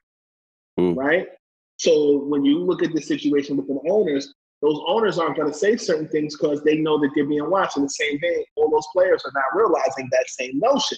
mm. 0.79 0.95
right? 0.95 1.29
So 1.77 2.19
when 2.25 2.45
you 2.45 2.59
look 2.59 2.83
at 2.83 2.93
the 2.93 3.01
situation 3.01 3.57
with 3.57 3.65
the 3.65 3.79
owners, 3.89 4.35
those 4.61 4.79
owners 4.87 5.19
aren't 5.19 5.37
going 5.37 5.51
to 5.51 5.57
say 5.57 5.77
certain 5.77 6.07
things 6.07 6.35
because 6.35 6.63
they 6.63 6.77
know 6.77 6.99
that 6.99 7.11
they're 7.15 7.27
being 7.27 7.49
watched. 7.49 7.77
In 7.77 7.83
the 7.83 7.89
same 7.89 8.19
vein, 8.19 8.43
all 8.55 8.71
those 8.71 8.87
players 8.91 9.23
are 9.25 9.31
not 9.33 9.55
realizing 9.55 10.09
that 10.11 10.25
same 10.27 10.59
notion. 10.59 10.97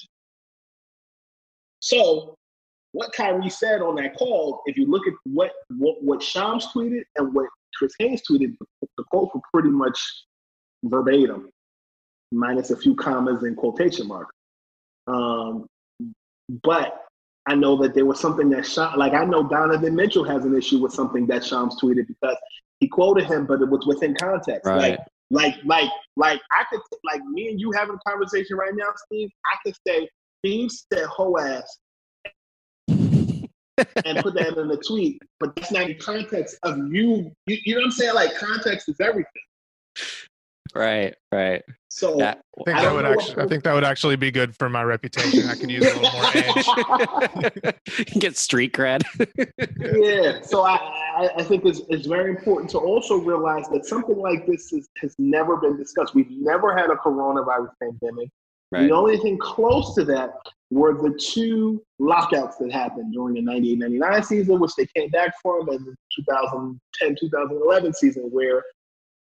So, 1.82 2.36
what 2.94 3.12
Kyrie 3.14 3.50
said 3.50 3.82
on 3.82 3.96
that 3.96 4.16
call, 4.16 4.62
if 4.66 4.78
you 4.78 4.88
look 4.88 5.08
at 5.08 5.14
what 5.24 5.52
what, 5.78 6.02
what 6.02 6.24
Shams 6.24 6.68
tweeted 6.74 7.04
and 7.18 7.34
what 7.34 7.48
Chris 7.76 7.94
Haynes 8.00 8.22
tweeted, 8.30 8.56
the 8.98 9.04
quotes 9.12 9.34
were 9.34 9.42
pretty 9.54 9.70
much 9.70 10.00
verbatim, 10.84 11.50
minus 12.32 12.72
a 12.72 12.78
few 12.78 12.96
commas 12.96 13.44
and 13.44 13.58
quotation 13.58 14.08
marks. 14.08 14.34
Um, 15.08 15.68
but 16.64 17.06
I 17.46 17.56
know 17.56 17.82
that 17.82 17.94
there 17.94 18.06
was 18.06 18.20
something 18.20 18.50
that 18.52 18.66
Shams, 18.66 18.96
like 18.98 19.14
I 19.14 19.26
know 19.26 19.48
Donovan 19.48 19.96
Mitchell 19.96 20.24
has 20.24 20.46
an 20.46 20.56
issue 20.56 20.80
with 20.80 20.94
something 20.94 21.28
that 21.28 21.44
Shams 21.44 21.80
tweeted 21.82 22.08
because 22.08 22.38
he 22.80 22.88
quoted 22.88 23.26
him, 23.26 23.46
but 23.46 23.62
it 23.62 23.70
was 23.70 23.86
within 23.86 24.16
context. 24.16 24.66
Right. 24.66 24.78
Like, 24.78 25.00
like, 25.32 25.56
like, 25.66 25.90
like 26.16 26.42
I 26.52 26.64
could, 26.72 26.82
like 27.04 27.24
me 27.26 27.50
and 27.50 27.60
you 27.60 27.72
having 27.72 27.96
a 27.96 28.10
conversation 28.10 28.58
right 28.58 28.74
now, 28.74 28.88
Steve. 29.06 29.30
I 29.46 29.58
could 29.64 29.76
say, 29.86 30.10
Steve 30.40 30.72
said 30.72 31.06
"ho 31.06 31.38
ass" 31.38 31.78
and 32.88 34.18
put 34.20 34.34
that 34.36 34.58
in 34.58 34.68
the 34.68 34.82
tweet, 34.86 35.22
but 35.40 35.56
that's 35.56 35.72
not 35.72 35.90
in 35.90 35.98
context 36.00 36.58
of 36.64 36.78
you. 36.78 37.32
You, 37.46 37.58
you 37.64 37.76
know 37.76 37.82
what 37.82 37.86
I'm 37.86 37.92
saying? 37.92 38.16
Like, 38.16 38.36
context 38.38 38.90
is 38.90 39.00
everything. 39.00 39.44
Right, 40.76 41.16
right. 41.32 41.64
So 41.90 42.20
yeah. 42.20 42.36
I 42.60 42.64
think 42.64 42.78
I 42.78 42.86
that 42.86 42.94
would 42.94 43.06
actually, 43.06 43.44
I 43.44 43.48
think 43.48 43.64
that 43.64 43.74
would 43.74 43.84
actually 43.84 44.16
be 44.16 44.30
good 44.30 44.56
for 44.56 44.70
my 44.70 44.84
reputation. 44.84 45.50
I 45.50 45.56
could 45.56 45.72
use 45.72 45.86
a 45.86 46.00
little 46.00 46.12
more 46.12 46.32
edge. 47.66 48.14
Get 48.20 48.38
street 48.38 48.74
cred. 48.74 49.02
yeah. 49.80 50.42
So 50.42 50.64
I, 50.64 51.30
I 51.38 51.44
think 51.44 51.66
it's, 51.66 51.82
it's 51.90 52.06
very 52.06 52.30
important 52.30 52.70
to 52.72 52.78
also 52.78 53.18
realize 53.18 53.68
that 53.70 53.86
something 53.86 54.18
like 54.18 54.46
this 54.46 54.72
is, 54.72 54.88
has 54.98 55.16
never 55.18 55.58
been 55.58 55.78
discussed. 55.78 56.14
We've 56.14 56.30
never 56.30 56.78
had 56.78 56.92
a 56.92 56.96
coronavirus 56.96 57.72
pandemic. 57.82 58.30
Right. 58.72 58.88
The 58.88 58.92
only 58.92 59.18
thing 59.18 59.40
close 59.40 59.96
to 59.96 60.06
that 60.06 60.34
were 60.70 60.94
the 60.94 61.18
two 61.20 61.82
lockouts 61.98 62.58
that 62.58 62.72
happened 62.72 63.14
during 63.14 63.34
the 63.34 63.52
98-99 63.52 64.26
season, 64.26 64.60
which 64.60 64.76
they 64.78 64.86
came 64.96 65.10
back 65.10 65.34
from, 65.42 65.68
and 65.70 65.88
the 65.88 66.80
2010-2011 67.02 67.96
season, 67.96 68.30
where 68.32 68.64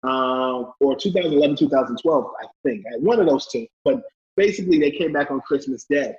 uh, 0.05 0.71
or 0.79 0.95
2011, 0.95 1.55
2012, 1.55 2.25
I 2.41 2.45
think, 2.63 2.83
one 2.99 3.19
of 3.19 3.27
those 3.27 3.47
two. 3.47 3.65
But 3.83 4.03
basically, 4.37 4.79
they 4.79 4.91
came 4.91 5.13
back 5.13 5.31
on 5.31 5.41
Christmas 5.41 5.85
Day. 5.89 6.13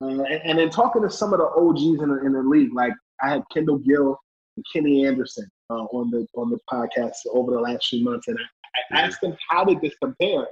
Uh, 0.00 0.08
and, 0.08 0.40
and, 0.44 0.58
then 0.58 0.70
talking 0.70 1.02
to 1.02 1.10
some 1.10 1.32
of 1.32 1.40
the 1.40 1.46
OGs 1.46 2.02
in 2.02 2.08
the, 2.08 2.24
in 2.24 2.32
the 2.32 2.42
league, 2.42 2.72
like 2.72 2.92
I 3.20 3.30
had 3.30 3.42
Kendall 3.52 3.78
Gill 3.78 4.18
and 4.56 4.64
Kenny 4.72 5.04
Anderson 5.06 5.48
uh, 5.70 5.84
on 5.92 6.10
the 6.10 6.26
on 6.36 6.50
the 6.50 6.58
podcast 6.72 7.16
over 7.32 7.52
the 7.52 7.60
last 7.60 7.88
few 7.88 8.04
months, 8.04 8.28
and 8.28 8.38
I, 8.38 8.96
I 8.96 9.00
asked 9.02 9.20
them 9.20 9.36
how 9.48 9.64
did 9.64 9.80
this 9.80 9.94
compare. 10.02 10.46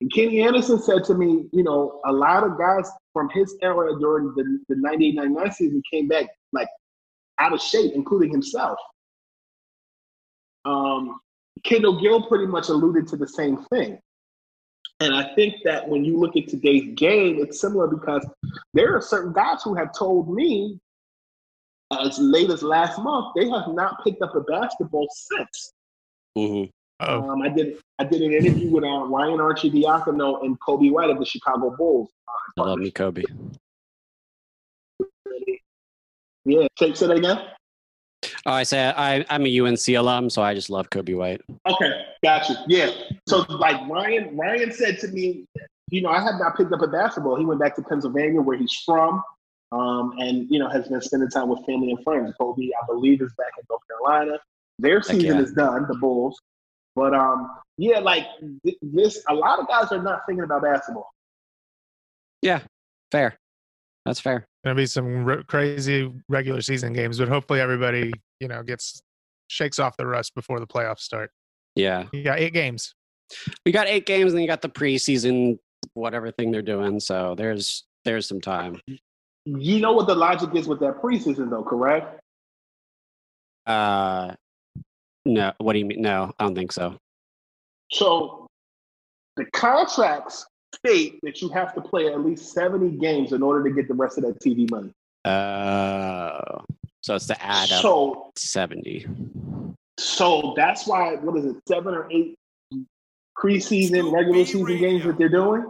And 0.00 0.12
Kenny 0.14 0.40
Anderson 0.40 0.80
said 0.80 1.04
to 1.04 1.14
me, 1.14 1.44
you 1.52 1.62
know, 1.62 2.00
a 2.06 2.12
lot 2.12 2.42
of 2.42 2.56
guys 2.56 2.90
from 3.12 3.28
his 3.34 3.54
era 3.62 3.98
during 4.00 4.32
the, 4.34 4.58
the 4.68 4.76
98 4.76 5.52
season 5.52 5.82
came 5.92 6.08
back 6.08 6.26
like 6.54 6.68
out 7.38 7.52
of 7.52 7.60
shape, 7.60 7.92
including 7.94 8.30
himself. 8.30 8.78
Um, 10.64 11.20
Kendall 11.62 12.00
Gill 12.00 12.22
pretty 12.26 12.46
much 12.46 12.68
alluded 12.68 13.06
to 13.08 13.16
the 13.16 13.28
same 13.28 13.64
thing. 13.66 13.98
And 15.00 15.14
I 15.14 15.34
think 15.34 15.56
that 15.64 15.88
when 15.88 16.04
you 16.04 16.18
look 16.18 16.36
at 16.36 16.48
today's 16.48 16.94
game, 16.94 17.38
it's 17.40 17.60
similar 17.60 17.86
because 17.86 18.26
there 18.74 18.96
are 18.96 19.00
certain 19.00 19.32
guys 19.32 19.62
who 19.62 19.74
have 19.74 19.92
told 19.96 20.32
me 20.34 20.78
as 22.00 22.18
late 22.18 22.50
as 22.50 22.62
last 22.62 22.98
month, 22.98 23.34
they 23.36 23.48
have 23.48 23.68
not 23.68 24.02
picked 24.04 24.22
up 24.22 24.34
a 24.34 24.40
basketball 24.40 25.06
since. 25.10 25.72
Mm-hmm. 26.36 26.70
Oh, 27.00 27.30
Um, 27.30 27.42
I 27.42 27.48
did 27.48 27.78
I 27.98 28.04
did 28.04 28.22
an 28.22 28.32
interview 28.32 28.70
with 28.70 28.84
uh, 28.84 29.04
Ryan 29.06 29.38
Arcidiacono 29.38 30.44
and 30.44 30.58
Coby 30.60 30.90
White 30.90 31.10
of 31.10 31.18
the 31.18 31.24
Chicago 31.24 31.74
Bulls. 31.76 32.10
I 32.58 32.62
love 32.62 32.78
me, 32.78 32.90
Coby. 32.90 33.24
Yeah, 36.44 36.66
say, 36.78 36.92
say 36.94 37.06
that 37.06 37.16
again. 37.16 37.40
Oh, 38.46 38.52
I 38.52 38.62
say 38.62 38.92
I, 38.96 39.24
I'm 39.30 39.46
a 39.46 39.60
UNC 39.60 39.88
alum, 39.88 40.30
so 40.30 40.42
I 40.42 40.54
just 40.54 40.70
love 40.70 40.90
Coby 40.90 41.16
White. 41.16 41.42
Okay, 41.66 42.04
gotcha. 42.22 42.64
Yeah. 42.68 42.90
So 43.28 43.44
like 43.48 43.88
Ryan, 43.88 44.36
Ryan 44.36 44.72
said 44.72 44.98
to 45.00 45.08
me, 45.08 45.46
you 45.90 46.02
know, 46.02 46.10
I 46.10 46.20
have 46.20 46.34
not 46.38 46.56
picked 46.56 46.72
up 46.72 46.82
a 46.82 46.88
basketball. 46.88 47.36
He 47.36 47.44
went 47.44 47.60
back 47.60 47.76
to 47.76 47.82
Pennsylvania, 47.82 48.40
where 48.40 48.56
he's 48.56 48.74
from, 48.84 49.22
um, 49.72 50.14
and 50.18 50.46
you 50.50 50.58
know 50.58 50.68
has 50.68 50.88
been 50.88 51.00
spending 51.00 51.28
time 51.28 51.48
with 51.48 51.64
family 51.66 51.90
and 51.90 52.02
friends. 52.02 52.32
Coby, 52.40 52.70
I 52.80 52.86
believe, 52.86 53.22
is 53.22 53.32
back 53.36 53.52
in 53.58 53.64
North 53.68 53.82
Carolina. 53.88 54.38
Their 54.78 55.02
season 55.02 55.36
yeah. 55.36 55.42
is 55.42 55.52
done, 55.52 55.86
the 55.88 55.94
Bulls. 55.94 56.38
But 56.96 57.14
um, 57.14 57.50
yeah, 57.76 57.98
like 57.98 58.26
th- 58.64 58.78
this, 58.82 59.22
a 59.28 59.34
lot 59.34 59.58
of 59.58 59.68
guys 59.68 59.90
are 59.92 60.02
not 60.02 60.20
thinking 60.26 60.44
about 60.44 60.62
basketball. 60.62 61.10
Yeah, 62.42 62.60
fair. 63.10 63.36
That's 64.04 64.20
fair. 64.20 64.46
Gonna 64.64 64.74
be 64.74 64.86
some 64.86 65.28
r- 65.28 65.42
crazy 65.44 66.10
regular 66.28 66.60
season 66.62 66.92
games, 66.92 67.18
but 67.18 67.28
hopefully 67.28 67.60
everybody, 67.60 68.12
you 68.40 68.48
know, 68.48 68.62
gets 68.62 69.02
shakes 69.48 69.78
off 69.78 69.96
the 69.96 70.06
rust 70.06 70.34
before 70.34 70.58
the 70.60 70.66
playoffs 70.66 71.00
start. 71.00 71.30
Yeah, 71.76 72.04
You 72.12 72.22
got 72.22 72.38
eight 72.38 72.54
games. 72.54 72.94
we 73.66 73.72
got 73.72 73.86
eight 73.88 74.06
games, 74.06 74.32
and 74.32 74.40
you 74.40 74.48
got 74.48 74.62
the 74.62 74.68
preseason, 74.68 75.58
whatever 75.94 76.30
thing 76.30 76.50
they're 76.50 76.62
doing. 76.62 76.98
So 77.00 77.34
there's 77.36 77.84
there's 78.04 78.26
some 78.28 78.40
time. 78.40 78.80
You 79.44 79.80
know 79.80 79.92
what 79.92 80.06
the 80.06 80.14
logic 80.14 80.50
is 80.54 80.66
with 80.68 80.80
that 80.80 81.02
preseason, 81.02 81.50
though, 81.50 81.62
correct? 81.64 82.20
Uh, 83.66 84.34
no, 85.26 85.52
what 85.58 85.72
do 85.74 85.78
you 85.78 85.84
mean? 85.84 86.00
No, 86.02 86.32
I 86.38 86.44
don't 86.44 86.54
think 86.54 86.72
so. 86.72 86.96
So 87.90 88.46
the 89.36 89.44
contracts 89.52 90.46
state 90.74 91.18
that 91.22 91.40
you 91.42 91.48
have 91.50 91.74
to 91.74 91.80
play 91.80 92.06
at 92.08 92.20
least 92.20 92.52
70 92.52 92.98
games 92.98 93.32
in 93.32 93.42
order 93.42 93.62
to 93.68 93.74
get 93.74 93.88
the 93.88 93.94
rest 93.94 94.18
of 94.18 94.24
that 94.24 94.40
TV 94.40 94.70
money. 94.70 94.90
Uh, 95.24 96.60
so 97.02 97.14
it's 97.14 97.26
to 97.26 97.42
add 97.42 97.70
up 97.72 97.80
So 97.82 98.30
seventy. 98.36 99.06
so 99.98 100.52
that's 100.56 100.86
why 100.86 101.14
what 101.16 101.36
is 101.38 101.46
it, 101.46 101.56
seven 101.66 101.94
or 101.94 102.10
eight 102.10 102.34
preseason, 103.38 104.12
regular 104.12 104.44
season 104.44 104.78
games 104.78 105.04
that 105.04 105.16
they're 105.18 105.28
doing? 105.28 105.66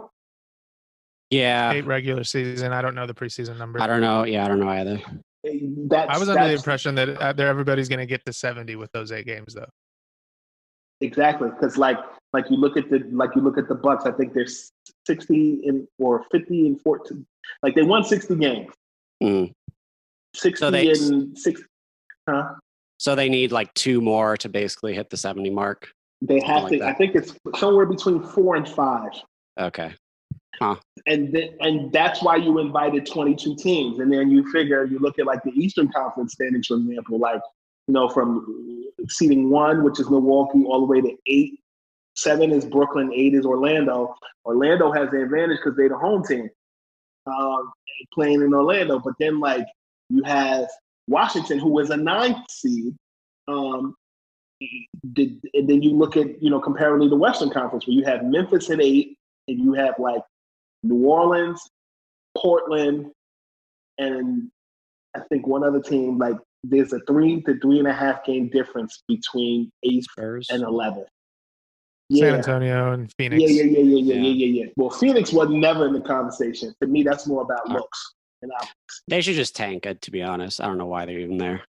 Yeah, 1.29 1.71
Eight 1.71 1.85
regular 1.85 2.23
season. 2.23 2.71
I 2.71 2.81
don't 2.81 2.95
know 2.95 3.07
the 3.07 3.13
preseason 3.13 3.57
number. 3.57 3.81
I 3.81 3.87
don't 3.87 4.01
know. 4.01 4.23
Yeah, 4.25 4.45
I 4.45 4.47
don't 4.47 4.59
know 4.59 4.69
either. 4.69 5.01
That's 5.89 6.09
I 6.15 6.17
was 6.17 6.29
under 6.29 6.47
the 6.47 6.53
impression 6.53 6.95
that 6.95 7.09
uh, 7.09 7.33
there 7.33 7.47
everybody's 7.47 7.89
going 7.89 7.99
to 7.99 8.05
get 8.05 8.23
to 8.25 8.33
70 8.33 8.75
with 8.75 8.91
those 8.91 9.11
eight 9.11 9.25
games, 9.25 9.53
though. 9.53 9.65
Exactly, 11.01 11.49
because 11.49 11.77
like 11.77 11.97
like 12.33 12.49
you 12.49 12.57
look 12.57 12.77
at 12.77 12.89
the 12.89 12.99
like 13.11 13.31
you 13.35 13.41
look 13.41 13.57
at 13.57 13.67
the 13.67 13.75
Bucks. 13.75 14.05
I 14.05 14.11
think 14.11 14.33
there's 14.33 14.71
sixty 15.05 15.61
and 15.67 15.87
or 15.99 16.23
fifty 16.31 16.67
and 16.67 16.81
fourteen. 16.81 17.25
Like 17.63 17.75
they 17.75 17.83
won 17.83 18.03
sixty 18.03 18.35
games. 18.35 18.73
Mm. 19.21 19.51
Sixty 20.35 20.69
they- 20.69 20.89
and 20.89 21.37
six. 21.37 21.61
Huh? 22.29 22.53
So 22.97 23.13
they 23.13 23.29
need 23.29 23.51
like 23.51 23.73
two 23.73 23.99
more 24.01 24.37
to 24.37 24.49
basically 24.49 24.93
hit 24.93 25.09
the 25.09 25.17
seventy 25.17 25.49
mark. 25.49 25.91
They 26.21 26.39
have 26.45 26.61
Something 26.61 26.79
to. 26.79 26.85
like 26.85 26.95
I 26.95 26.97
think 26.97 27.15
it's 27.15 27.33
somewhere 27.57 27.85
between 27.85 28.23
four 28.23 28.55
and 28.55 28.67
five. 28.67 29.11
Okay. 29.59 29.93
Huh. 30.59 30.75
And 31.07 31.33
th- 31.33 31.53
and 31.59 31.91
that's 31.91 32.23
why 32.23 32.37
you 32.37 32.59
invited 32.59 33.05
22 33.05 33.57
teams 33.57 33.99
and 33.99 34.11
then 34.11 34.31
you 34.31 34.49
figure 34.51 34.85
you 34.85 34.99
look 34.99 35.19
at 35.19 35.25
like 35.25 35.43
the 35.43 35.51
eastern 35.51 35.91
conference 35.91 36.33
standings 36.33 36.67
for 36.67 36.77
example 36.77 37.19
like 37.19 37.41
you 37.87 37.93
know 37.93 38.09
from 38.09 38.83
seeding 39.07 39.49
one 39.49 39.83
which 39.83 39.99
is 39.99 40.09
milwaukee 40.09 40.63
all 40.65 40.79
the 40.79 40.85
way 40.85 41.01
to 41.01 41.15
eight 41.27 41.59
seven 42.15 42.51
is 42.51 42.65
brooklyn 42.65 43.11
eight 43.13 43.33
is 43.33 43.45
orlando 43.45 44.15
orlando 44.45 44.91
has 44.91 45.09
the 45.11 45.21
advantage 45.21 45.57
because 45.63 45.77
they're 45.77 45.89
the 45.89 45.97
home 45.97 46.23
team 46.23 46.49
um, 47.27 47.71
playing 48.13 48.41
in 48.41 48.53
orlando 48.53 48.99
but 48.99 49.13
then 49.19 49.39
like 49.39 49.65
you 50.09 50.23
have 50.23 50.67
washington 51.07 51.59
who 51.59 51.77
is 51.79 51.89
a 51.89 51.97
ninth 51.97 52.49
seed 52.49 52.95
um, 53.47 53.95
and 54.61 55.69
then 55.69 55.81
you 55.81 55.91
look 55.91 56.17
at 56.17 56.41
you 56.41 56.49
know 56.49 56.59
comparatively 56.59 57.09
the 57.09 57.15
western 57.15 57.49
conference 57.49 57.85
where 57.85 57.95
you 57.95 58.03
have 58.05 58.23
memphis 58.23 58.69
at 58.69 58.81
eight 58.81 59.17
and 59.47 59.59
you 59.59 59.73
have 59.73 59.95
like 59.99 60.21
New 60.85 61.05
Orleans, 61.05 61.69
Portland, 62.37 63.11
and 63.97 64.49
I 65.15 65.21
think 65.29 65.47
one 65.47 65.63
other 65.63 65.81
team. 65.81 66.17
Like 66.17 66.37
there's 66.69 66.93
a 66.93 66.99
three 67.07 67.41
to 67.43 67.59
three 67.59 67.79
and 67.79 67.87
a 67.87 67.93
half 67.93 68.25
game 68.25 68.49
difference 68.49 69.03
between 69.07 69.71
eighth 69.83 70.05
Spurs. 70.11 70.47
and 70.49 70.63
eleventh. 70.63 71.07
San 72.11 72.27
Yeah. 72.27 72.33
Antonio 72.35 72.91
and 72.93 73.11
Phoenix. 73.17 73.41
Yeah, 73.41 73.63
yeah, 73.63 73.63
yeah, 73.63 73.79
yeah, 73.79 73.97
yeah, 73.97 74.13
Yeah. 74.13 74.21
yeah, 74.21 74.45
yeah, 74.45 74.63
yeah. 74.65 74.71
Well, 74.77 74.91
Phoenix 74.91 75.33
was 75.33 75.49
never 75.49 75.87
in 75.87 75.93
the 75.93 76.01
conversation. 76.01 76.73
To 76.81 76.87
me, 76.87 77.01
that's 77.03 77.25
more 77.25 77.41
about 77.41 77.61
Alright. 77.65 77.77
looks. 77.81 78.13
And 78.43 78.51
I, 78.59 78.67
They 79.07 79.21
should 79.21 79.35
just 79.35 79.55
tank 79.55 79.85
it. 79.87 80.01
To 80.03 80.11
be 80.11 80.21
honest, 80.21 80.61
I 80.61 80.67
don't 80.67 80.77
know 80.77 80.85
why 80.85 81.05
they're 81.05 81.19
even 81.19 81.37
there. 81.37 81.63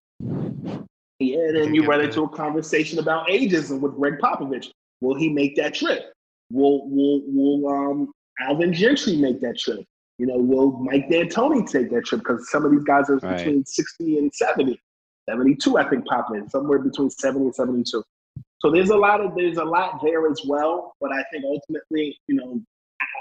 yeah, 1.19 1.39
and 1.39 1.55
then 1.57 1.73
you 1.73 1.85
run 1.85 2.01
into 2.01 2.21
a 2.23 2.29
conversation 2.29 2.99
about 2.99 3.27
ageism 3.27 3.79
with 3.79 3.95
Gregg 3.95 4.19
Popovich. 4.19 4.67
Will 5.01 5.15
he 5.15 5.29
make 5.29 5.55
that 5.55 5.73
trip? 5.73 6.13
Will 6.51 6.87
will 6.89 7.21
will 7.25 7.67
um 7.73 8.11
Alvin 8.39 8.73
Gentry 8.73 9.17
make 9.17 9.41
that 9.41 9.57
trip? 9.57 9.83
You 10.19 10.27
know, 10.27 10.37
will 10.37 10.71
Mike 10.79 11.09
D'Antoni 11.09 11.67
take 11.69 11.89
that 11.91 12.05
trip? 12.05 12.21
Because 12.21 12.49
some 12.49 12.65
of 12.65 12.71
these 12.71 12.83
guys 12.83 13.09
are 13.09 13.17
Right. 13.17 13.37
between 13.37 13.65
60 13.65 14.17
and 14.19 14.33
70. 14.33 14.79
72, 15.29 15.77
I 15.77 15.89
think, 15.89 16.05
pop 16.05 16.27
in, 16.33 16.49
somewhere 16.49 16.79
between 16.79 17.09
70 17.09 17.45
and 17.45 17.55
72. 17.55 18.03
So 18.59 18.71
there's 18.71 18.89
a 18.89 18.95
lot 18.95 19.21
of 19.21 19.35
there's 19.35 19.57
a 19.57 19.63
lot 19.63 19.99
there 20.03 20.29
as 20.29 20.41
well. 20.45 20.93
But 20.99 21.11
I 21.11 21.23
think 21.31 21.43
ultimately, 21.45 22.17
you 22.27 22.35
know, 22.35 22.61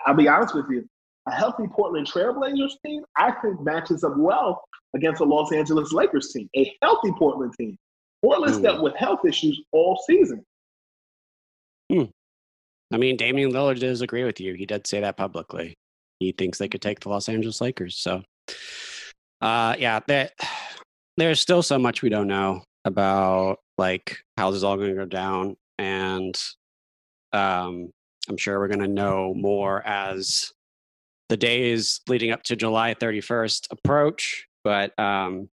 I'll 0.06 0.14
be 0.14 0.28
honest 0.28 0.54
with 0.54 0.66
you, 0.70 0.88
a 1.26 1.32
healthy 1.32 1.64
Portland 1.70 2.06
Trailblazers 2.06 2.72
team, 2.84 3.04
I 3.16 3.32
think 3.32 3.60
matches 3.60 4.04
up 4.04 4.16
well 4.16 4.64
against 4.94 5.20
a 5.20 5.24
Los 5.24 5.52
Angeles 5.52 5.92
Lakers 5.92 6.32
team. 6.32 6.48
A 6.56 6.74
healthy 6.80 7.12
Portland 7.18 7.52
team. 7.58 7.76
Portland's 8.22 8.56
Hmm. 8.58 8.62
dealt 8.62 8.82
with 8.82 8.94
health 8.96 9.24
issues 9.26 9.60
all 9.72 10.02
season. 10.06 10.44
I 11.90 12.98
mean, 12.98 13.16
Damian 13.16 13.52
Lillard 13.52 13.80
does 13.80 14.00
agree 14.00 14.24
with 14.24 14.40
you. 14.40 14.54
He 14.54 14.66
did 14.66 14.86
say 14.86 15.00
that 15.00 15.16
publicly. 15.16 15.74
He 16.20 16.32
thinks 16.32 16.58
they 16.58 16.68
could 16.68 16.80
take 16.80 17.00
the 17.00 17.08
Los 17.08 17.28
Angeles 17.28 17.60
Lakers. 17.60 17.96
So, 17.96 18.22
uh, 19.40 19.76
yeah, 19.78 20.00
there, 20.06 20.30
there's 21.16 21.40
still 21.40 21.62
so 21.62 21.78
much 21.78 22.02
we 22.02 22.08
don't 22.08 22.28
know 22.28 22.62
about 22.84 23.58
like 23.78 24.18
how 24.36 24.50
this 24.50 24.58
is 24.58 24.64
all 24.64 24.76
going 24.76 24.90
to 24.90 24.94
go 24.94 25.04
down, 25.04 25.56
and 25.78 26.36
um, 27.32 27.90
I'm 28.28 28.36
sure 28.36 28.58
we're 28.58 28.68
going 28.68 28.80
to 28.80 28.88
know 28.88 29.34
more 29.34 29.86
as 29.86 30.52
the 31.28 31.36
days 31.36 32.00
leading 32.08 32.30
up 32.30 32.42
to 32.44 32.56
July 32.56 32.94
31st 32.94 33.68
approach. 33.70 34.46
But 34.62 34.98
um, 34.98 35.48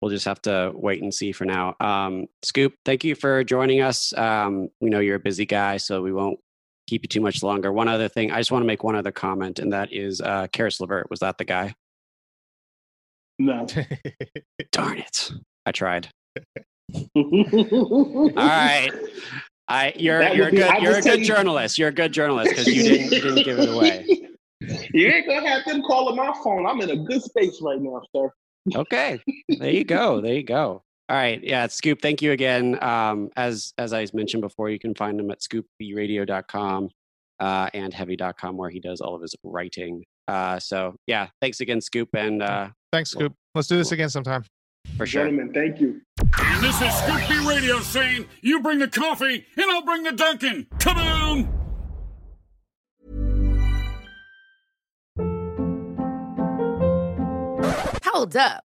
we'll 0.00 0.10
just 0.10 0.24
have 0.24 0.42
to 0.42 0.72
wait 0.74 1.02
and 1.02 1.12
see 1.12 1.32
for 1.32 1.44
now. 1.44 1.76
Um, 1.80 2.26
Scoop, 2.42 2.74
thank 2.84 3.04
you 3.04 3.14
for 3.14 3.44
joining 3.44 3.80
us. 3.82 4.12
Um, 4.16 4.68
we 4.80 4.90
know 4.90 5.00
you're 5.00 5.16
a 5.16 5.20
busy 5.20 5.46
guy, 5.46 5.76
so 5.76 6.02
we 6.02 6.12
won't 6.12 6.38
keep 6.88 7.02
you 7.04 7.08
too 7.08 7.20
much 7.20 7.42
longer. 7.42 7.72
One 7.72 7.88
other 7.88 8.08
thing, 8.08 8.32
I 8.32 8.38
just 8.38 8.50
want 8.50 8.62
to 8.62 8.66
make 8.66 8.82
one 8.82 8.96
other 8.96 9.12
comment, 9.12 9.58
and 9.58 9.72
that 9.72 9.92
is 9.92 10.20
uh, 10.20 10.48
Caris 10.52 10.80
LeVert. 10.80 11.10
Was 11.10 11.20
that 11.20 11.38
the 11.38 11.44
guy? 11.44 11.74
No. 13.40 13.66
Darn 14.72 14.98
it! 14.98 15.32
I 15.66 15.72
tried. 15.72 16.08
all 16.36 17.04
All 17.16 18.30
right. 18.36 18.90
I 19.66 19.92
you're 19.96 20.22
you're 20.34 20.48
a 20.48 20.50
be- 20.50 20.56
good 20.58 20.66
I 20.68 20.78
you're 20.78 20.92
a 20.92 20.94
just 20.96 21.06
tell 21.06 21.16
good 21.16 21.20
you- 21.20 21.24
journalist. 21.34 21.78
You're 21.78 21.88
a 21.88 21.92
good 21.92 22.12
journalist 22.12 22.50
because 22.50 22.66
you 22.66 22.82
didn't 22.82 23.12
you 23.12 23.20
didn't 23.20 23.44
give 23.44 23.58
it 23.58 23.68
away. 23.68 24.06
You 24.92 25.06
ain't 25.08 25.26
gonna 25.26 25.48
have 25.48 25.64
them 25.64 25.80
calling 25.86 26.16
my 26.16 26.34
phone. 26.44 26.66
I'm 26.66 26.82
in 26.82 26.90
a 26.90 26.96
good 26.96 27.22
space 27.22 27.60
right 27.62 27.80
now, 27.80 28.02
sir. 28.14 28.30
Okay. 28.74 29.18
There 29.48 29.70
you 29.70 29.84
go. 29.84 30.20
There 30.20 30.34
you 30.34 30.42
go. 30.42 30.82
All 31.08 31.16
right. 31.16 31.42
Yeah, 31.42 31.66
Scoop, 31.68 32.02
thank 32.02 32.20
you 32.20 32.32
again. 32.32 32.76
Um, 32.84 33.30
as 33.36 33.72
as 33.78 33.94
I 33.94 34.06
mentioned 34.12 34.42
before, 34.42 34.68
you 34.68 34.78
can 34.78 34.94
find 34.94 35.18
him 35.18 35.30
at 35.30 35.40
scoopbradio.com 35.40 36.90
uh, 37.40 37.70
and 37.72 37.94
heavy.com 37.94 38.56
where 38.58 38.68
he 38.68 38.80
does 38.80 39.00
all 39.00 39.14
of 39.16 39.22
his 39.22 39.34
writing. 39.44 40.04
Uh, 40.28 40.58
so 40.58 40.94
yeah, 41.06 41.28
thanks 41.40 41.60
again, 41.60 41.80
Scoop, 41.80 42.10
and 42.14 42.42
uh, 42.42 42.68
Thanks, 42.92 43.10
Scoop. 43.10 43.32
Let's 43.54 43.68
do 43.68 43.76
this 43.76 43.92
again 43.92 44.10
sometime. 44.10 44.44
for 44.96 45.06
sure. 45.06 45.24
Gentlemen, 45.24 45.52
thank 45.52 45.80
you. 45.80 46.00
And 46.38 46.64
this 46.64 46.80
is 46.80 46.92
Scoop 46.94 47.28
B 47.28 47.48
Radio 47.48 47.80
saying, 47.80 48.26
you 48.42 48.60
bring 48.62 48.78
the 48.78 48.88
coffee 48.88 49.46
and 49.56 49.70
I'll 49.70 49.82
bring 49.82 50.02
the 50.02 50.12
Dunkin'. 50.12 50.66
on! 50.86 51.48
Hold 58.04 58.36
up. 58.36 58.64